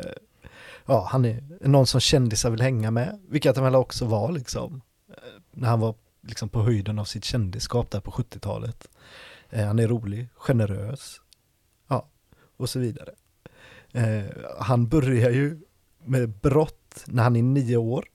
ja, 0.85 1.07
han 1.11 1.25
är 1.25 1.43
någon 1.59 1.87
som 1.87 1.99
kändisar 1.99 2.49
vill 2.49 2.61
hänga 2.61 2.91
med, 2.91 3.19
vilket 3.29 3.55
han 3.55 3.65
väl 3.65 3.75
också 3.75 4.05
var 4.05 4.31
liksom. 4.31 4.81
Eh, 5.09 5.41
när 5.51 5.69
han 5.69 5.79
var 5.79 5.95
liksom 6.21 6.49
på 6.49 6.61
höjden 6.61 6.99
av 6.99 7.05
sitt 7.05 7.25
kändisskap 7.25 7.91
där 7.91 7.99
på 7.99 8.11
70-talet. 8.11 8.87
Eh, 9.49 9.65
han 9.65 9.79
är 9.79 9.87
rolig, 9.87 10.29
generös, 10.35 11.21
ja, 11.87 12.07
och 12.57 12.69
så 12.69 12.79
vidare. 12.79 13.11
Eh, 13.91 14.25
han 14.59 14.87
börjar 14.87 15.29
ju 15.29 15.61
med 16.05 16.29
brott 16.29 17.03
när 17.05 17.23
han 17.23 17.35
är 17.35 17.43
nio 17.43 17.77
år. 17.77 18.05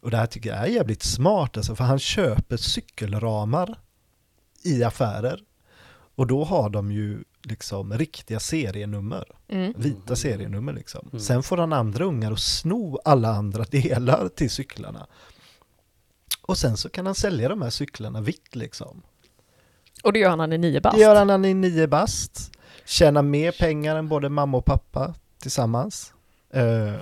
Och 0.00 0.10
det 0.10 0.16
här 0.16 0.26
tycker 0.26 0.50
jag 0.50 0.58
är 0.58 0.66
jävligt 0.66 1.02
smart 1.02 1.56
alltså, 1.56 1.76
för 1.76 1.84
han 1.84 1.98
köper 1.98 2.56
cykelramar 2.56 3.78
i 4.62 4.84
affärer. 4.84 5.40
Och 6.14 6.26
då 6.26 6.44
har 6.44 6.70
de 6.70 6.92
ju 6.92 7.24
liksom 7.42 7.92
riktiga 7.98 8.40
serienummer 8.40 9.24
Mm. 9.48 9.72
vita 9.76 10.16
serienummer 10.16 10.72
liksom. 10.72 11.08
Mm. 11.12 11.20
Sen 11.20 11.42
får 11.42 11.56
han 11.56 11.72
andra 11.72 12.04
ungar 12.04 12.32
att 12.32 12.40
sno 12.40 12.98
alla 13.04 13.28
andra 13.28 13.64
delar 13.70 14.28
till 14.28 14.50
cyklarna. 14.50 15.06
Och 16.42 16.58
sen 16.58 16.76
så 16.76 16.88
kan 16.88 17.06
han 17.06 17.14
sälja 17.14 17.48
de 17.48 17.62
här 17.62 17.70
cyklarna 17.70 18.20
vitt 18.20 18.56
liksom. 18.56 19.02
Och 20.02 20.12
det 20.12 20.18
gör 20.18 20.28
han 20.28 20.38
när 20.38 20.42
han 20.42 20.52
är 20.52 20.58
nio 20.58 20.80
bast. 20.80 20.96
Det 20.96 21.02
gör 21.02 21.14
han 21.14 21.26
när 21.26 21.34
han 21.34 21.44
är 21.44 21.54
nio 21.54 21.86
bast. 21.86 22.50
Tjänar 22.84 23.22
mer 23.22 23.52
pengar 23.52 23.96
än 23.96 24.08
både 24.08 24.28
mamma 24.28 24.58
och 24.58 24.64
pappa 24.64 25.14
tillsammans. 25.38 26.12
Eh, 26.50 26.94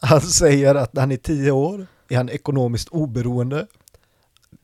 han 0.00 0.20
säger 0.20 0.74
att 0.74 0.92
när 0.92 1.00
han 1.02 1.12
är 1.12 1.16
tio 1.16 1.50
år 1.50 1.86
är 2.08 2.16
han 2.16 2.28
ekonomiskt 2.28 2.88
oberoende. 2.88 3.66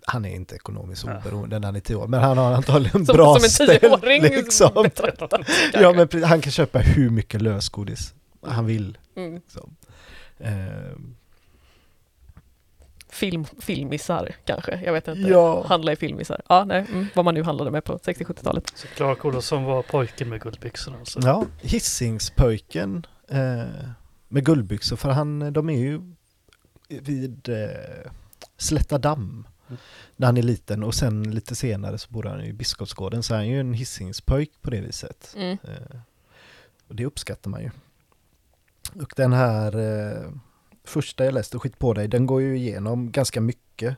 Han 0.07 0.25
är 0.25 0.35
inte 0.35 0.55
ekonomiskt 0.55 1.05
oberoende 1.05 1.59
när 1.59 1.69
han 1.69 1.77
är 1.77 1.81
tio 1.81 1.97
år, 1.97 2.07
men 2.07 2.21
han 2.21 2.39
har 2.39 2.53
antagligen 2.53 3.07
som, 3.07 3.17
bra 3.17 3.35
som 3.35 3.45
en 3.45 3.51
ställ, 3.51 3.81
tioåring 3.81 4.23
liksom. 4.23 4.91
Ja, 5.73 5.93
men 5.93 6.25
han 6.25 6.41
kan 6.41 6.53
köpa 6.53 6.79
hur 6.79 7.11
mycket 7.11 7.43
lösgodis 7.43 8.15
han 8.47 8.67
vill. 8.67 8.99
mm. 9.17 9.35
Liksom. 9.35 9.77
Eh, 10.39 10.51
Film, 13.09 13.45
filmisar 13.61 14.35
kanske, 14.45 14.81
jag 14.85 14.93
vet 14.93 15.09
inte. 15.09 15.21
Ja. 15.21 15.67
Handla 15.67 15.93
i 15.93 15.97
filmisar. 15.97 16.43
Ja, 16.49 16.65
nej, 16.65 16.87
mm. 16.89 17.07
vad 17.15 17.25
man 17.25 17.35
nu 17.35 17.43
handlade 17.43 17.71
med 17.71 17.85
på 17.85 17.99
60-70-talet. 17.99 18.73
Så 18.75 18.87
Clark 18.87 19.25
Olofsson 19.25 19.65
var 19.65 19.83
pojken 19.83 20.29
med 20.29 20.41
guldbyxorna 20.41 20.99
alltså. 20.99 21.21
ja, 21.23 21.47
Hisingspöjken 21.61 23.07
eh, 23.29 23.39
med 24.29 24.45
guldbyxor, 24.45 24.97
för 24.97 25.11
han, 25.11 25.53
de 25.53 25.71
är 25.71 25.79
ju 25.79 26.01
vid 26.89 27.49
eh, 27.49 28.11
Slätta 28.57 28.99
damm 28.99 29.21
Mm. 29.21 29.45
När 30.17 30.27
han 30.27 30.37
är 30.37 30.43
liten 30.43 30.83
och 30.83 30.95
sen 30.95 31.23
lite 31.23 31.55
senare 31.55 31.99
så 31.99 32.11
bor 32.11 32.23
han 32.23 32.41
i 32.41 32.53
Biskopsgården 32.53 33.23
så 33.23 33.35
han 33.35 33.43
är 33.43 33.49
ju 33.49 33.61
en 33.61 33.75
Hisingspöjk 33.75 34.51
på 34.61 34.71
det 34.71 34.81
viset. 34.81 35.35
Mm. 35.37 35.59
Eh, 35.65 35.99
och 36.89 36.95
det 36.95 37.07
uppskattar 37.07 37.51
man 37.51 37.63
ju. 37.63 37.71
Och 39.03 39.13
den 39.17 39.33
här 39.33 39.79
eh, 39.79 40.31
första 40.85 41.25
jag 41.25 41.35
läste, 41.35 41.59
Skit 41.59 41.79
på 41.79 41.95
dig, 41.95 42.09
den 42.09 42.27
går 42.27 42.43
ju 42.43 42.57
igenom 42.57 43.11
ganska 43.11 43.41
mycket 43.41 43.97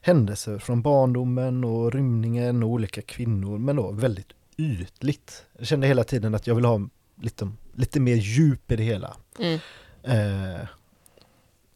händelser 0.00 0.58
från 0.58 0.82
barndomen 0.82 1.64
och 1.64 1.92
rymningen 1.92 2.62
och 2.62 2.68
olika 2.68 3.02
kvinnor, 3.02 3.58
men 3.58 3.76
då 3.76 3.90
väldigt 3.90 4.32
ytligt. 4.56 5.46
Jag 5.58 5.66
kände 5.66 5.86
hela 5.86 6.04
tiden 6.04 6.34
att 6.34 6.46
jag 6.46 6.54
vill 6.54 6.64
ha 6.64 6.80
lite, 7.20 7.50
lite 7.74 8.00
mer 8.00 8.14
djup 8.16 8.72
i 8.72 8.76
det 8.76 8.82
hela. 8.82 9.16
Mm. 9.38 9.58
Eh, 10.02 10.66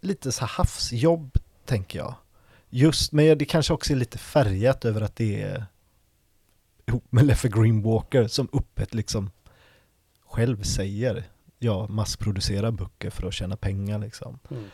lite 0.00 0.32
så 0.32 0.40
här 0.40 0.48
havsjobb, 0.48 1.38
tänker 1.64 1.98
jag. 1.98 2.14
Just, 2.76 3.12
men 3.12 3.38
det 3.38 3.44
kanske 3.44 3.72
också 3.72 3.92
är 3.92 3.96
lite 3.96 4.18
färgat 4.18 4.84
över 4.84 5.00
att 5.00 5.16
det 5.16 5.42
är 5.42 5.66
ihop 6.86 7.04
med 7.10 7.26
Leffe 7.26 7.48
Green 7.48 7.82
Walker 7.82 8.26
som 8.26 8.48
öppet 8.52 8.94
liksom 8.94 9.30
själv 10.26 10.62
säger 10.62 11.24
jag 11.58 11.90
massproducerar 11.90 12.70
böcker 12.70 13.10
för 13.10 13.26
att 13.26 13.34
tjäna 13.34 13.56
pengar 13.56 13.98
liksom. 13.98 14.38
Mm. 14.50 14.64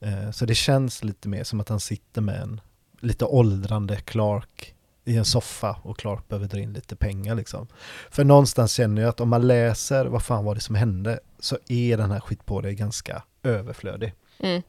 Eh, 0.00 0.30
så 0.30 0.46
det 0.46 0.54
känns 0.54 1.04
lite 1.04 1.28
mer 1.28 1.44
som 1.44 1.60
att 1.60 1.68
han 1.68 1.80
sitter 1.80 2.20
med 2.20 2.42
en 2.42 2.60
lite 3.00 3.24
åldrande 3.24 3.96
Clark 3.96 4.74
i 5.04 5.16
en 5.16 5.24
soffa 5.24 5.80
och 5.82 5.98
Clark 5.98 6.28
behöver 6.28 6.48
dra 6.48 6.58
in 6.58 6.72
lite 6.72 6.96
pengar 6.96 7.34
liksom. 7.34 7.66
För 8.10 8.24
någonstans 8.24 8.72
känner 8.72 9.02
jag 9.02 9.08
att 9.08 9.20
om 9.20 9.28
man 9.28 9.46
läser 9.46 10.06
vad 10.06 10.22
fan 10.22 10.44
var 10.44 10.54
det 10.54 10.60
som 10.60 10.74
hände 10.74 11.20
så 11.38 11.58
är 11.68 11.96
den 11.96 12.10
här 12.10 12.20
skit 12.20 12.46
på 12.46 12.60
dig 12.60 12.74
ganska 12.74 13.22
överflödig. 13.42 14.14
Mm. 14.38 14.62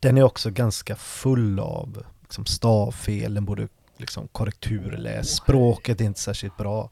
Den 0.00 0.18
är 0.18 0.22
också 0.22 0.50
ganska 0.50 0.96
full 0.96 1.60
av 1.60 2.02
liksom, 2.22 2.46
stavfel, 2.46 3.34
den 3.34 3.44
borde 3.44 3.68
liksom 3.96 4.28
korrekturläs, 4.28 5.36
språket 5.36 6.00
är 6.00 6.04
inte 6.04 6.20
särskilt 6.20 6.56
bra. 6.56 6.90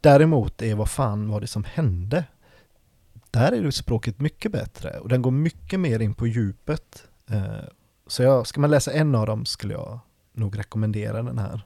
Däremot 0.00 0.62
är 0.62 0.74
vad 0.74 0.90
fan 0.90 1.28
var 1.28 1.40
det 1.40 1.46
som 1.46 1.64
hände? 1.64 2.24
Där 3.30 3.52
är 3.52 3.70
språket 3.70 4.20
mycket 4.20 4.52
bättre 4.52 4.98
och 4.98 5.08
den 5.08 5.22
går 5.22 5.30
mycket 5.30 5.80
mer 5.80 6.00
in 6.00 6.14
på 6.14 6.26
djupet. 6.26 7.04
Eh, 7.30 7.64
Så 8.06 8.22
jag, 8.22 8.46
ska 8.46 8.60
man 8.60 8.70
läsa 8.70 8.92
en 8.92 9.14
av 9.14 9.26
dem 9.26 9.46
skulle 9.46 9.74
jag 9.74 9.98
nog 10.32 10.58
rekommendera 10.58 11.22
den 11.22 11.38
här. 11.38 11.62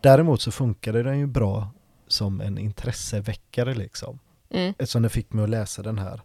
Däremot 0.00 0.42
så 0.42 0.50
funkade 0.50 1.02
den 1.02 1.18
ju 1.18 1.26
bra 1.26 1.70
som 2.08 2.40
en 2.40 2.58
intresseväckare 2.58 3.74
liksom. 3.74 4.18
Mm. 4.50 4.74
Eftersom 4.78 5.02
den 5.02 5.10
fick 5.10 5.32
mig 5.32 5.44
att 5.44 5.50
läsa 5.50 5.82
den 5.82 5.98
här 5.98 6.20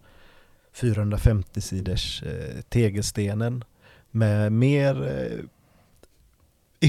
450 0.74 1.62
sidors 1.62 2.24
eh, 2.24 2.62
tegelstenen 2.62 3.64
med 4.12 4.52
mer 4.52 5.08
eh, 5.08 5.46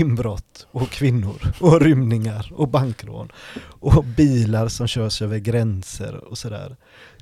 inbrott 0.01 0.67
och 0.71 0.91
kvinnor 0.91 1.53
och 1.61 1.81
rymningar 1.81 2.53
och 2.55 2.69
bankrån 2.69 3.33
och 3.81 4.05
bilar 4.05 4.69
som 4.69 4.87
körs 4.87 5.23
över 5.23 5.39
gränser 5.39 6.15
och 6.15 6.39
sådär. 6.39 6.77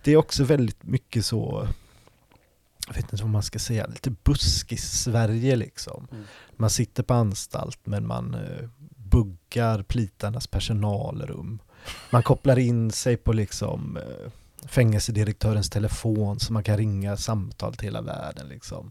Det 0.05 0.13
är 0.13 0.17
också 0.17 0.45
väldigt 0.45 0.83
mycket 0.83 1.25
så, 1.25 1.69
jag 2.87 2.95
vet 2.95 3.13
inte 3.13 3.23
vad 3.23 3.33
man 3.33 3.43
ska 3.43 3.59
säga, 3.59 3.87
lite 3.87 4.11
buskis-Sverige 4.11 5.57
liksom. 5.57 6.09
Mm. 6.13 6.25
Man 6.57 6.71
sitter 6.71 7.03
på 7.03 7.15
anstalt 7.15 7.81
men 7.85 8.07
man 8.07 8.35
eh, 8.35 8.69
buggar 8.97 9.83
plitarnas 9.83 10.47
personalrum. 10.47 11.59
Man 12.11 12.23
kopplar 12.23 12.59
in 12.59 12.91
sig 12.91 13.17
på 13.17 13.33
liksom 13.33 13.97
eh, 13.97 14.33
fängelsedirektörens 14.67 15.71
telefon 15.71 16.41
så 16.41 16.53
man 16.53 16.65
kan 16.65 16.77
ringa 16.77 17.17
samtal 17.17 17.75
till 17.75 17.85
hela 17.85 18.01
världen 18.01 18.49
liksom. 18.49 18.91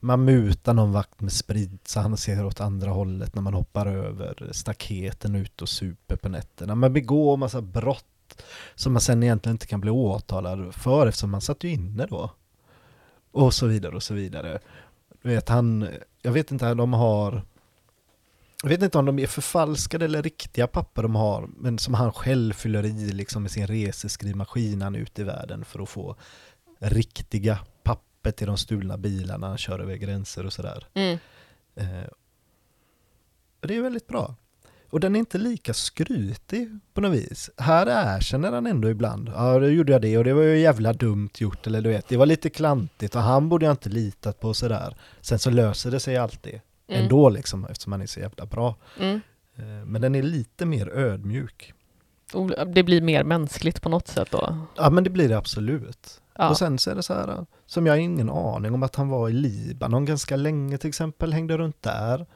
Man 0.00 0.24
mutar 0.24 0.74
någon 0.74 0.92
vakt 0.92 1.20
med 1.20 1.32
sprit 1.32 1.88
så 1.88 2.00
han 2.00 2.16
ser 2.16 2.44
åt 2.44 2.60
andra 2.60 2.90
hållet 2.90 3.34
när 3.34 3.42
man 3.42 3.54
hoppar 3.54 3.86
över 3.86 4.48
staketen 4.52 5.34
ut 5.34 5.62
och 5.62 5.68
super 5.68 6.16
på 6.16 6.28
nätterna. 6.28 6.74
Man 6.74 6.92
begår 6.92 7.36
massa 7.36 7.60
brott 7.60 8.04
som 8.74 8.92
man 8.92 9.00
sen 9.00 9.22
egentligen 9.22 9.54
inte 9.54 9.66
kan 9.66 9.80
bli 9.80 9.90
åtalad 9.90 10.74
för 10.74 11.06
eftersom 11.06 11.30
man 11.30 11.40
satt 11.40 11.64
ju 11.64 11.68
inne 11.68 12.06
då. 12.06 12.30
Och 13.32 13.54
så 13.54 13.66
vidare 13.66 13.96
och 13.96 14.02
så 14.02 14.14
vidare. 14.14 14.58
Du 15.22 15.28
vet 15.28 15.48
han, 15.48 15.88
jag 16.22 16.32
vet 16.32 16.50
inte, 16.50 16.74
de 16.74 16.92
har 16.92 17.42
jag 18.62 18.68
vet 18.68 18.82
inte 18.82 18.98
om 18.98 19.04
de 19.04 19.18
är 19.18 19.26
förfalskade 19.26 20.04
eller 20.04 20.22
riktiga 20.22 20.66
papper 20.66 21.02
de 21.02 21.14
har, 21.14 21.48
men 21.56 21.78
som 21.78 21.94
han 21.94 22.12
själv 22.12 22.52
fyller 22.52 22.86
i 22.86 23.12
liksom 23.12 23.42
med 23.42 23.50
sin 23.50 23.66
reseskrivmaskin 23.66 24.82
han 24.82 24.94
ute 24.94 25.22
i 25.22 25.24
världen 25.24 25.64
för 25.64 25.82
att 25.82 25.88
få 25.88 26.16
riktiga 26.78 27.58
papper 27.82 28.30
till 28.30 28.46
de 28.46 28.56
stulna 28.58 28.98
bilarna 28.98 29.48
han 29.48 29.58
kör 29.58 29.78
över 29.78 29.96
gränser 29.96 30.46
och 30.46 30.52
sådär. 30.52 30.86
Mm. 30.94 31.18
Eh, 31.74 32.08
och 33.60 33.68
det 33.68 33.76
är 33.76 33.82
väldigt 33.82 34.06
bra. 34.06 34.34
Och 34.90 35.00
den 35.00 35.14
är 35.14 35.18
inte 35.18 35.38
lika 35.38 35.74
skrytig 35.74 36.78
på 36.94 37.00
något 37.00 37.12
vis. 37.12 37.50
Här 37.56 37.86
erkänner 38.16 38.52
han 38.52 38.66
ändå 38.66 38.90
ibland. 38.90 39.28
Ja, 39.28 39.58
då 39.58 39.68
gjorde 39.68 39.92
jag 39.92 40.02
det 40.02 40.18
och 40.18 40.24
det 40.24 40.34
var 40.34 40.42
ju 40.42 40.58
jävla 40.58 40.92
dumt 40.92 41.30
gjort 41.38 41.66
eller 41.66 41.82
du 41.82 41.88
vet. 41.88 42.08
Det 42.08 42.16
var 42.16 42.26
lite 42.26 42.50
klantigt 42.50 43.14
och 43.14 43.22
han 43.22 43.48
borde 43.48 43.66
jag 43.66 43.72
inte 43.72 43.88
litat 43.88 44.40
på 44.40 44.54
sådär. 44.54 44.96
Sen 45.20 45.38
så 45.38 45.50
löser 45.50 45.90
det 45.90 46.00
sig 46.00 46.16
alltid 46.16 46.60
Mm. 46.90 47.02
ändå 47.02 47.28
liksom 47.28 47.64
eftersom 47.64 47.92
han 47.92 48.02
är 48.02 48.06
så 48.06 48.20
jävla 48.20 48.46
bra. 48.46 48.76
Mm. 48.98 49.20
Eh, 49.56 49.64
Men 49.86 50.02
den 50.02 50.14
är 50.14 50.22
lite 50.22 50.66
mer 50.66 50.88
ödmjuk. 50.88 51.72
Det 52.66 52.82
blir 52.82 53.00
mer 53.00 53.24
mänskligt 53.24 53.82
på 53.82 53.88
något 53.88 54.08
sätt 54.08 54.28
då. 54.30 54.58
Ja 54.76 54.90
men 54.90 55.04
det 55.04 55.10
blir 55.10 55.28
det 55.28 55.38
absolut. 55.38 56.20
Ja. 56.38 56.50
Och 56.50 56.56
sen 56.58 56.78
så 56.78 56.90
är 56.90 56.94
det 56.94 57.02
så 57.02 57.14
här, 57.14 57.46
som 57.66 57.86
jag 57.86 57.92
har 57.92 57.98
ingen 57.98 58.30
aning 58.30 58.74
om 58.74 58.82
att 58.82 58.96
han 58.96 59.08
var 59.08 59.28
i 59.28 59.32
Libanon 59.32 60.04
ganska 60.04 60.36
länge 60.36 60.78
till 60.78 60.88
exempel, 60.88 61.32
hängde 61.32 61.58
runt 61.58 61.82
där, 61.82 62.26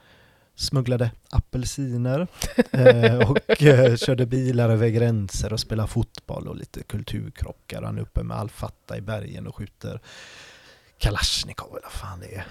smugglade 0.55 1.11
apelsiner 1.31 2.27
eh, 2.71 3.31
och 3.31 3.63
eh, 3.63 3.97
körde 3.97 4.27
bilar 4.27 4.71
över 4.71 4.89
gränser 4.89 5.53
och 5.53 5.61
spelade 5.61 5.89
fotboll 5.89 6.49
och 6.49 6.57
lite 6.57 6.83
kulturkrockar. 6.83 7.83
Han 7.83 7.99
är 7.99 8.03
uppe 8.03 8.23
med 8.23 8.37
Al-Fatta 8.37 8.97
i 8.97 9.01
bergen 9.01 9.47
och 9.47 9.57
skjuter 9.57 10.01
Kalashnikov 10.99 11.71
eller 11.71 11.83
vad 11.83 11.93
fan 11.93 12.21
det 12.21 12.35
är. 12.35 12.47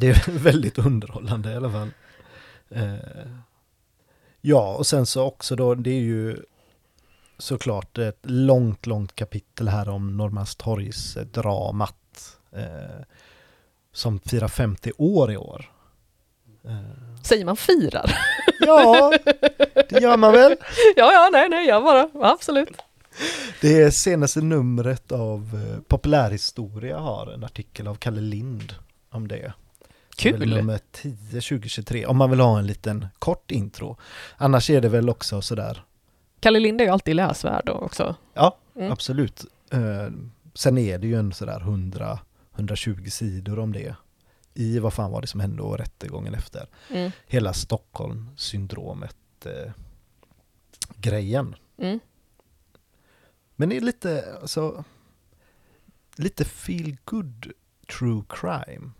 Det 0.00 0.08
är 0.08 0.30
väldigt 0.38 0.78
underhållande 0.78 1.52
i 1.52 1.56
alla 1.56 1.72
fall. 1.72 1.90
Eh, 2.68 2.94
ja, 4.40 4.74
och 4.74 4.86
sen 4.86 5.06
så 5.06 5.24
också 5.24 5.56
då, 5.56 5.74
det 5.74 5.90
är 5.90 6.00
ju 6.00 6.36
såklart 7.38 7.98
ett 7.98 8.18
långt, 8.22 8.86
långt 8.86 9.14
kapitel 9.14 9.68
här 9.68 9.88
om 9.88 10.16
Norrmalmstorgsdramat 10.16 12.38
eh, 12.52 13.04
som 13.92 14.20
firar 14.20 14.48
50 14.48 14.92
år 14.98 15.32
i 15.32 15.36
år. 15.36 15.70
Eh, 16.64 17.22
Säger 17.22 17.44
man 17.44 17.56
firar? 17.56 18.18
ja, 18.60 19.12
det 19.88 20.00
gör 20.00 20.16
man 20.16 20.32
väl. 20.32 20.56
ja, 20.96 21.12
ja, 21.12 21.28
nej, 21.32 21.48
nej, 21.48 21.68
jag 21.68 21.84
bara, 21.84 22.08
absolut. 22.14 22.76
Det 23.60 23.82
är 23.82 23.90
senaste 23.90 24.40
numret 24.40 25.12
av 25.12 25.68
eh, 25.70 25.80
Populärhistoria 25.88 26.98
har 26.98 27.26
en 27.26 27.44
artikel 27.44 27.86
av 27.86 27.94
Kalle 27.94 28.20
Lind 28.20 28.74
om 29.10 29.28
det. 29.28 29.52
Kul! 30.16 30.50
Nummer 30.50 30.80
10 30.92 31.16
2023 31.40 32.06
om 32.06 32.16
man 32.16 32.30
vill 32.30 32.40
ha 32.40 32.58
en 32.58 32.66
liten 32.66 33.06
kort 33.18 33.50
intro. 33.50 33.96
Annars 34.36 34.70
är 34.70 34.80
det 34.80 34.88
väl 34.88 35.08
också 35.10 35.40
sådär, 35.42 35.84
Kalle 36.40 36.58
Lind 36.60 36.80
är 36.80 36.84
ju 36.84 36.90
alltid 36.90 37.16
läsvärd 37.16 37.68
också. 37.68 38.16
ja 38.34 38.58
Mm. 38.76 38.92
absolut. 38.92 39.44
Eh, 39.70 40.08
sen 40.54 40.78
är 40.78 40.98
det 40.98 41.06
ju 41.06 41.18
en 41.18 41.32
sådär 41.32 41.60
100 41.60 42.18
120 42.54 43.06
sidor 43.10 43.58
om 43.58 43.72
det. 43.72 43.96
I 44.54 44.78
vad 44.78 44.92
fan 44.92 45.10
var 45.10 45.20
det 45.20 45.26
som 45.26 45.40
hände 45.40 45.62
och 45.62 45.78
rättegången 45.78 46.34
efter. 46.34 46.68
Mm. 46.90 47.10
Hela 47.26 47.52
Stockholm-syndromet 47.52 49.16
eh, 49.44 49.72
grejen. 50.96 51.54
Mm. 51.78 52.00
Men 53.56 53.68
det 53.68 53.76
är 53.76 53.80
lite, 53.80 54.38
alltså, 54.40 54.84
lite 56.16 56.44
feel 56.44 56.96
good 57.04 57.52
true 57.84 58.22
crime. 58.28 58.90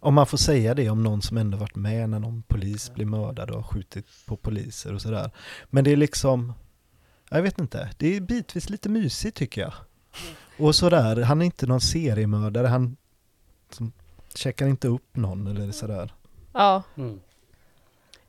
Om 0.00 0.14
man 0.14 0.26
får 0.26 0.38
säga 0.38 0.74
det 0.74 0.90
om 0.90 1.02
någon 1.02 1.22
som 1.22 1.36
ändå 1.36 1.58
varit 1.58 1.74
med 1.74 2.10
när 2.10 2.18
någon 2.18 2.42
polis 2.42 2.94
blir 2.94 3.06
mördad 3.06 3.50
och 3.50 3.56
har 3.56 3.62
skjutit 3.62 4.06
på 4.26 4.36
poliser 4.36 4.94
och 4.94 5.02
sådär. 5.02 5.30
Men 5.70 5.84
det 5.84 5.92
är 5.92 5.96
liksom, 5.96 6.52
jag 7.30 7.42
vet 7.42 7.58
inte, 7.58 7.90
det 7.98 8.16
är 8.16 8.20
bitvis 8.20 8.70
lite 8.70 8.88
mysigt 8.88 9.36
tycker 9.36 9.60
jag. 9.60 9.72
Och 10.58 10.74
sådär, 10.74 11.22
han 11.22 11.40
är 11.40 11.46
inte 11.46 11.66
någon 11.66 11.80
seriemördare, 11.80 12.66
han 12.66 12.96
som, 13.70 13.92
checkar 14.34 14.66
inte 14.66 14.88
upp 14.88 15.16
någon 15.16 15.46
eller 15.46 15.72
sådär. 15.72 16.14
Ja, 16.52 16.82
Mm. 16.96 17.20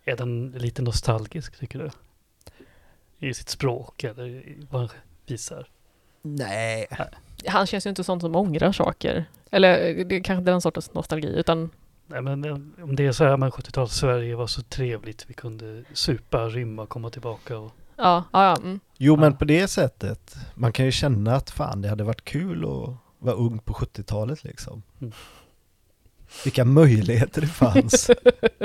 Är 0.06 0.16
den 0.18 0.52
lite 0.52 0.82
nostalgisk 0.82 1.60
tycker 1.60 1.80
du? 1.80 1.90
I 3.28 3.34
sitt 3.34 3.50
språk 3.50 4.04
eller 4.04 4.28
i 4.28 4.68
vad 4.70 4.82
han 4.82 4.90
visar? 5.26 5.68
Nej. 6.22 6.88
han 7.48 7.68
känns 7.68 7.86
ju 7.86 7.90
inte 7.90 8.04
sån 8.04 8.20
som 8.20 8.36
ångrar 8.36 8.72
saker. 8.72 9.26
Eller 9.54 10.04
det 10.04 10.16
är 10.16 10.24
kanske 10.24 10.40
inte 10.40 10.52
den 10.52 10.62
sortens 10.62 10.94
nostalgi, 10.94 11.28
utan 11.28 11.70
Nej 12.08 12.22
men 12.22 12.46
eh, 12.46 12.84
om 12.84 12.96
det 12.96 13.06
är 13.06 13.12
så 13.12 13.24
här 13.24 13.38
med 13.38 13.50
70-tals 13.52 13.94
Sverige 13.94 14.36
var 14.36 14.48
så 14.48 14.62
trevligt. 14.62 15.26
Vi 15.28 15.34
kunde 15.34 15.84
supa, 15.94 16.48
rymma, 16.48 16.86
komma 16.86 17.10
tillbaka 17.10 17.58
och 17.58 17.72
ja, 17.96 18.24
ja, 18.34 18.44
ja. 18.46 18.58
Mm. 18.64 18.80
Jo 18.98 19.16
men 19.16 19.32
Ja. 19.32 19.38
på 19.38 19.46
det 19.46 19.68
sättet, 19.68 20.36
man 20.56 20.72
kan 20.72 20.86
ju 20.86 20.92
känna 20.92 21.36
att 21.36 21.50
fan 21.50 21.82
det 21.82 21.90
hade 21.90 22.04
varit 22.04 22.26
kul 22.26 22.64
att 22.64 22.96
vara 23.20 23.36
ung 23.36 23.60
på 23.60 23.74
70-talet 23.74 24.44
liksom. 24.44 24.84
Mm. 25.02 25.14
Vilka 26.44 26.66
möjligheter 26.66 27.42
det 27.42 27.48
fanns. 27.48 28.10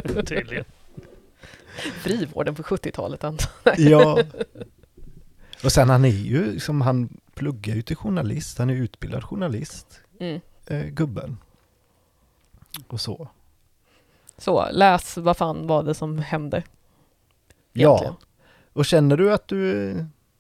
tydligen. 0.27 0.65
Frivården 2.03 2.55
på 2.55 2.63
70-talet. 2.63 3.25
alltså. 3.25 3.49
ja. 3.77 4.19
Och 5.65 5.73
sen 5.73 5.91
han 5.91 6.05
är 6.05 6.09
ju, 6.09 6.53
liksom, 6.53 6.81
han 6.81 7.09
pluggar 7.35 7.75
ju 7.75 7.83
till 7.83 7.97
journalist, 7.97 8.59
han 8.59 8.71
är 8.71 8.75
utbildad 8.75 9.25
journalist, 9.25 10.01
Mm. 10.21 10.41
Eh, 10.71 10.87
gubben. 10.87 11.39
Och 12.89 13.01
så. 13.01 13.29
Så, 14.39 14.69
läs 14.73 15.17
vad 15.17 15.37
fan 15.37 15.67
var 15.67 15.83
det 15.83 15.95
som 15.95 16.19
hände. 16.19 16.63
Ja, 17.73 17.89
egentligen. 17.89 18.17
och 18.73 18.85
känner 18.85 19.17
du 19.17 19.33
att 19.33 19.49
du 19.49 19.95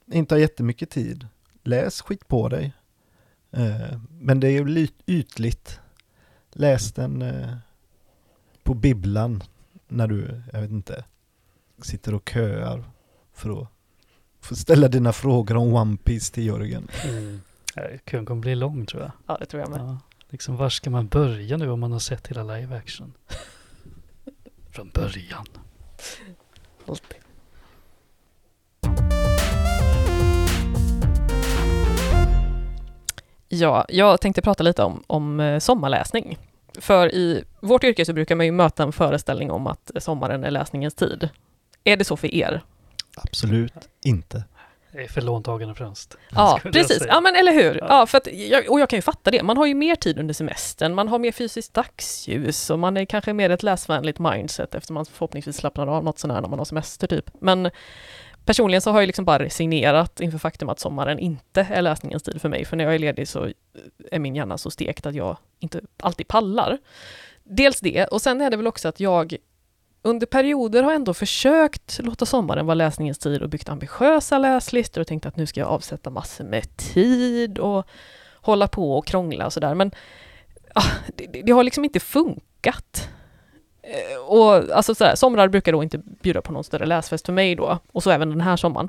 inte 0.06 0.34
har 0.34 0.40
jättemycket 0.40 0.90
tid, 0.90 1.26
läs 1.62 2.02
skit 2.02 2.28
på 2.28 2.48
dig. 2.48 2.72
Eh, 3.50 3.98
men 4.10 4.40
det 4.40 4.48
är 4.48 4.50
ju 4.50 4.88
ytligt. 5.06 5.80
Läs 6.52 6.92
den 6.92 7.22
eh, 7.22 7.56
på 8.62 8.74
bibblan 8.74 9.42
när 9.88 10.06
du, 10.06 10.42
jag 10.52 10.60
vet 10.60 10.70
inte, 10.70 11.04
sitter 11.82 12.14
och 12.14 12.28
köar 12.28 12.84
för 13.32 13.62
att 13.62 13.68
få 14.40 14.54
ställa 14.54 14.88
dina 14.88 15.12
frågor 15.12 15.56
om 15.56 15.74
One 15.74 15.96
Piece 15.96 16.32
till 16.32 16.46
Jörgen. 16.46 16.88
Mm. 17.04 17.40
Kön 18.04 18.26
kommer 18.26 18.40
bli 18.40 18.54
lång 18.54 18.86
tror 18.86 19.02
jag. 19.02 19.12
Ja, 19.26 19.36
det 19.40 19.46
tror 19.46 19.60
jag 19.60 19.70
med. 19.70 19.80
Ja, 19.80 19.98
liksom 20.28 20.56
var 20.56 20.68
ska 20.68 20.90
man 20.90 21.08
börja 21.08 21.56
nu 21.56 21.70
om 21.70 21.80
man 21.80 21.92
har 21.92 21.98
sett 21.98 22.26
hela 22.26 22.42
live 22.42 22.76
action? 22.76 23.12
Från 24.70 24.90
början. 24.94 25.46
Alltid. 26.86 27.18
Ja, 33.48 33.86
jag 33.88 34.20
tänkte 34.20 34.42
prata 34.42 34.62
lite 34.62 34.82
om, 34.82 35.02
om 35.06 35.40
eh, 35.40 35.58
sommarläsning. 35.58 36.38
För 36.78 37.14
i 37.14 37.44
vårt 37.60 37.84
yrke 37.84 38.04
så 38.04 38.12
brukar 38.12 38.36
man 38.36 38.46
ju 38.46 38.52
möta 38.52 38.82
en 38.82 38.92
föreställning 38.92 39.50
om 39.50 39.66
att 39.66 39.90
sommaren 39.98 40.44
är 40.44 40.50
läsningens 40.50 40.94
tid. 40.94 41.28
Är 41.84 41.96
det 41.96 42.04
så 42.04 42.16
för 42.16 42.34
er? 42.34 42.62
Absolut 43.16 43.88
inte. 44.04 44.44
För 45.07 45.20
låntagande 45.20 45.74
främst. 45.74 46.16
Ja, 46.30 46.61
precis. 46.62 47.05
Ja, 47.09 47.20
men 47.20 47.36
eller 47.36 47.53
hur? 47.53 47.74
Ja. 47.74 47.86
Ja, 47.88 48.07
för 48.07 48.18
att 48.18 48.26
jag, 48.32 48.70
och 48.70 48.80
jag 48.80 48.88
kan 48.88 48.96
ju 48.96 49.03
fatta 49.03 49.30
det. 49.30 49.42
Man 49.42 49.57
har 49.57 49.66
ju 49.66 49.74
mer 49.74 49.94
tid 49.94 50.18
under 50.18 50.34
semestern, 50.34 50.94
man 50.94 51.09
har 51.09 51.18
mer 51.18 51.32
fysiskt 51.32 51.74
dagsljus 51.74 52.70
och 52.70 52.78
man 52.78 52.96
är 52.96 53.05
kanske 53.05 53.32
mer 53.32 53.51
ett 53.51 53.62
läsvänligt 53.62 54.18
mindset 54.18 54.74
efter 54.74 54.92
man 54.92 55.07
förhoppningsvis 55.07 55.57
slappnar 55.57 55.86
av 55.86 56.05
något 56.05 56.18
sånär 56.18 56.40
när 56.40 56.49
man 56.49 56.59
har 56.59 56.64
semester 56.64 57.07
typ. 57.07 57.30
Men 57.40 57.70
personligen 58.44 58.82
så 58.82 58.90
har 58.90 59.01
jag 59.01 59.07
liksom 59.07 59.24
bara 59.24 59.38
resignerat 59.38 60.20
inför 60.20 60.38
faktum 60.38 60.68
att 60.68 60.80
sommaren 60.80 61.18
inte 61.18 61.66
är 61.70 61.82
läsningens 61.82 62.22
tid 62.22 62.40
för 62.40 62.49
mig, 62.49 62.64
för 62.64 62.76
när 62.76 62.84
jag 62.84 62.94
är 62.94 62.99
ledig 62.99 63.28
så 63.28 63.49
är 64.11 64.18
min 64.18 64.36
hjärna 64.36 64.59
så 64.59 64.70
stekt 64.70 65.07
att 65.07 65.14
jag 65.14 65.36
inte 65.59 65.80
alltid 66.03 66.28
pallar. 66.28 66.78
Dels 67.44 67.80
det, 67.80 68.05
och 68.05 68.22
sen 68.22 68.40
är 68.40 68.51
det 68.51 68.57
väl 68.57 68.66
också 68.66 68.88
att 68.88 69.01
jag 69.01 69.36
under 70.03 70.26
perioder 70.26 70.82
har 70.82 70.90
jag 70.90 70.96
ändå 70.96 71.14
försökt 71.14 72.01
låta 72.03 72.26
sommaren 72.26 72.66
vara 72.66 72.74
läsningens 72.74 73.18
tid 73.18 73.42
och 73.42 73.49
byggt 73.49 73.68
ambitiösa 73.68 74.38
läslistor 74.38 75.01
och 75.01 75.07
tänkt 75.07 75.26
att 75.26 75.36
nu 75.36 75.46
ska 75.46 75.61
jag 75.61 75.68
avsätta 75.68 76.11
massor 76.11 76.44
med 76.44 76.76
tid 76.76 77.59
och 77.59 77.86
hålla 78.34 78.68
på 78.68 78.99
och 78.99 79.07
krångla 79.07 79.46
och 79.46 79.53
sådär. 79.53 79.74
Men 79.74 79.90
ah, 80.74 80.82
det, 81.16 81.42
det- 81.42 81.53
har 81.53 81.64
liksom 81.64 81.84
inte 81.84 82.01
funkat. 82.01 83.09
Eh, 83.82 84.20
och 84.26 84.55
alltså 84.76 84.94
sådär, 84.94 85.14
somrar 85.14 85.49
brukar 85.49 85.72
då 85.72 85.82
inte 85.82 85.99
bjuda 85.99 86.40
på 86.42 86.53
någon 86.53 86.64
större 86.64 86.86
läsfest 86.86 87.26
för 87.26 87.32
mig 87.32 87.55
då, 87.55 87.78
och 87.92 88.03
så 88.03 88.11
även 88.11 88.30
den 88.30 88.40
här 88.40 88.57
sommaren. 88.57 88.88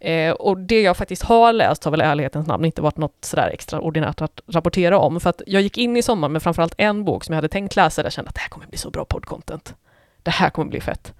Eh, 0.00 0.32
och 0.32 0.58
det 0.58 0.82
jag 0.82 0.96
faktiskt 0.96 1.22
har 1.22 1.52
läst 1.52 1.84
har 1.84 1.90
väl 1.90 2.00
i 2.00 2.04
ärlighetens 2.04 2.46
namn 2.46 2.64
inte 2.64 2.82
varit 2.82 2.96
något 2.96 3.24
sådär 3.24 3.48
extraordinärt 3.48 4.20
att 4.20 4.40
rapportera 4.46 4.98
om, 4.98 5.20
för 5.20 5.30
att 5.30 5.42
jag 5.46 5.62
gick 5.62 5.78
in 5.78 5.96
i 5.96 6.02
sommaren 6.02 6.32
med 6.32 6.42
framförallt 6.42 6.74
en 6.78 7.04
bok 7.04 7.24
som 7.24 7.32
jag 7.32 7.36
hade 7.36 7.48
tänkt 7.48 7.76
läsa, 7.76 8.02
där 8.02 8.06
jag 8.06 8.12
kände 8.12 8.28
att 8.28 8.34
det 8.34 8.40
här 8.40 8.48
kommer 8.48 8.66
bli 8.66 8.78
så 8.78 8.90
bra 8.90 9.04
poddcontent. 9.04 9.74
Det 10.28 10.32
här 10.32 10.50
kommer 10.50 10.70
bli 10.70 10.80
fett. 10.80 11.14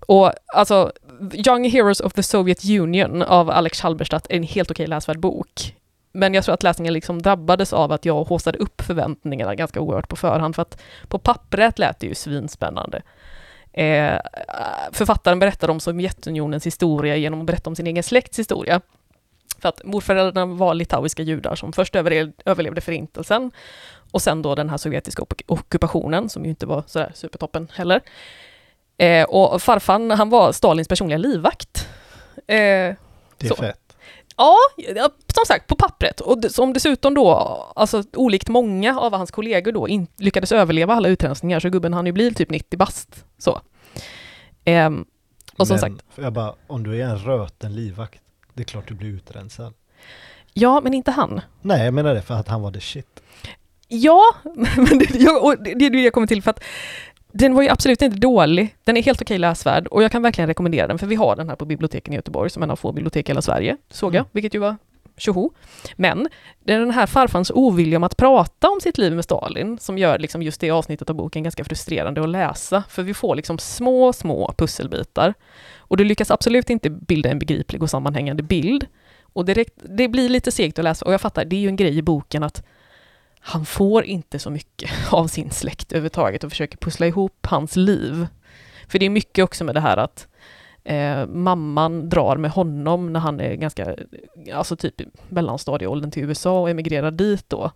Och 0.00 0.32
alltså, 0.54 0.92
Young 1.32 1.70
Heroes 1.70 2.00
of 2.00 2.12
the 2.12 2.22
Soviet 2.22 2.64
Union 2.64 3.22
av 3.22 3.50
Alex 3.50 3.80
Halberstadt 3.80 4.26
är 4.30 4.36
en 4.36 4.42
helt 4.42 4.70
okej 4.70 4.86
läsvärd 4.86 5.20
bok. 5.20 5.76
Men 6.12 6.34
jag 6.34 6.44
tror 6.44 6.54
att 6.54 6.62
läsningen 6.62 6.94
liksom 6.94 7.22
drabbades 7.22 7.72
av 7.72 7.92
att 7.92 8.04
jag 8.04 8.24
håsade 8.24 8.58
upp 8.58 8.80
förväntningarna 8.80 9.54
ganska 9.54 9.80
oerhört 9.80 10.08
på 10.08 10.16
förhand, 10.16 10.54
för 10.54 10.62
att 10.62 10.82
på 11.08 11.18
pappret 11.18 11.78
lät 11.78 12.00
det 12.00 12.06
ju 12.06 12.14
svinspännande. 12.14 13.02
Eh, 13.72 14.18
författaren 14.92 15.38
berättar 15.38 15.70
om 15.70 15.80
Sovjetunionens 15.80 16.66
historia 16.66 17.16
genom 17.16 17.40
att 17.40 17.46
berätta 17.46 17.70
om 17.70 17.76
sin 17.76 17.86
egen 17.86 18.02
släkts 18.02 18.38
historia. 18.38 18.80
För 19.60 19.68
att 19.68 19.84
morföräldrarna 19.84 20.54
var 20.54 20.74
litauiska 20.74 21.22
judar 21.22 21.54
som 21.54 21.72
först 21.72 21.94
överle- 21.94 22.32
överlevde 22.44 22.80
förintelsen 22.80 23.50
och 24.12 24.22
sen 24.22 24.42
då 24.42 24.54
den 24.54 24.70
här 24.70 24.76
sovjetiska 24.76 25.22
ock- 25.22 25.42
ockupationen, 25.46 26.28
som 26.28 26.44
ju 26.44 26.50
inte 26.50 26.66
var 26.66 26.84
sådär 26.86 27.12
supertoppen 27.14 27.68
heller. 27.74 28.00
Eh, 28.96 29.24
och 29.24 29.62
farfan, 29.62 30.10
han 30.10 30.30
var 30.30 30.52
Stalins 30.52 30.88
personliga 30.88 31.18
livvakt. 31.18 31.88
Eh, 32.36 32.44
Det 32.46 32.96
är 33.38 33.48
Så. 33.48 33.54
fett. 33.56 33.76
Ja, 34.36 34.56
som 35.34 35.44
sagt, 35.46 35.66
på 35.66 35.76
pappret. 35.76 36.20
Och 36.20 36.44
som 36.50 36.72
dessutom 36.72 37.14
då, 37.14 37.34
alltså 37.76 38.02
olikt 38.16 38.48
många 38.48 39.00
av 39.00 39.12
hans 39.14 39.30
kollegor 39.30 39.72
då, 39.72 39.88
in, 39.88 40.06
lyckades 40.16 40.52
överleva 40.52 40.94
alla 40.94 41.08
utrensningar, 41.08 41.60
så 41.60 41.68
gubben 41.68 41.92
han 41.94 42.06
ju 42.06 42.12
bli 42.12 42.34
typ 42.34 42.50
90 42.50 42.76
bast. 42.78 43.24
Så. 43.38 43.60
Ehm, 44.64 45.04
och 45.56 45.66
som 45.66 45.74
Men, 45.74 45.80
sagt, 45.80 46.04
jag 46.14 46.32
bara, 46.32 46.54
om 46.66 46.82
du 46.82 47.00
är 47.00 47.04
en 47.04 47.18
röten 47.18 47.74
livvakt, 47.74 48.20
det 48.54 48.62
är 48.62 48.64
klart 48.64 48.88
du 48.88 48.94
blir 48.94 49.08
utrensad. 49.08 49.74
ja, 50.54 50.80
men 50.80 50.94
inte 50.94 51.10
han. 51.10 51.40
Nej, 51.62 51.84
jag 51.84 51.94
menar 51.94 52.14
det 52.14 52.22
för 52.22 52.34
att 52.34 52.48
han 52.48 52.62
var 52.62 52.72
the 52.72 52.80
shit. 52.80 53.22
Ja, 53.88 54.22
men 54.76 54.98
det, 54.98 55.14
jag, 55.14 55.44
och 55.44 55.54
det 55.64 55.74
det 55.74 55.86
är 55.86 55.90
det 55.90 56.02
jag 56.02 56.12
kommer 56.12 56.26
till 56.26 56.42
för 56.42 56.50
att 56.50 56.64
den 57.32 57.54
var 57.54 57.62
ju 57.62 57.68
absolut 57.68 58.02
inte 58.02 58.18
dålig. 58.18 58.76
Den 58.84 58.96
är 58.96 59.02
helt 59.02 59.22
okej 59.22 59.38
läsvärd 59.38 59.86
och 59.86 60.02
jag 60.02 60.12
kan 60.12 60.22
verkligen 60.22 60.48
rekommendera 60.48 60.86
den 60.86 60.98
för 60.98 61.06
vi 61.06 61.14
har 61.14 61.36
den 61.36 61.48
här 61.48 61.56
på 61.56 61.64
biblioteken 61.64 62.12
i 62.12 62.16
Göteborg 62.16 62.50
som 62.50 62.62
en 62.62 62.70
av 62.70 62.76
få 62.76 62.92
bibliotek 62.92 63.28
i 63.28 63.30
hela 63.30 63.42
Sverige, 63.42 63.76
såg 63.90 64.14
jag, 64.14 64.20
Mm. 64.20 64.28
vilket 64.32 64.54
ju 64.54 64.58
var 64.58 64.76
tjoho. 65.20 65.50
Men 65.96 66.28
det 66.64 66.72
är 66.72 66.78
den 66.78 66.90
här 66.90 67.06
farfans 67.06 67.50
ovilja 67.54 67.96
om 67.96 68.04
att 68.04 68.16
prata 68.16 68.68
om 68.68 68.80
sitt 68.80 68.98
liv 68.98 69.12
med 69.12 69.24
Stalin 69.24 69.78
som 69.78 69.98
gör 69.98 70.18
liksom 70.18 70.42
just 70.42 70.60
det 70.60 70.70
avsnittet 70.70 71.10
av 71.10 71.16
boken 71.16 71.42
ganska 71.42 71.64
frustrerande 71.64 72.22
att 72.22 72.28
läsa, 72.28 72.82
för 72.88 73.02
vi 73.02 73.14
får 73.14 73.34
liksom 73.34 73.58
små, 73.58 74.12
små 74.12 74.54
pusselbitar. 74.58 75.34
Och 75.78 75.96
du 75.96 76.04
lyckas 76.04 76.30
absolut 76.30 76.70
inte 76.70 76.90
bilda 76.90 77.30
en 77.30 77.38
begriplig 77.38 77.82
och 77.82 77.90
sammanhängande 77.90 78.42
bild. 78.42 78.86
Och 79.32 79.44
direkt, 79.44 79.74
det 79.76 80.08
blir 80.08 80.28
lite 80.28 80.52
segt 80.52 80.78
att 80.78 80.84
läsa, 80.84 81.04
och 81.04 81.12
jag 81.12 81.20
fattar, 81.20 81.44
det 81.44 81.56
är 81.56 81.60
ju 81.60 81.68
en 81.68 81.76
grej 81.76 81.98
i 81.98 82.02
boken 82.02 82.42
att 82.42 82.62
han 83.40 83.66
får 83.66 84.04
inte 84.04 84.38
så 84.38 84.50
mycket 84.50 84.90
av 85.10 85.26
sin 85.26 85.50
släkt 85.50 85.92
överhuvudtaget 85.92 86.44
och 86.44 86.50
försöker 86.50 86.76
pussla 86.76 87.06
ihop 87.06 87.46
hans 87.46 87.76
liv. 87.76 88.26
För 88.88 88.98
det 88.98 89.06
är 89.06 89.10
mycket 89.10 89.44
också 89.44 89.64
med 89.64 89.74
det 89.74 89.80
här 89.80 89.96
att 89.96 90.26
eh, 90.84 91.26
mamman 91.26 92.08
drar 92.08 92.36
med 92.36 92.50
honom 92.50 93.12
när 93.12 93.20
han 93.20 93.40
är 93.40 93.54
ganska, 93.54 93.96
alltså 94.52 94.76
typ 94.76 95.00
i 95.00 95.06
mellanstadieåldern 95.28 96.10
till 96.10 96.24
USA 96.24 96.60
och 96.60 96.70
emigrerar 96.70 97.10
dit 97.10 97.44
då. 97.48 97.70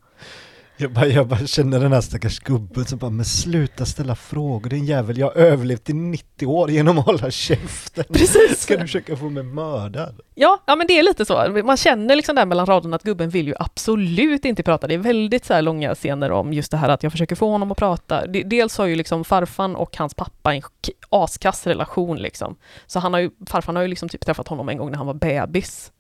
Jag 0.77 0.93
bara, 0.93 1.07
jag 1.07 1.27
bara 1.29 1.47
känner 1.47 1.81
den 1.81 1.93
här 1.93 2.01
stackars 2.01 2.39
gubben 2.41 2.85
som 2.85 2.99
bara, 2.99 3.11
men 3.11 3.25
sluta 3.25 3.85
ställa 3.85 4.15
frågor 4.15 4.71
din 4.71 4.85
jävel, 4.85 5.19
jag 5.19 5.27
har 5.27 5.35
överlevt 5.35 5.91
i 5.91 5.93
90 5.93 6.47
år 6.47 6.71
genom 6.71 6.99
att 6.99 7.05
hålla 7.07 7.31
käften. 7.31 8.05
Precis! 8.13 8.61
Ska 8.61 8.75
du 8.77 8.81
försöka 8.81 9.17
få 9.17 9.31
mig 9.31 9.43
mördad? 9.43 10.21
Ja, 10.35 10.59
ja 10.67 10.77
men 10.77 10.87
det 10.87 10.99
är 10.99 11.03
lite 11.03 11.25
så. 11.25 11.63
Man 11.65 11.77
känner 11.77 12.17
liksom 12.17 12.37
där 12.37 12.47
mellan 12.47 12.67
raderna 12.67 12.97
att 12.97 13.03
gubben 13.03 13.31
vill 13.31 13.47
ju 13.49 13.55
absolut 13.59 14.45
inte 14.45 14.63
prata. 14.63 14.87
Det 14.87 14.95
är 14.95 14.99
väldigt 14.99 15.45
så 15.45 15.55
här 15.55 15.63
långa 15.63 15.95
scener 15.95 16.31
om 16.31 16.53
just 16.53 16.71
det 16.71 16.77
här 16.77 16.89
att 16.89 17.03
jag 17.03 17.13
försöker 17.13 17.37
få 17.37 17.51
honom 17.51 17.73
att 17.73 17.79
prata. 17.79 18.27
De- 18.27 18.43
Dels 18.43 18.79
har 18.79 18.87
ju 18.87 18.97
liksom 18.97 19.25
farfan 19.25 19.77
och 19.77 19.97
hans 19.97 20.15
pappa 20.15 20.55
en 20.55 20.63
askass 21.11 21.67
relation 21.67 22.17
liksom. 22.19 22.57
Så 22.87 22.99
han 22.99 23.13
har 23.13 23.21
ju, 23.21 23.31
farfan 23.47 23.77
har 23.77 23.83
ju 23.83 23.89
liksom 23.89 24.09
typ 24.09 24.27
träffat 24.27 24.49
honom 24.49 24.69
en 24.69 24.77
gång 24.79 24.91
när 24.91 24.97
han 24.99 25.07
var 25.07 25.15
bebis. 25.15 25.93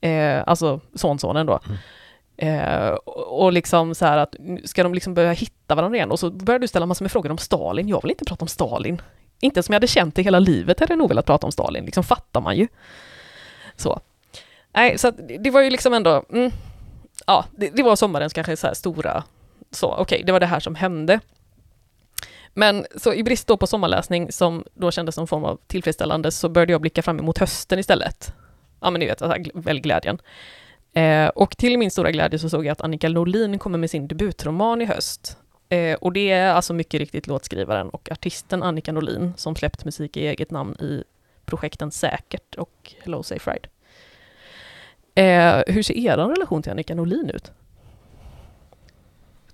Eh, 0.00 0.42
alltså 0.46 0.80
sonsonen 0.94 1.46
då. 1.46 1.60
Mm. 1.66 1.78
Eh, 2.36 2.88
och 3.26 3.52
liksom 3.52 3.94
så 3.94 4.06
här 4.06 4.16
att, 4.18 4.34
ska 4.64 4.82
de 4.82 4.94
liksom 4.94 5.14
börja 5.14 5.32
hitta 5.32 5.74
varandra 5.74 5.96
igen? 5.96 6.10
Och 6.10 6.18
så 6.20 6.30
börjar 6.30 6.58
du 6.58 6.68
ställa 6.68 6.86
massor 6.86 7.04
med 7.04 7.12
frågor 7.12 7.30
om 7.30 7.38
Stalin. 7.38 7.88
Jag 7.88 8.02
vill 8.02 8.10
inte 8.10 8.24
prata 8.24 8.44
om 8.44 8.48
Stalin. 8.48 9.02
Inte 9.40 9.62
som 9.62 9.72
jag 9.72 9.76
hade 9.76 9.86
känt 9.86 10.14
det 10.14 10.22
hela 10.22 10.38
livet 10.38 10.80
hade 10.80 10.92
jag 10.92 10.98
nog 10.98 11.08
velat 11.08 11.26
prata 11.26 11.46
om 11.46 11.52
Stalin, 11.52 11.84
liksom 11.84 12.04
fattar 12.04 12.40
man 12.40 12.56
ju. 12.56 12.68
Så. 13.76 14.00
Nej, 14.72 14.98
så 14.98 15.08
att 15.08 15.14
det- 15.38 15.50
var 15.50 15.60
ju 15.60 15.70
liksom 15.70 15.94
ändå, 15.94 16.24
mm, 16.32 16.50
ja, 17.26 17.44
det, 17.50 17.70
det 17.76 17.82
var 17.82 17.96
sommarens 17.96 18.32
kanske 18.32 18.56
så 18.56 18.66
här 18.66 18.74
stora, 18.74 19.24
så 19.70 19.94
okej, 19.94 20.22
det 20.26 20.32
var 20.32 20.40
det 20.40 20.46
här 20.46 20.60
som 20.60 20.74
hände. 20.74 21.20
Men 22.54 22.86
så 22.96 23.14
i 23.14 23.22
brist 23.22 23.46
då 23.46 23.56
på 23.56 23.66
sommarläsning 23.66 24.32
som 24.32 24.64
då 24.74 24.90
kändes 24.90 25.14
som 25.14 25.26
form 25.26 25.44
av 25.44 25.58
tillfredsställande 25.66 26.30
så 26.32 26.48
började 26.48 26.72
jag 26.72 26.80
blicka 26.80 27.02
fram 27.02 27.18
emot 27.18 27.38
hösten 27.38 27.78
istället. 27.78 28.32
Ja 28.80 28.90
men 28.90 28.98
ni 28.98 29.06
vet, 29.06 29.22
välglädjen. 29.54 30.18
Eh, 30.96 31.28
och 31.28 31.56
till 31.56 31.78
min 31.78 31.90
stora 31.90 32.10
glädje 32.10 32.38
så 32.38 32.48
såg 32.50 32.66
jag 32.66 32.72
att 32.72 32.80
Annika 32.80 33.08
Norlin 33.08 33.58
kommer 33.58 33.78
med 33.78 33.90
sin 33.90 34.08
debutroman 34.08 34.82
i 34.82 34.84
höst. 34.84 35.38
Eh, 35.68 35.94
och 35.94 36.12
det 36.12 36.30
är 36.30 36.52
alltså 36.52 36.74
mycket 36.74 36.98
riktigt 36.98 37.26
låtskrivaren 37.26 37.88
och 37.88 38.12
artisten 38.12 38.62
Annika 38.62 38.92
Norlin 38.92 39.32
som 39.36 39.56
släppt 39.56 39.84
musik 39.84 40.16
i 40.16 40.26
eget 40.26 40.50
namn 40.50 40.74
i 40.80 41.04
projekten 41.44 41.90
Säkert 41.90 42.54
och 42.54 42.94
Hello 43.02 43.22
Safe 43.22 43.50
Ride. 43.50 43.68
Eh, 45.14 45.74
hur 45.74 45.82
ser 45.82 45.94
er 45.94 46.16
relation 46.16 46.62
till 46.62 46.72
Annika 46.72 46.94
Norlin 46.94 47.30
ut? 47.30 47.52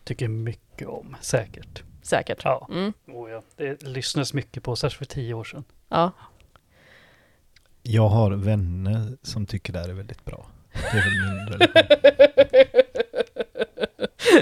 Tycker 0.04 0.28
mycket 0.28 0.88
om, 0.88 1.16
säkert. 1.20 1.82
Säkert. 2.02 2.40
Ja. 2.44 2.68
Mm, 2.70 2.92
Oh, 3.06 3.30
ja. 3.30 3.42
Det 3.56 3.82
lyssnades 3.82 4.34
mycket 4.34 4.62
på, 4.62 4.76
särskilt 4.76 4.98
för 5.10 5.14
tio 5.14 5.34
år 5.34 5.44
sedan. 5.44 5.64
ja. 5.88 6.12
Jag 7.84 8.08
har 8.08 8.30
vänner 8.30 9.16
som 9.22 9.46
tycker 9.46 9.72
det 9.72 9.78
här 9.78 9.88
är 9.88 9.92
väldigt 9.92 10.24
bra. 10.24 10.46
Det 10.72 10.98
är 10.98 11.04
väl 11.04 11.12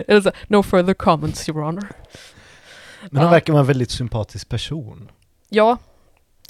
min 0.09 0.23
så, 0.23 0.31
no 0.49 0.63
further 0.63 0.95
comments, 0.95 1.49
your 1.49 1.61
honor. 1.63 1.87
Men 3.11 3.17
han 3.17 3.25
Ja. 3.27 3.31
verkar 3.31 3.53
vara 3.53 3.61
en 3.61 3.67
väldigt 3.67 3.91
sympatisk 3.91 4.49
person. 4.49 5.11
Ja, 5.49 5.79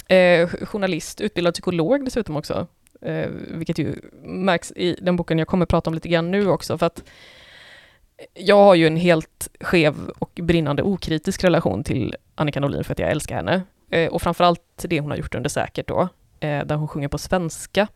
eh, 0.07 0.49
journalist, 0.49 1.21
utbildad 1.21 1.53
psykolog 1.53 2.05
dessutom 2.05 2.35
också. 2.37 2.67
Eh, 3.01 3.27
vilket 3.47 3.77
ju 3.77 3.95
märks 4.23 4.71
i 4.71 4.95
den 5.01 5.15
boken 5.15 5.39
jag 5.39 5.47
kommer 5.47 5.65
prata 5.65 5.89
om 5.89 5.93
lite 5.93 6.09
grann 6.09 6.31
nu 6.31 6.47
också, 6.47 6.77
för 6.77 6.85
att 6.85 7.03
jag 8.33 8.55
har 8.55 8.75
ju 8.75 8.87
en 8.87 8.97
helt 8.97 9.49
skev 9.61 9.95
och 10.19 10.39
brinnande 10.43 10.83
okritisk 10.83 11.43
relation 11.43 11.83
till 11.83 12.15
Annika 12.35 12.59
Norlin 12.59 12.83
för 12.83 12.91
att 12.91 12.99
jag 12.99 13.11
älskar 13.11 13.35
henne. 13.35 13.61
Eh, 13.91 14.07
och 14.09 14.21
framförallt 14.21 14.61
det 14.83 14.99
hon 14.99 15.11
har 15.11 15.17
gjort 15.17 15.35
under 15.35 15.49
Säkert 15.49 15.87
då, 15.87 16.01
eh, 16.39 16.65
där 16.65 16.75
hon 16.75 16.87
sjunger 16.87 17.07
på 17.07 17.17
svenska. 17.17 17.87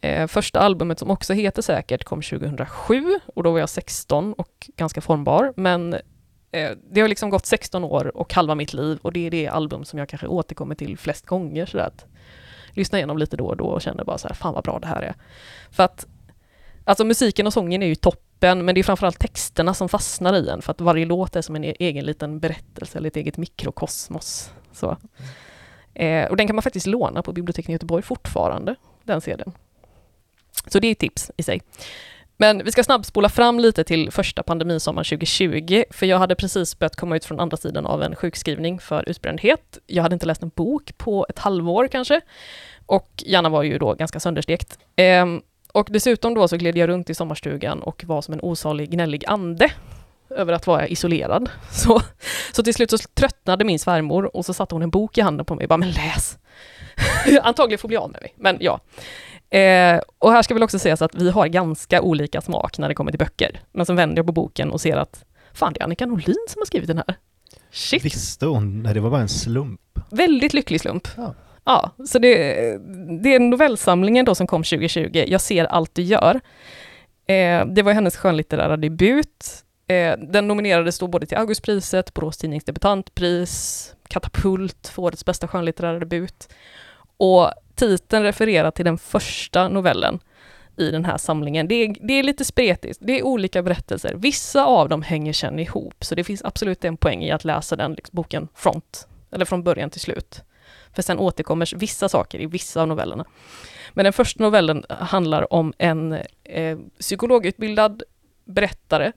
Eh, 0.00 0.26
första 0.26 0.60
albumet 0.60 0.98
som 0.98 1.10
också 1.10 1.32
heter 1.32 1.62
Säkert 1.62 2.04
kom 2.04 2.22
2007 2.22 3.04
och 3.34 3.42
då 3.42 3.52
var 3.52 3.58
jag 3.58 3.68
16 3.68 4.32
och 4.32 4.70
ganska 4.76 5.00
formbar, 5.00 5.52
men 5.56 5.94
eh, 6.50 6.70
det 6.90 7.00
har 7.00 7.08
liksom 7.08 7.30
gått 7.30 7.46
16 7.46 7.84
år 7.84 8.16
och 8.16 8.34
halva 8.34 8.54
mitt 8.54 8.72
liv 8.72 8.98
och 9.02 9.12
det 9.12 9.26
är 9.26 9.30
det 9.30 9.48
album 9.48 9.84
som 9.84 9.98
jag 9.98 10.08
kanske 10.08 10.26
återkommer 10.26 10.74
till 10.74 10.98
flest 10.98 11.26
gånger 11.26 11.66
så 11.66 11.78
att 11.78 12.06
lyssna 12.70 12.98
igenom 12.98 13.18
lite 13.18 13.36
då 13.36 13.46
och 13.46 13.56
då 13.56 13.64
och 13.64 13.82
känner 13.82 14.04
bara 14.04 14.18
så 14.18 14.28
här, 14.28 14.34
fan 14.34 14.54
vad 14.54 14.64
bra 14.64 14.78
det 14.78 14.86
här 14.86 15.02
är. 15.02 15.14
För 15.70 15.82
att 15.82 16.06
Alltså 16.84 17.04
musiken 17.04 17.46
och 17.46 17.52
sången 17.52 17.82
är 17.82 17.86
ju 17.86 17.94
toppen, 17.94 18.64
men 18.64 18.74
det 18.74 18.80
är 18.80 18.82
framförallt 18.82 19.18
texterna 19.18 19.74
som 19.74 19.88
fastnar 19.88 20.34
i 20.34 20.48
en, 20.48 20.62
för 20.62 20.70
att 20.70 20.80
varje 20.80 21.06
låt 21.06 21.36
är 21.36 21.42
som 21.42 21.56
en 21.56 21.64
e- 21.64 21.76
egen 21.78 22.04
liten 22.04 22.40
berättelse, 22.40 22.98
eller 22.98 23.08
ett 23.08 23.16
eget 23.16 23.36
mikrokosmos. 23.36 24.50
Så. 24.72 24.96
Eh, 25.94 26.28
och 26.30 26.36
den 26.36 26.46
kan 26.46 26.56
man 26.56 26.62
faktiskt 26.62 26.86
låna 26.86 27.22
på 27.22 27.32
biblioteken 27.32 27.70
i 27.70 27.72
Göteborg 27.72 28.02
fortfarande, 28.02 28.74
den 29.04 29.20
serien. 29.20 29.52
Så 30.68 30.78
det 30.78 30.88
är 30.88 30.92
ett 30.92 30.98
tips 30.98 31.30
i 31.36 31.42
sig. 31.42 31.60
Men 32.40 32.64
vi 32.64 32.72
ska 32.72 32.84
snabbspola 32.84 33.28
fram 33.28 33.60
lite 33.60 33.84
till 33.84 34.10
första 34.10 34.42
pandemisommaren 34.42 35.04
2020, 35.04 35.84
för 35.90 36.06
jag 36.06 36.18
hade 36.18 36.34
precis 36.34 36.78
börjat 36.78 36.96
komma 36.96 37.16
ut 37.16 37.24
från 37.24 37.40
andra 37.40 37.56
sidan 37.56 37.86
av 37.86 38.02
en 38.02 38.16
sjukskrivning 38.16 38.78
för 38.78 39.08
utbrändhet. 39.08 39.78
Jag 39.86 40.02
hade 40.02 40.14
inte 40.14 40.26
läst 40.26 40.42
en 40.42 40.50
bok 40.54 40.98
på 40.98 41.26
ett 41.28 41.38
halvår 41.38 41.88
kanske, 41.88 42.20
och 42.86 43.08
hjärnan 43.26 43.52
var 43.52 43.62
ju 43.62 43.78
då 43.78 43.94
ganska 43.94 44.20
sönderstekt. 44.20 44.78
Ehm, 44.96 45.42
och 45.72 45.88
dessutom 45.90 46.34
då 46.34 46.48
så 46.48 46.56
gled 46.56 46.76
jag 46.76 46.88
runt 46.88 47.10
i 47.10 47.14
sommarstugan 47.14 47.82
och 47.82 48.04
var 48.04 48.22
som 48.22 48.34
en 48.34 48.40
osalig 48.40 48.90
gnällig 48.90 49.24
ande 49.26 49.70
över 50.30 50.52
att 50.52 50.66
vara 50.66 50.88
isolerad. 50.88 51.50
Så, 51.70 52.00
så 52.52 52.62
till 52.62 52.74
slut 52.74 52.90
så 52.90 52.98
tröttnade 52.98 53.64
min 53.64 53.78
svärmor 53.78 54.36
och 54.36 54.44
så 54.44 54.54
satte 54.54 54.74
hon 54.74 54.82
en 54.82 54.90
bok 54.90 55.18
i 55.18 55.20
handen 55.20 55.46
på 55.46 55.54
mig 55.54 55.64
och 55.64 55.68
bara 55.68 55.76
”men 55.76 55.90
läs”. 55.90 56.38
Antagligen 57.42 57.78
får 57.78 57.88
bli 57.88 57.96
av 57.96 58.10
med 58.10 58.20
mig, 58.20 58.34
men 58.36 58.56
ja. 58.60 58.80
Eh, 59.50 60.00
och 60.18 60.32
här 60.32 60.42
ska 60.42 60.54
väl 60.54 60.62
också 60.62 60.78
sägas 60.78 61.02
att 61.02 61.14
vi 61.14 61.30
har 61.30 61.46
ganska 61.46 62.02
olika 62.02 62.40
smak 62.40 62.78
när 62.78 62.88
det 62.88 62.94
kommer 62.94 63.10
till 63.12 63.18
böcker. 63.18 63.60
Men 63.72 63.86
så 63.86 63.92
vänder 63.94 64.16
jag 64.16 64.26
på 64.26 64.32
boken 64.32 64.70
och 64.70 64.80
ser 64.80 64.96
att 64.96 65.24
fan, 65.52 65.72
det 65.72 65.80
är 65.80 65.84
Annika 65.84 66.06
Norlin 66.06 66.36
som 66.48 66.60
har 66.60 66.66
skrivit 66.66 66.88
den 66.88 66.96
här. 66.96 67.14
Shit, 67.70 68.04
Visste 68.04 68.46
hon? 68.46 68.82
Nej, 68.82 68.94
det 68.94 69.00
var 69.00 69.10
bara 69.10 69.20
en 69.20 69.28
slump. 69.28 69.80
väldigt 70.10 70.52
lycklig 70.54 70.80
slump. 70.80 71.08
Ja. 71.16 71.34
Ja, 71.64 71.90
så 72.08 72.18
det, 72.18 72.28
det 73.22 73.34
är 73.34 73.40
novellsamlingen 73.40 74.24
då 74.24 74.34
som 74.34 74.46
kom 74.46 74.62
2020, 74.62 75.24
Jag 75.26 75.40
ser 75.40 75.64
allt 75.64 75.94
du 75.94 76.02
gör. 76.02 76.40
Eh, 77.26 77.66
det 77.66 77.82
var 77.82 77.92
hennes 77.92 78.16
skönlitterära 78.16 78.76
debut. 78.76 79.64
Eh, 79.86 80.14
den 80.18 80.48
nominerades 80.48 80.98
då 80.98 81.06
både 81.06 81.26
till 81.26 81.36
Augustpriset, 81.38 82.14
Borås 82.14 82.36
Tidnings 82.38 82.64
debutantpris, 82.64 83.94
Katapult 84.08 84.88
för 84.94 85.02
årets 85.02 85.24
bästa 85.24 85.48
skönlitterära 85.48 85.98
debut. 85.98 86.48
Och 87.16 87.50
titeln 87.78 88.22
refererar 88.22 88.70
till 88.70 88.84
den 88.84 88.98
första 88.98 89.68
novellen 89.68 90.18
i 90.76 90.90
den 90.90 91.04
här 91.04 91.18
samlingen. 91.18 91.68
Det 91.68 91.74
är, 91.74 91.96
det 92.00 92.12
är 92.12 92.22
lite 92.22 92.44
spretigt, 92.44 92.98
det 93.00 93.18
är 93.18 93.22
olika 93.22 93.62
berättelser. 93.62 94.14
Vissa 94.14 94.64
av 94.64 94.88
dem 94.88 95.02
hänger 95.02 95.32
sen 95.32 95.58
ihop, 95.58 96.04
så 96.04 96.14
det 96.14 96.24
finns 96.24 96.44
absolut 96.44 96.84
en 96.84 96.96
poäng 96.96 97.24
i 97.24 97.30
att 97.30 97.44
läsa 97.44 97.76
den 97.76 97.92
liksom, 97.92 98.16
boken 98.16 98.48
front, 98.54 99.08
eller 99.30 99.44
från 99.44 99.62
början 99.62 99.90
till 99.90 100.00
slut. 100.00 100.42
För 100.94 101.02
sen 101.02 101.18
återkommer 101.18 101.76
vissa 101.76 102.08
saker 102.08 102.40
i 102.40 102.46
vissa 102.46 102.82
av 102.82 102.88
novellerna. 102.88 103.24
Men 103.92 104.04
den 104.04 104.12
första 104.12 104.42
novellen 104.42 104.84
handlar 104.88 105.52
om 105.52 105.72
en 105.78 106.18
eh, 106.44 106.78
psykologutbildad 107.00 108.02
berättare 108.44 109.12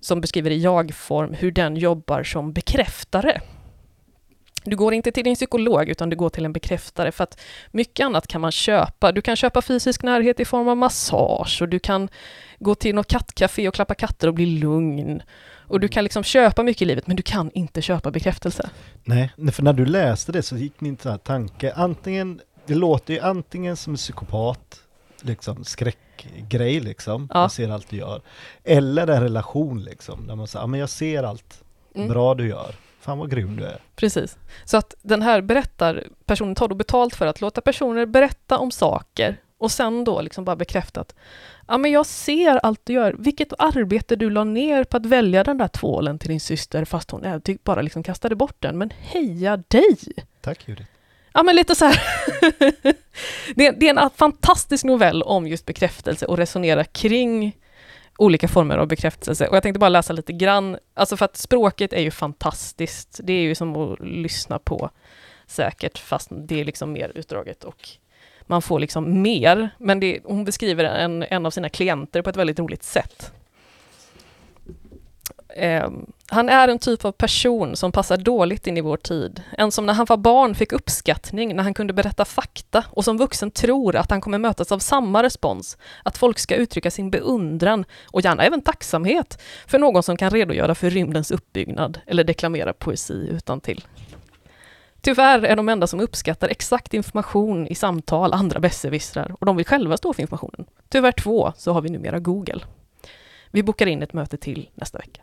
som 0.00 0.20
beskriver 0.20 0.50
i 0.50 0.60
jag-form 0.62 1.34
hur 1.34 1.50
den 1.50 1.76
jobbar 1.76 2.22
som 2.22 2.52
bekräftare. 2.52 3.40
Du 4.64 4.76
går 4.76 4.94
inte 4.94 5.12
till 5.12 5.24
din 5.24 5.34
psykolog, 5.34 5.88
utan 5.88 6.10
du 6.10 6.16
går 6.16 6.28
till 6.30 6.44
en 6.44 6.52
bekräftare, 6.52 7.12
för 7.12 7.24
att 7.24 7.40
mycket 7.70 8.06
annat 8.06 8.26
kan 8.26 8.40
man 8.40 8.52
köpa. 8.52 9.12
Du 9.12 9.20
kan 9.22 9.36
köpa 9.36 9.62
fysisk 9.62 10.02
närhet 10.02 10.40
i 10.40 10.44
form 10.44 10.68
av 10.68 10.76
massage, 10.76 11.58
och 11.62 11.68
du 11.68 11.78
kan 11.78 12.08
gå 12.58 12.74
till 12.74 12.94
något 12.94 13.08
kattcafé 13.08 13.68
och 13.68 13.74
klappa 13.74 13.94
katter 13.94 14.28
och 14.28 14.34
bli 14.34 14.46
lugn. 14.46 15.22
Och 15.68 15.80
du 15.80 15.88
kan 15.88 16.04
liksom 16.04 16.22
köpa 16.22 16.62
mycket 16.62 16.82
i 16.82 16.84
livet, 16.84 17.06
men 17.06 17.16
du 17.16 17.22
kan 17.22 17.50
inte 17.54 17.82
köpa 17.82 18.10
bekräftelse. 18.10 18.70
Nej, 19.04 19.30
för 19.52 19.62
när 19.62 19.72
du 19.72 19.86
läste 19.86 20.32
det 20.32 20.42
så 20.42 20.56
gick 20.56 20.80
min 20.80 20.96
tanke, 20.96 21.72
antingen, 21.76 22.40
det 22.66 22.74
låter 22.74 23.14
ju 23.14 23.20
antingen 23.20 23.76
som 23.76 23.92
en 23.92 23.96
psykopat, 23.96 24.80
liksom 25.22 25.64
skräckgrej 25.64 26.80
liksom, 26.80 27.28
Ja. 27.34 27.40
jag 27.40 27.52
ser 27.52 27.68
allt 27.68 27.90
du 27.90 27.96
gör. 27.96 28.22
Eller 28.64 29.06
en 29.06 29.22
relation 29.22 29.82
liksom, 29.84 30.26
där 30.26 30.34
man 30.34 30.46
säger, 30.46 30.62
ja 30.62 30.66
men 30.66 30.80
jag 30.80 30.88
ser 30.88 31.22
allt 31.22 31.60
Mm. 31.96 32.08
bra 32.08 32.34
du 32.34 32.48
gör. 32.48 32.74
Fan 33.04 33.18
vad 33.18 33.30
grym 33.30 33.56
du 33.56 33.64
är. 33.64 33.80
Precis. 33.96 34.38
Så 34.64 34.76
att 34.76 34.94
den 35.02 35.22
här 35.22 35.40
berättarpersonen 35.40 36.54
tar 36.54 36.68
då 36.68 36.74
betalt 36.74 37.16
för 37.16 37.26
att 37.26 37.40
låta 37.40 37.60
personer 37.60 38.06
berätta 38.06 38.58
om 38.58 38.70
saker 38.70 39.36
och 39.58 39.72
sen 39.72 40.04
då 40.04 40.20
liksom 40.20 40.44
bara 40.44 40.56
bekräfta 40.56 41.00
att 41.00 41.14
ja, 41.68 41.78
men 41.78 41.90
jag 41.90 42.06
ser 42.06 42.56
allt 42.56 42.80
du 42.84 42.92
gör. 42.92 43.16
Vilket 43.18 43.52
arbete 43.58 44.16
du 44.16 44.30
la 44.30 44.44
ner 44.44 44.84
på 44.84 44.96
att 44.96 45.06
välja 45.06 45.44
den 45.44 45.58
där 45.58 45.68
tvålen 45.68 46.18
till 46.18 46.28
din 46.28 46.40
syster 46.40 46.84
fast 46.84 47.10
hon 47.10 47.24
är, 47.24 47.40
typ 47.40 47.64
bara 47.64 47.82
liksom 47.82 48.02
kastade 48.02 48.36
bort 48.36 48.56
den. 48.58 48.78
Men 48.78 48.90
heja 48.90 49.56
dig! 49.56 49.98
Tack 50.40 50.68
Judith. 50.68 50.90
Ja, 51.32 51.42
men 51.42 51.56
lite 51.56 51.74
så 51.74 51.84
här. 51.84 52.02
det, 53.54 53.66
är, 53.66 53.72
det 53.72 53.88
är 53.88 54.02
en 54.02 54.10
fantastisk 54.10 54.84
novell 54.84 55.22
om 55.22 55.46
just 55.46 55.66
bekräftelse 55.66 56.26
och 56.26 56.36
resonera 56.36 56.84
kring 56.84 57.56
olika 58.18 58.48
former 58.48 58.78
av 58.78 58.86
bekräftelse. 58.86 59.48
Och 59.48 59.56
jag 59.56 59.62
tänkte 59.62 59.78
bara 59.78 59.88
läsa 59.88 60.12
lite 60.12 60.32
grann, 60.32 60.78
alltså 60.94 61.16
för 61.16 61.24
att 61.24 61.36
språket 61.36 61.92
är 61.92 62.00
ju 62.00 62.10
fantastiskt. 62.10 63.20
Det 63.22 63.32
är 63.32 63.42
ju 63.42 63.54
som 63.54 63.76
att 63.76 64.00
lyssna 64.00 64.58
på 64.58 64.90
säkert, 65.46 65.98
fast 65.98 66.28
det 66.30 66.60
är 66.60 66.64
liksom 66.64 66.92
mer 66.92 67.12
utdraget 67.14 67.64
och 67.64 67.88
man 68.42 68.62
får 68.62 68.78
liksom 68.78 69.22
mer. 69.22 69.70
Men 69.78 70.00
det, 70.00 70.20
hon 70.24 70.44
beskriver 70.44 70.84
en, 70.84 71.22
en 71.22 71.46
av 71.46 71.50
sina 71.50 71.68
klienter 71.68 72.22
på 72.22 72.30
ett 72.30 72.36
väldigt 72.36 72.58
roligt 72.58 72.82
sätt. 72.82 73.32
Eh, 75.56 75.90
han 76.28 76.48
är 76.48 76.68
en 76.68 76.78
typ 76.78 77.04
av 77.04 77.12
person 77.12 77.76
som 77.76 77.92
passar 77.92 78.16
dåligt 78.16 78.66
in 78.66 78.76
i 78.76 78.80
vår 78.80 78.96
tid. 78.96 79.42
En 79.58 79.72
som 79.72 79.86
när 79.86 79.94
han 79.94 80.06
var 80.08 80.16
barn 80.16 80.54
fick 80.54 80.72
uppskattning 80.72 81.56
när 81.56 81.62
han 81.62 81.74
kunde 81.74 81.92
berätta 81.92 82.24
fakta 82.24 82.84
och 82.90 83.04
som 83.04 83.18
vuxen 83.18 83.50
tror 83.50 83.96
att 83.96 84.10
han 84.10 84.20
kommer 84.20 84.38
mötas 84.38 84.72
av 84.72 84.78
samma 84.78 85.22
respons, 85.22 85.78
att 86.02 86.18
folk 86.18 86.38
ska 86.38 86.54
uttrycka 86.54 86.90
sin 86.90 87.10
beundran 87.10 87.84
och 88.06 88.20
gärna 88.20 88.44
även 88.44 88.62
tacksamhet 88.62 89.42
för 89.66 89.78
någon 89.78 90.02
som 90.02 90.16
kan 90.16 90.30
redogöra 90.30 90.74
för 90.74 90.90
rymdens 90.90 91.30
uppbyggnad 91.30 92.00
eller 92.06 92.24
deklamera 92.24 92.72
poesi 92.72 93.28
utan 93.30 93.60
till. 93.60 93.84
Tyvärr 95.00 95.42
är 95.44 95.56
de 95.56 95.68
enda 95.68 95.86
som 95.86 96.00
uppskattar 96.00 96.48
exakt 96.48 96.94
information 96.94 97.66
i 97.66 97.74
samtal 97.74 98.32
andra 98.32 98.60
besserwissrar 98.60 99.34
och 99.40 99.46
de 99.46 99.56
vill 99.56 99.66
själva 99.66 99.96
stå 99.96 100.12
för 100.12 100.22
informationen. 100.22 100.66
Tyvärr 100.88 101.12
två, 101.12 101.52
så 101.56 101.72
har 101.72 101.80
vi 101.80 101.88
numera 101.88 102.18
Google. 102.18 102.60
Vi 103.50 103.62
bokar 103.62 103.86
in 103.86 104.02
ett 104.02 104.12
möte 104.12 104.36
till 104.36 104.70
nästa 104.74 104.98
vecka. 104.98 105.20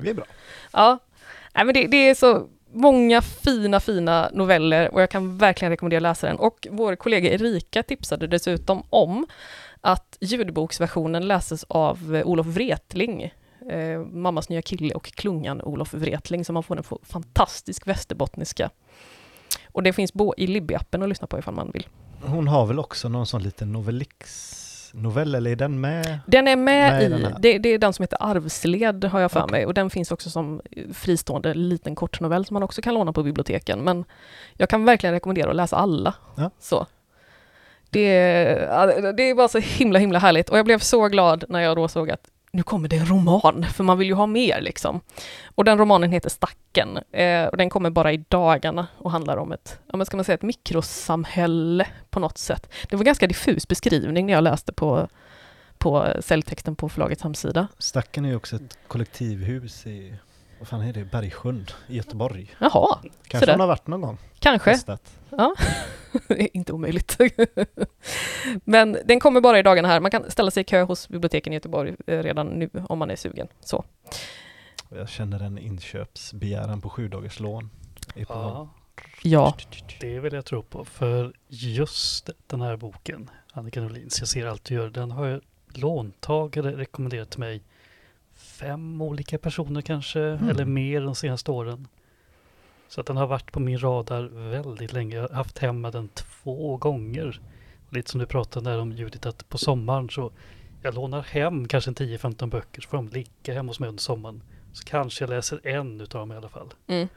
Det 0.00 0.10
är 0.10 0.14
bra. 0.14 0.24
Ja, 0.72 0.98
Nej, 1.54 1.64
men 1.64 1.74
det, 1.74 1.86
det 1.86 1.96
är 2.08 2.14
så 2.14 2.48
många 2.72 3.22
fina, 3.22 3.80
fina 3.80 4.30
noveller 4.32 4.94
och 4.94 5.02
jag 5.02 5.10
kan 5.10 5.38
verkligen 5.38 5.70
rekommendera 5.70 5.98
att 5.98 6.02
läsa 6.02 6.26
den. 6.26 6.36
Och 6.36 6.66
vår 6.70 6.96
kollega 6.96 7.30
Erika 7.32 7.82
tipsade 7.82 8.26
dessutom 8.26 8.82
om 8.90 9.26
att 9.80 10.16
ljudboksversionen 10.20 11.28
läses 11.28 11.64
av 11.68 12.16
eh, 12.16 12.26
Olof 12.26 12.46
Wretling, 12.46 13.22
eh, 13.70 13.98
Mammas 14.12 14.48
nya 14.48 14.62
kille 14.62 14.94
och 14.94 15.04
klungan 15.04 15.62
Olof 15.62 15.94
Wretling, 15.94 16.44
så 16.44 16.52
man 16.52 16.62
får 16.62 16.76
en 16.76 16.82
få- 16.82 17.00
fantastisk 17.02 17.86
västerbottniska. 17.86 18.70
Och 19.72 19.82
det 19.82 19.92
finns 19.92 20.12
bo- 20.12 20.34
i 20.36 20.46
Libby-appen 20.46 21.02
att 21.02 21.08
lyssna 21.08 21.26
på 21.26 21.38
ifall 21.38 21.54
man 21.54 21.70
vill. 21.70 21.86
Hon 22.22 22.48
har 22.48 22.66
väl 22.66 22.78
också 22.78 23.08
någon 23.08 23.26
sån 23.26 23.42
liten 23.42 23.72
novellix-novell, 24.96 25.34
eller 25.34 25.50
är 25.50 25.56
den 25.56 25.80
med? 25.80 26.18
Den 26.26 26.48
är 26.48 26.56
med, 26.56 27.10
Med 27.10 27.20
i 27.20 27.26
det, 27.38 27.58
det 27.58 27.68
är 27.68 27.78
den 27.78 27.92
som 27.92 28.02
heter 28.02 28.18
Arvsled 28.20 29.04
har 29.04 29.20
jag 29.20 29.32
för 29.32 29.40
Okej. 29.40 29.50
mig 29.50 29.66
och 29.66 29.74
den 29.74 29.90
finns 29.90 30.10
också 30.10 30.30
som 30.30 30.60
fristående 30.92 31.54
liten 31.54 31.94
kortnovell 31.94 32.44
som 32.44 32.54
man 32.54 32.62
också 32.62 32.82
kan 32.82 32.94
låna 32.94 33.12
på 33.12 33.22
biblioteken. 33.22 33.78
Men 33.78 34.04
jag 34.54 34.68
kan 34.68 34.84
verkligen 34.84 35.14
rekommendera 35.14 35.50
att 35.50 35.56
läsa 35.56 35.76
alla. 35.76 36.14
Ja. 36.36 36.50
Så. 36.58 36.86
Det, 37.90 39.14
det 39.16 39.34
var 39.34 39.48
så 39.48 39.58
himla 39.58 39.98
himla 39.98 40.18
härligt 40.18 40.48
och 40.48 40.58
jag 40.58 40.64
blev 40.64 40.78
så 40.78 41.08
glad 41.08 41.44
när 41.48 41.60
jag 41.60 41.76
då 41.76 41.88
såg 41.88 42.10
att 42.10 42.30
nu 42.56 42.62
kommer 42.62 42.88
det 42.88 42.96
en 42.96 43.06
roman, 43.06 43.66
för 43.74 43.84
man 43.84 43.98
vill 43.98 44.08
ju 44.08 44.14
ha 44.14 44.26
mer 44.26 44.60
liksom. 44.60 45.00
Och 45.44 45.64
den 45.64 45.78
romanen 45.78 46.12
heter 46.12 46.30
Stacken 46.30 46.98
eh, 47.12 47.44
och 47.44 47.56
den 47.56 47.70
kommer 47.70 47.90
bara 47.90 48.12
i 48.12 48.24
dagarna 48.28 48.86
och 48.98 49.10
handlar 49.10 49.36
om 49.36 49.52
ett, 49.52 49.78
ja 49.86 49.96
men 49.96 50.06
ska 50.06 50.16
man 50.16 50.24
säga 50.24 50.34
ett 50.34 50.42
mikrosamhälle 50.42 51.86
på 52.10 52.20
något 52.20 52.38
sätt. 52.38 52.72
Det 52.90 52.96
var 52.96 53.04
ganska 53.04 53.26
diffus 53.26 53.68
beskrivning 53.68 54.26
när 54.26 54.32
jag 54.32 54.44
läste 54.44 54.72
på 54.72 55.08
på 55.78 56.06
eh, 56.06 56.20
säljtexten 56.20 56.76
på 56.76 56.88
förlagets 56.88 57.22
hemsida. 57.22 57.68
Stacken 57.78 58.24
är 58.24 58.28
ju 58.28 58.36
också 58.36 58.56
ett 58.56 58.78
kollektivhus 58.88 59.86
i, 59.86 60.14
vad 60.58 60.68
fan 60.68 60.80
är 60.80 60.92
det, 60.92 61.04
Bergsjön 61.04 61.66
i 61.88 61.96
Göteborg. 61.96 62.54
Jaha, 62.58 62.98
Kanske 63.02 63.38
Sådär. 63.38 63.52
hon 63.52 63.60
har 63.60 63.66
varit 63.66 63.86
någon 63.86 64.00
gång. 64.00 64.18
kanske. 64.38 64.72
Testat. 64.72 65.12
Inte 66.52 66.72
omöjligt. 66.72 67.18
Men 68.64 68.98
den 69.04 69.20
kommer 69.20 69.40
bara 69.40 69.58
i 69.58 69.62
dagarna 69.62 69.88
här. 69.88 70.00
Man 70.00 70.10
kan 70.10 70.30
ställa 70.30 70.50
sig 70.50 70.60
i 70.60 70.64
kö 70.64 70.82
hos 70.82 71.08
biblioteken 71.08 71.52
i 71.52 71.56
Göteborg 71.56 71.94
eh, 72.06 72.18
redan 72.22 72.46
nu 72.46 72.70
om 72.88 72.98
man 72.98 73.10
är 73.10 73.16
sugen. 73.16 73.48
Så. 73.60 73.84
Jag 74.88 75.08
känner 75.08 75.40
en 75.42 75.58
inköpsbegäran 75.58 76.80
på 76.80 76.90
sju 76.90 77.08
dagars 77.08 77.40
lån. 77.40 77.70
Ja, 78.14 78.68
Ja, 79.22 79.54
det 80.00 80.20
vill 80.20 80.32
jag 80.32 80.44
tro 80.44 80.62
på. 80.62 80.84
För 80.84 81.32
just 81.48 82.30
den 82.46 82.60
här 82.60 82.76
boken, 82.76 83.30
Annika 83.52 83.80
Norlins 83.80 84.18
Jag 84.18 84.28
ser 84.28 84.46
allt 84.46 84.64
du 84.64 84.74
gör, 84.74 84.90
den 84.90 85.10
har 85.10 85.26
jag 85.26 85.40
låntagare 85.68 86.76
rekommenderat 86.76 87.30
till 87.30 87.40
mig 87.40 87.62
fem 88.58 89.02
olika 89.02 89.38
personer 89.38 89.80
kanske, 89.80 90.20
Mm. 90.20 90.48
eller 90.48 90.64
mer 90.64 91.00
de 91.00 91.14
senaste 91.14 91.50
åren. 91.50 91.88
Så 92.88 93.00
att 93.00 93.06
den 93.06 93.16
har 93.16 93.26
varit 93.26 93.52
på 93.52 93.60
min 93.60 93.78
radar 93.78 94.22
väldigt 94.50 94.92
länge. 94.92 95.16
Jag 95.16 95.22
har 95.22 95.34
haft 95.34 95.58
hemma 95.58 95.90
den 95.90 96.08
två 96.08 96.76
gånger. 96.76 97.40
Lite 97.90 98.10
som 98.10 98.20
du 98.20 98.26
pratade 98.26 98.70
där 98.70 98.78
om 98.80 98.92
Judith, 98.92 99.28
att 99.28 99.48
på 99.48 99.58
sommaren 99.58 100.08
så 100.10 100.30
jag 100.82 100.94
lånar 100.94 101.20
hem 101.22 101.68
kanske 101.68 101.90
en 101.90 101.94
10-15 101.94 102.50
böcker 102.50 102.80
så 102.82 102.88
får 102.88 102.96
de 102.96 103.08
ligga 103.08 103.54
hemma 103.54 103.70
hos 103.70 103.80
mig 103.80 103.88
under 103.88 104.02
sommaren. 104.02 104.42
Så 104.72 104.84
kanske 104.84 105.22
jag 105.24 105.30
läser 105.30 105.66
en 105.66 106.00
utav 106.00 106.20
dem 106.20 106.32
i 106.32 106.36
alla 106.36 106.48
fall. 106.48 106.68
mm. 106.86 107.08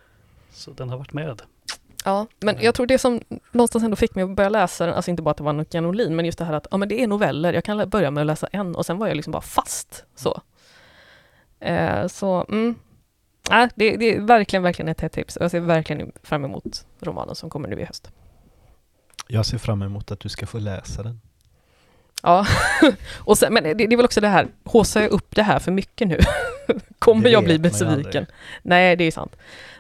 Så 0.52 0.72
den 0.72 0.90
har 0.90 0.98
varit 0.98 1.14
med. 1.14 1.42
ja. 2.06 2.28
men 2.40 2.58
jag 2.62 2.76
tror 2.76 2.86
det 2.88 2.98
som 2.98 3.22
någonstans 3.52 3.84
ändå 3.84 3.96
fick 3.96 4.16
mig 4.16 4.24
att 4.24 4.36
börja 4.36 4.50
läsa 4.50 4.86
den, 4.86 4.96
alltså 4.96 5.12
inte 5.12 5.24
bara 5.24 5.32
att 5.32 5.38
det 5.38 5.44
var 5.44 5.54
något 5.54 5.74
Janolin, 5.74 6.16
men 6.16 6.26
just 6.26 6.38
det 6.38 6.46
här 6.46 6.54
att 6.54 6.68
ja, 6.72 6.78
men 6.78 6.90
det 6.90 7.04
är 7.04 7.08
noveller, 7.08 7.54
jag 7.54 7.64
kan 7.64 7.90
börja 7.90 8.12
med 8.12 8.22
att 8.22 8.28
läsa 8.28 8.48
en 8.52 8.76
och 8.76 8.86
sen 8.86 8.98
var 8.98 9.08
jag 9.08 9.16
liksom 9.16 9.32
bara 9.32 9.42
fast. 9.42 10.06
Så, 10.16 10.42
eh, 11.60 12.08
så 12.08 12.46
mm. 12.50 12.76
äh, 13.52 13.70
det, 13.76 13.98
det 13.98 14.16
är 14.16 14.20
verkligen, 14.20 14.64
verkligen 14.64 14.90
ett 14.90 15.02
hett 15.02 15.12
tips 15.12 15.36
och 15.36 15.44
jag 15.44 15.52
ser 15.52 15.60
verkligen 15.60 16.12
fram 16.24 16.46
emot 16.46 16.86
romanen 17.00 17.36
som 17.36 17.50
kommer 17.50 17.68
nu 17.68 17.80
i 17.80 17.86
höst. 17.86 18.12
Jag 19.28 19.46
ser 19.46 19.58
fram 19.58 19.82
emot 19.82 20.12
att 20.12 20.20
du 20.20 20.30
ska 20.30 20.46
få 20.46 20.60
läsa 20.60 21.04
den. 21.04 21.22
Ja, 22.24 22.46
och 23.18 23.38
sen, 23.38 23.54
men 23.54 23.64
det, 23.64 23.74
det 23.74 23.84
är 23.84 23.98
väl 23.98 24.06
också 24.06 24.22
det 24.22 24.28
här, 24.28 24.48
håsar 24.64 25.02
jag 25.02 25.12
upp 25.12 25.36
det 25.36 25.44
här 25.44 25.60
för 25.60 25.72
mycket 25.72 26.08
nu? 26.08 26.20
Kommer 27.00 27.30
jag 27.30 27.44
bli 27.44 27.60
besviken? 27.60 28.26
Nej, 28.62 28.96
det 28.96 29.04
är 29.04 29.12
sant. 29.12 29.36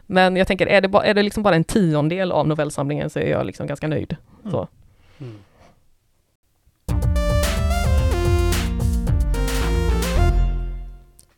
Men 0.05 0.35
jag 0.35 0.47
tänker, 0.47 0.67
är 0.67 0.81
det, 0.81 0.87
ba, 0.87 1.03
är 1.03 1.13
det 1.13 1.23
liksom 1.23 1.43
bara 1.43 1.55
en 1.55 1.63
tiondel 1.63 2.31
av 2.31 2.47
novellsamlingen 2.47 3.09
så 3.09 3.19
är 3.19 3.29
jag 3.29 3.45
liksom 3.45 3.67
ganska 3.67 3.87
nöjd. 3.87 4.15
Mm. 4.41 4.51
Så. 4.51 4.67
Mm. 5.19 5.35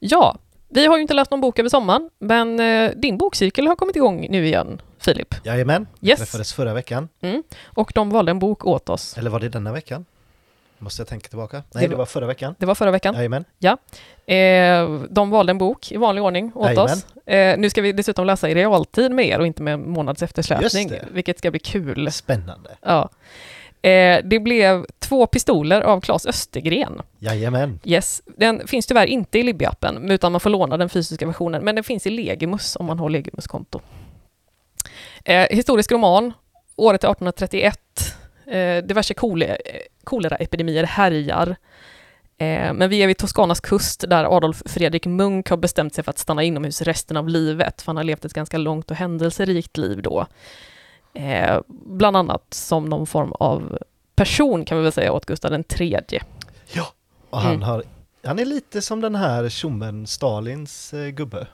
Ja, 0.03 0.35
vi 0.69 0.85
har 0.85 0.95
ju 0.97 1.01
inte 1.01 1.13
läst 1.13 1.31
någon 1.31 1.41
bok 1.41 1.59
över 1.59 1.69
sommaren, 1.69 2.09
men 2.19 2.59
eh, 2.59 2.91
din 2.95 3.17
bokcirkel 3.17 3.67
har 3.67 3.75
kommit 3.75 3.95
igång 3.95 4.27
nu 4.29 4.45
igen, 4.45 4.81
Filip. 4.99 5.35
Jajamän, 5.43 5.87
Yes. 6.01 6.19
träffades 6.19 6.53
förra 6.53 6.73
veckan. 6.73 7.09
Och 7.65 7.91
de 7.95 8.09
valde 8.09 8.31
en 8.31 8.39
bok 8.39 8.65
åt 8.65 8.89
oss. 8.89 9.17
Eller 9.17 9.29
var 9.29 9.39
det 9.39 9.49
denna 9.49 9.71
veckan? 9.71 10.05
Måste 10.77 11.01
jag 11.01 11.07
tänka 11.07 11.27
tillbaka? 11.29 11.63
Nej, 11.73 11.83
Det 11.83 11.89
det 11.89 11.95
var- 11.95 12.05
förra 12.05 12.25
veckan. 12.25 12.55
Det 12.59 12.65
var 12.65 12.75
förra 12.75 12.91
veckan. 12.91 13.15
Jajamän. 13.15 13.45
Eh, 14.25 14.99
de 15.09 15.29
valde 15.29 15.51
en 15.51 15.57
bok 15.57 15.91
i 15.91 15.97
vanlig 15.97 16.23
ordning 16.23 16.51
åt 16.55 16.65
Jajamän. 16.65 16.85
oss. 16.93 17.05
Eh, 17.25 17.57
nu 17.57 17.69
ska 17.69 17.81
vi 17.81 17.91
dessutom 17.91 18.25
läsa 18.25 18.49
i 18.49 18.55
realtid 18.55 19.11
med 19.11 19.25
er 19.25 19.39
och 19.39 19.47
inte 19.47 19.61
med 19.63 19.79
månads 19.79 20.23
eftersläpning, 20.23 20.91
vilket 21.11 21.37
ska 21.37 21.51
bli 21.51 21.59
kul. 21.59 22.11
Spännande. 22.11 22.69
Ja. 22.81 23.09
Eh, 23.81 24.19
det 24.23 24.39
blev 24.39 24.85
två 24.99 25.27
pistoler 25.27 25.81
av 25.81 26.01
Claes 26.01 26.25
Östergren. 26.25 27.01
Jajamän. 27.19 27.79
Yes. 27.83 28.21
Den 28.37 28.67
finns 28.67 28.85
tyvärr 28.87 29.05
inte 29.05 29.39
i 29.39 29.43
Libby-appen, 29.43 30.11
utan 30.11 30.31
man 30.31 30.41
får 30.41 30.49
låna 30.49 30.77
den 30.77 30.89
fysiska 30.89 31.25
versionen, 31.27 31.63
men 31.63 31.75
den 31.75 31.83
finns 31.83 32.07
i 32.07 32.09
Legimus 32.09 32.75
om 32.75 32.85
man 32.85 32.99
har 32.99 33.09
Legimus-konto. 33.09 33.81
Eh, 35.25 35.47
historisk 35.49 35.91
roman, 35.91 36.33
året 36.75 37.03
är 37.03 37.07
1831. 37.07 37.79
Eh, 38.47 38.77
diverse 38.83 39.13
kole- 39.13 39.57
koleraepidemier 40.03 40.83
härjar. 40.83 41.55
Eh, 42.37 42.73
men 42.73 42.89
vi 42.89 43.03
är 43.03 43.07
vid 43.07 43.17
Toscanas 43.17 43.59
kust 43.59 44.03
där 44.09 44.37
Adolf 44.37 44.61
Fredrik 44.65 45.05
Munk 45.05 45.49
har 45.49 45.57
bestämt 45.57 45.93
sig 45.95 46.03
för 46.03 46.09
att 46.09 46.17
stanna 46.17 46.43
inomhus 46.43 46.81
resten 46.81 47.17
av 47.17 47.29
livet, 47.29 47.81
för 47.81 47.87
han 47.87 47.97
har 47.97 48.03
levt 48.03 48.25
ett 48.25 48.33
ganska 48.33 48.57
långt 48.57 48.91
och 48.91 48.97
händelserikt 48.97 49.77
liv 49.77 50.01
då. 50.01 50.27
Eh, 51.13 51.59
bland 51.67 52.17
annat 52.17 52.53
som 52.53 52.85
någon 52.85 53.07
form 53.07 53.31
av 53.31 53.77
person 54.15 54.65
kan 54.65 54.77
vi 54.77 54.83
väl 54.83 54.91
säga 54.91 55.11
åt 55.11 55.25
Gustav 55.25 55.51
den 55.51 55.63
tredje. 55.63 56.23
Och 57.29 57.39
han, 57.39 57.51
Mm. 57.51 57.61
har, 57.61 57.83
han 58.23 58.39
är 58.39 58.45
lite 58.45 58.81
som 58.81 59.01
den 59.01 59.15
här 59.15 59.49
tjommen 59.49 60.07
Stalins 60.07 60.93
eh, 60.93 61.07
gubbe. 61.09 61.47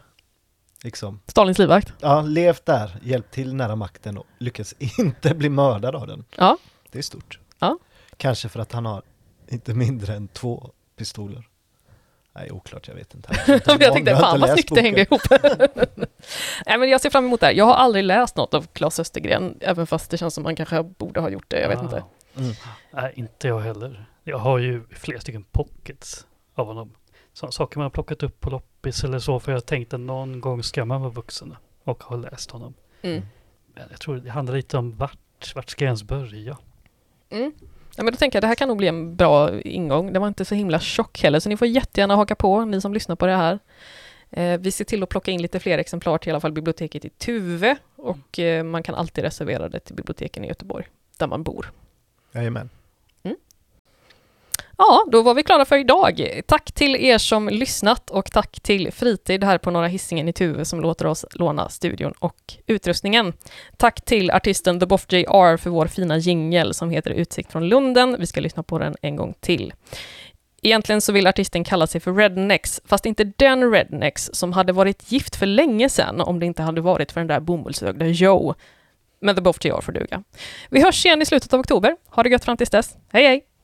Liksom. 0.84 1.20
Stalins 1.28 1.58
livvakt. 1.60 1.94
Ja, 2.00 2.22
levt 2.22 2.66
där, 2.66 3.00
hjälpt 3.04 3.34
till 3.34 3.54
nära 3.56 3.76
makten 3.76 4.18
och 4.18 4.26
lyckats 4.38 4.76
inte 5.00 5.36
bli 5.36 5.50
mördad 5.50 5.96
av 5.96 6.08
den. 6.08 6.26
Ja. 6.36 6.58
Det 6.92 6.98
är 6.98 7.04
stort. 7.04 7.40
Ja. 7.60 7.78
Kanske 8.18 8.50
för 8.50 8.60
att 8.60 8.72
han 8.72 8.86
har 8.86 9.02
inte 9.50 9.74
mindre 9.74 10.16
än 10.16 10.28
två 10.28 10.70
pistoler. 10.96 11.48
Nej, 12.38 12.52
oklart, 12.52 12.88
jag 12.88 12.96
vet 12.96 13.14
inte. 13.16 13.30
Men 13.68 13.78
jag 13.80 13.94
tänkte, 13.94 14.16
fan 14.16 14.40
vad 14.40 14.50
snyggt 14.50 14.76
det 14.76 14.82
hängde 14.82 15.02
ihop. 15.02 15.22
Nej 16.66 16.78
men 16.78 16.90
jag 16.90 17.02
ser 17.02 17.10
fram 17.10 17.26
emot 17.26 17.40
det 17.40 17.46
här. 17.46 17.54
Jag 17.54 17.66
har 17.66 17.74
aldrig 17.74 18.04
läst 18.04 18.36
något 18.36 18.54
av 18.54 18.68
Claes 18.74 19.00
Östergren, 19.00 19.58
även 19.62 19.88
fast 19.88 20.12
det 20.12 20.18
känns 20.18 20.34
som 20.34 20.44
man 20.44 20.56
kanske 20.56 20.84
borde 20.84 21.20
ha 21.20 21.30
gjort 21.30 21.46
det, 21.48 21.62
jag 21.62 21.70
vet 21.70 21.80
Ah. 21.80 21.84
inte. 21.84 22.04
Mm. 22.38 22.52
Nej, 22.92 23.14
inte 23.16 23.48
jag 23.48 23.60
heller. 23.60 24.06
Jag 24.24 24.38
har 24.38 24.58
ju 24.58 24.84
flera 24.92 25.20
stycken 25.20 25.44
pockets 25.44 26.26
av 26.56 26.66
honom. 26.68 26.92
Sådana 27.34 27.52
saker 27.52 27.78
man 27.80 27.84
har 27.86 27.90
plockat 27.90 28.24
upp 28.24 28.40
på 28.40 28.50
loppis 28.50 29.04
eller 29.04 29.20
så, 29.20 29.40
för 29.40 29.52
jag 29.52 29.66
tänkte 29.66 29.98
någon 29.98 30.42
gång 30.42 30.64
ska 30.64 30.86
man 30.86 31.02
vara 31.02 31.12
vuxen 31.12 31.56
och 31.84 32.04
ha 32.04 32.16
läst 32.16 32.52
honom. 32.52 32.74
Mm. 33.02 33.22
Men 33.76 33.84
jag 33.92 34.00
tror 34.00 34.16
det 34.18 34.30
handlar 34.30 34.56
lite 34.56 34.78
om 34.78 34.96
vart, 34.96 35.56
vart 35.56 35.70
ska 35.70 35.86
jag 35.86 35.90
ens 35.90 36.04
börja? 36.04 36.58
Mm. 37.30 37.52
Ja, 37.98 38.04
men 38.04 38.14
då 38.14 38.18
tänker 38.18 38.38
jag 38.38 38.44
det 38.44 38.48
här 38.48 38.56
kan 38.56 38.68
nog 38.68 38.78
bli 38.78 38.88
en 38.88 39.16
bra 39.16 39.62
ingång. 39.62 40.14
Det 40.14 40.20
var 40.20 40.28
inte 40.28 40.46
så 40.46 40.56
himla 40.56 40.80
tjock 40.80 41.24
heller, 41.24 41.40
så 41.40 41.50
ni 41.50 41.58
får 41.58 41.68
jättegärna 41.68 42.16
haka 42.16 42.36
på, 42.36 42.66
ni 42.66 42.82
som 42.82 42.94
lyssnar 42.94 43.16
på 43.16 43.26
det 43.26 43.36
här. 43.36 43.60
Eh, 44.30 44.60
vi 44.60 44.72
ser 44.72 44.86
till 44.86 45.04
att 45.04 45.10
plocka 45.10 45.32
in 45.32 45.42
lite 45.42 45.60
fler 45.60 45.78
exemplar 45.78 46.18
till 46.18 46.30
i 46.30 46.32
alla 46.32 46.40
fall 46.40 46.52
biblioteket 46.52 47.06
i 47.06 47.10
Tuve 47.10 47.78
och 47.96 48.40
eh, 48.40 48.64
man 48.64 48.84
kan 48.84 48.96
alltid 48.96 49.24
reservera 49.24 49.70
det 49.70 49.80
till 49.80 49.96
biblioteken 49.96 50.46
i 50.46 50.48
Göteborg, 50.48 50.88
där 51.18 51.28
man 51.28 51.44
bor. 51.44 51.72
Jajamän. 52.32 52.70
Ja, 54.78 55.06
då 55.12 55.22
var 55.22 55.34
vi 55.34 55.44
klara 55.44 55.66
för 55.66 55.78
idag. 55.78 56.42
Tack 56.48 56.72
till 56.72 56.96
er 56.96 57.18
som 57.18 57.50
lyssnat 57.50 58.10
och 58.10 58.32
tack 58.32 58.60
till 58.62 58.92
Fritid 58.92 59.44
här 59.44 59.58
på 59.58 59.72
Norra 59.72 59.88
Hisingen 59.88 60.28
i 60.28 60.34
Tuve 60.34 60.66
som 60.66 60.82
låter 60.82 61.06
oss 61.06 61.26
låna 61.32 61.70
studion 61.70 62.14
och 62.20 62.54
utrustningen. 62.68 63.34
Tack 63.78 64.06
till 64.06 64.32
artisten 64.32 64.80
The 64.80 64.86
Boff 64.86 65.06
JR 65.10 65.58
för 65.58 65.70
vår 65.70 65.88
fina 65.88 66.18
jingel 66.18 66.74
som 66.74 66.90
heter 66.90 67.12
Utsikt 67.12 67.52
från 67.52 67.70
Lunden. 67.70 68.16
Vi 68.20 68.28
ska 68.28 68.42
lyssna 68.42 68.64
på 68.64 68.80
den 68.80 68.96
en 69.02 69.16
gång 69.16 69.34
till. 69.40 69.74
Egentligen 70.62 71.02
så 71.02 71.12
vill 71.12 71.28
artisten 71.28 71.64
kalla 71.64 71.88
sig 71.88 72.02
för 72.02 72.14
Rednex, 72.14 72.82
fast 72.86 73.06
inte 73.06 73.24
den 73.24 73.72
Rednex 73.72 74.30
som 74.34 74.54
hade 74.54 74.74
varit 74.74 75.12
gift 75.12 75.36
för 75.36 75.46
länge 75.46 75.90
sedan 75.90 76.22
om 76.22 76.40
det 76.40 76.46
inte 76.46 76.62
hade 76.62 76.82
varit 76.82 77.12
för 77.12 77.22
den 77.22 77.28
där 77.28 77.40
bomullsögda 77.40 78.06
Joe. 78.06 78.54
Men 79.20 79.36
The 79.36 79.42
Boff 79.42 79.66
JR 79.66 79.82
får 79.82 79.92
duga. 79.92 80.24
Vi 80.70 80.82
hörs 80.84 81.06
igen 81.06 81.22
i 81.22 81.26
slutet 81.26 81.54
av 81.54 81.60
oktober. 81.60 81.96
Ha 82.10 82.24
det 82.24 82.30
gött 82.30 82.46
fram 82.46 82.58
tills 82.58 82.70
dess. 82.70 82.98
Hej 83.12 83.24
hej! 83.24 83.57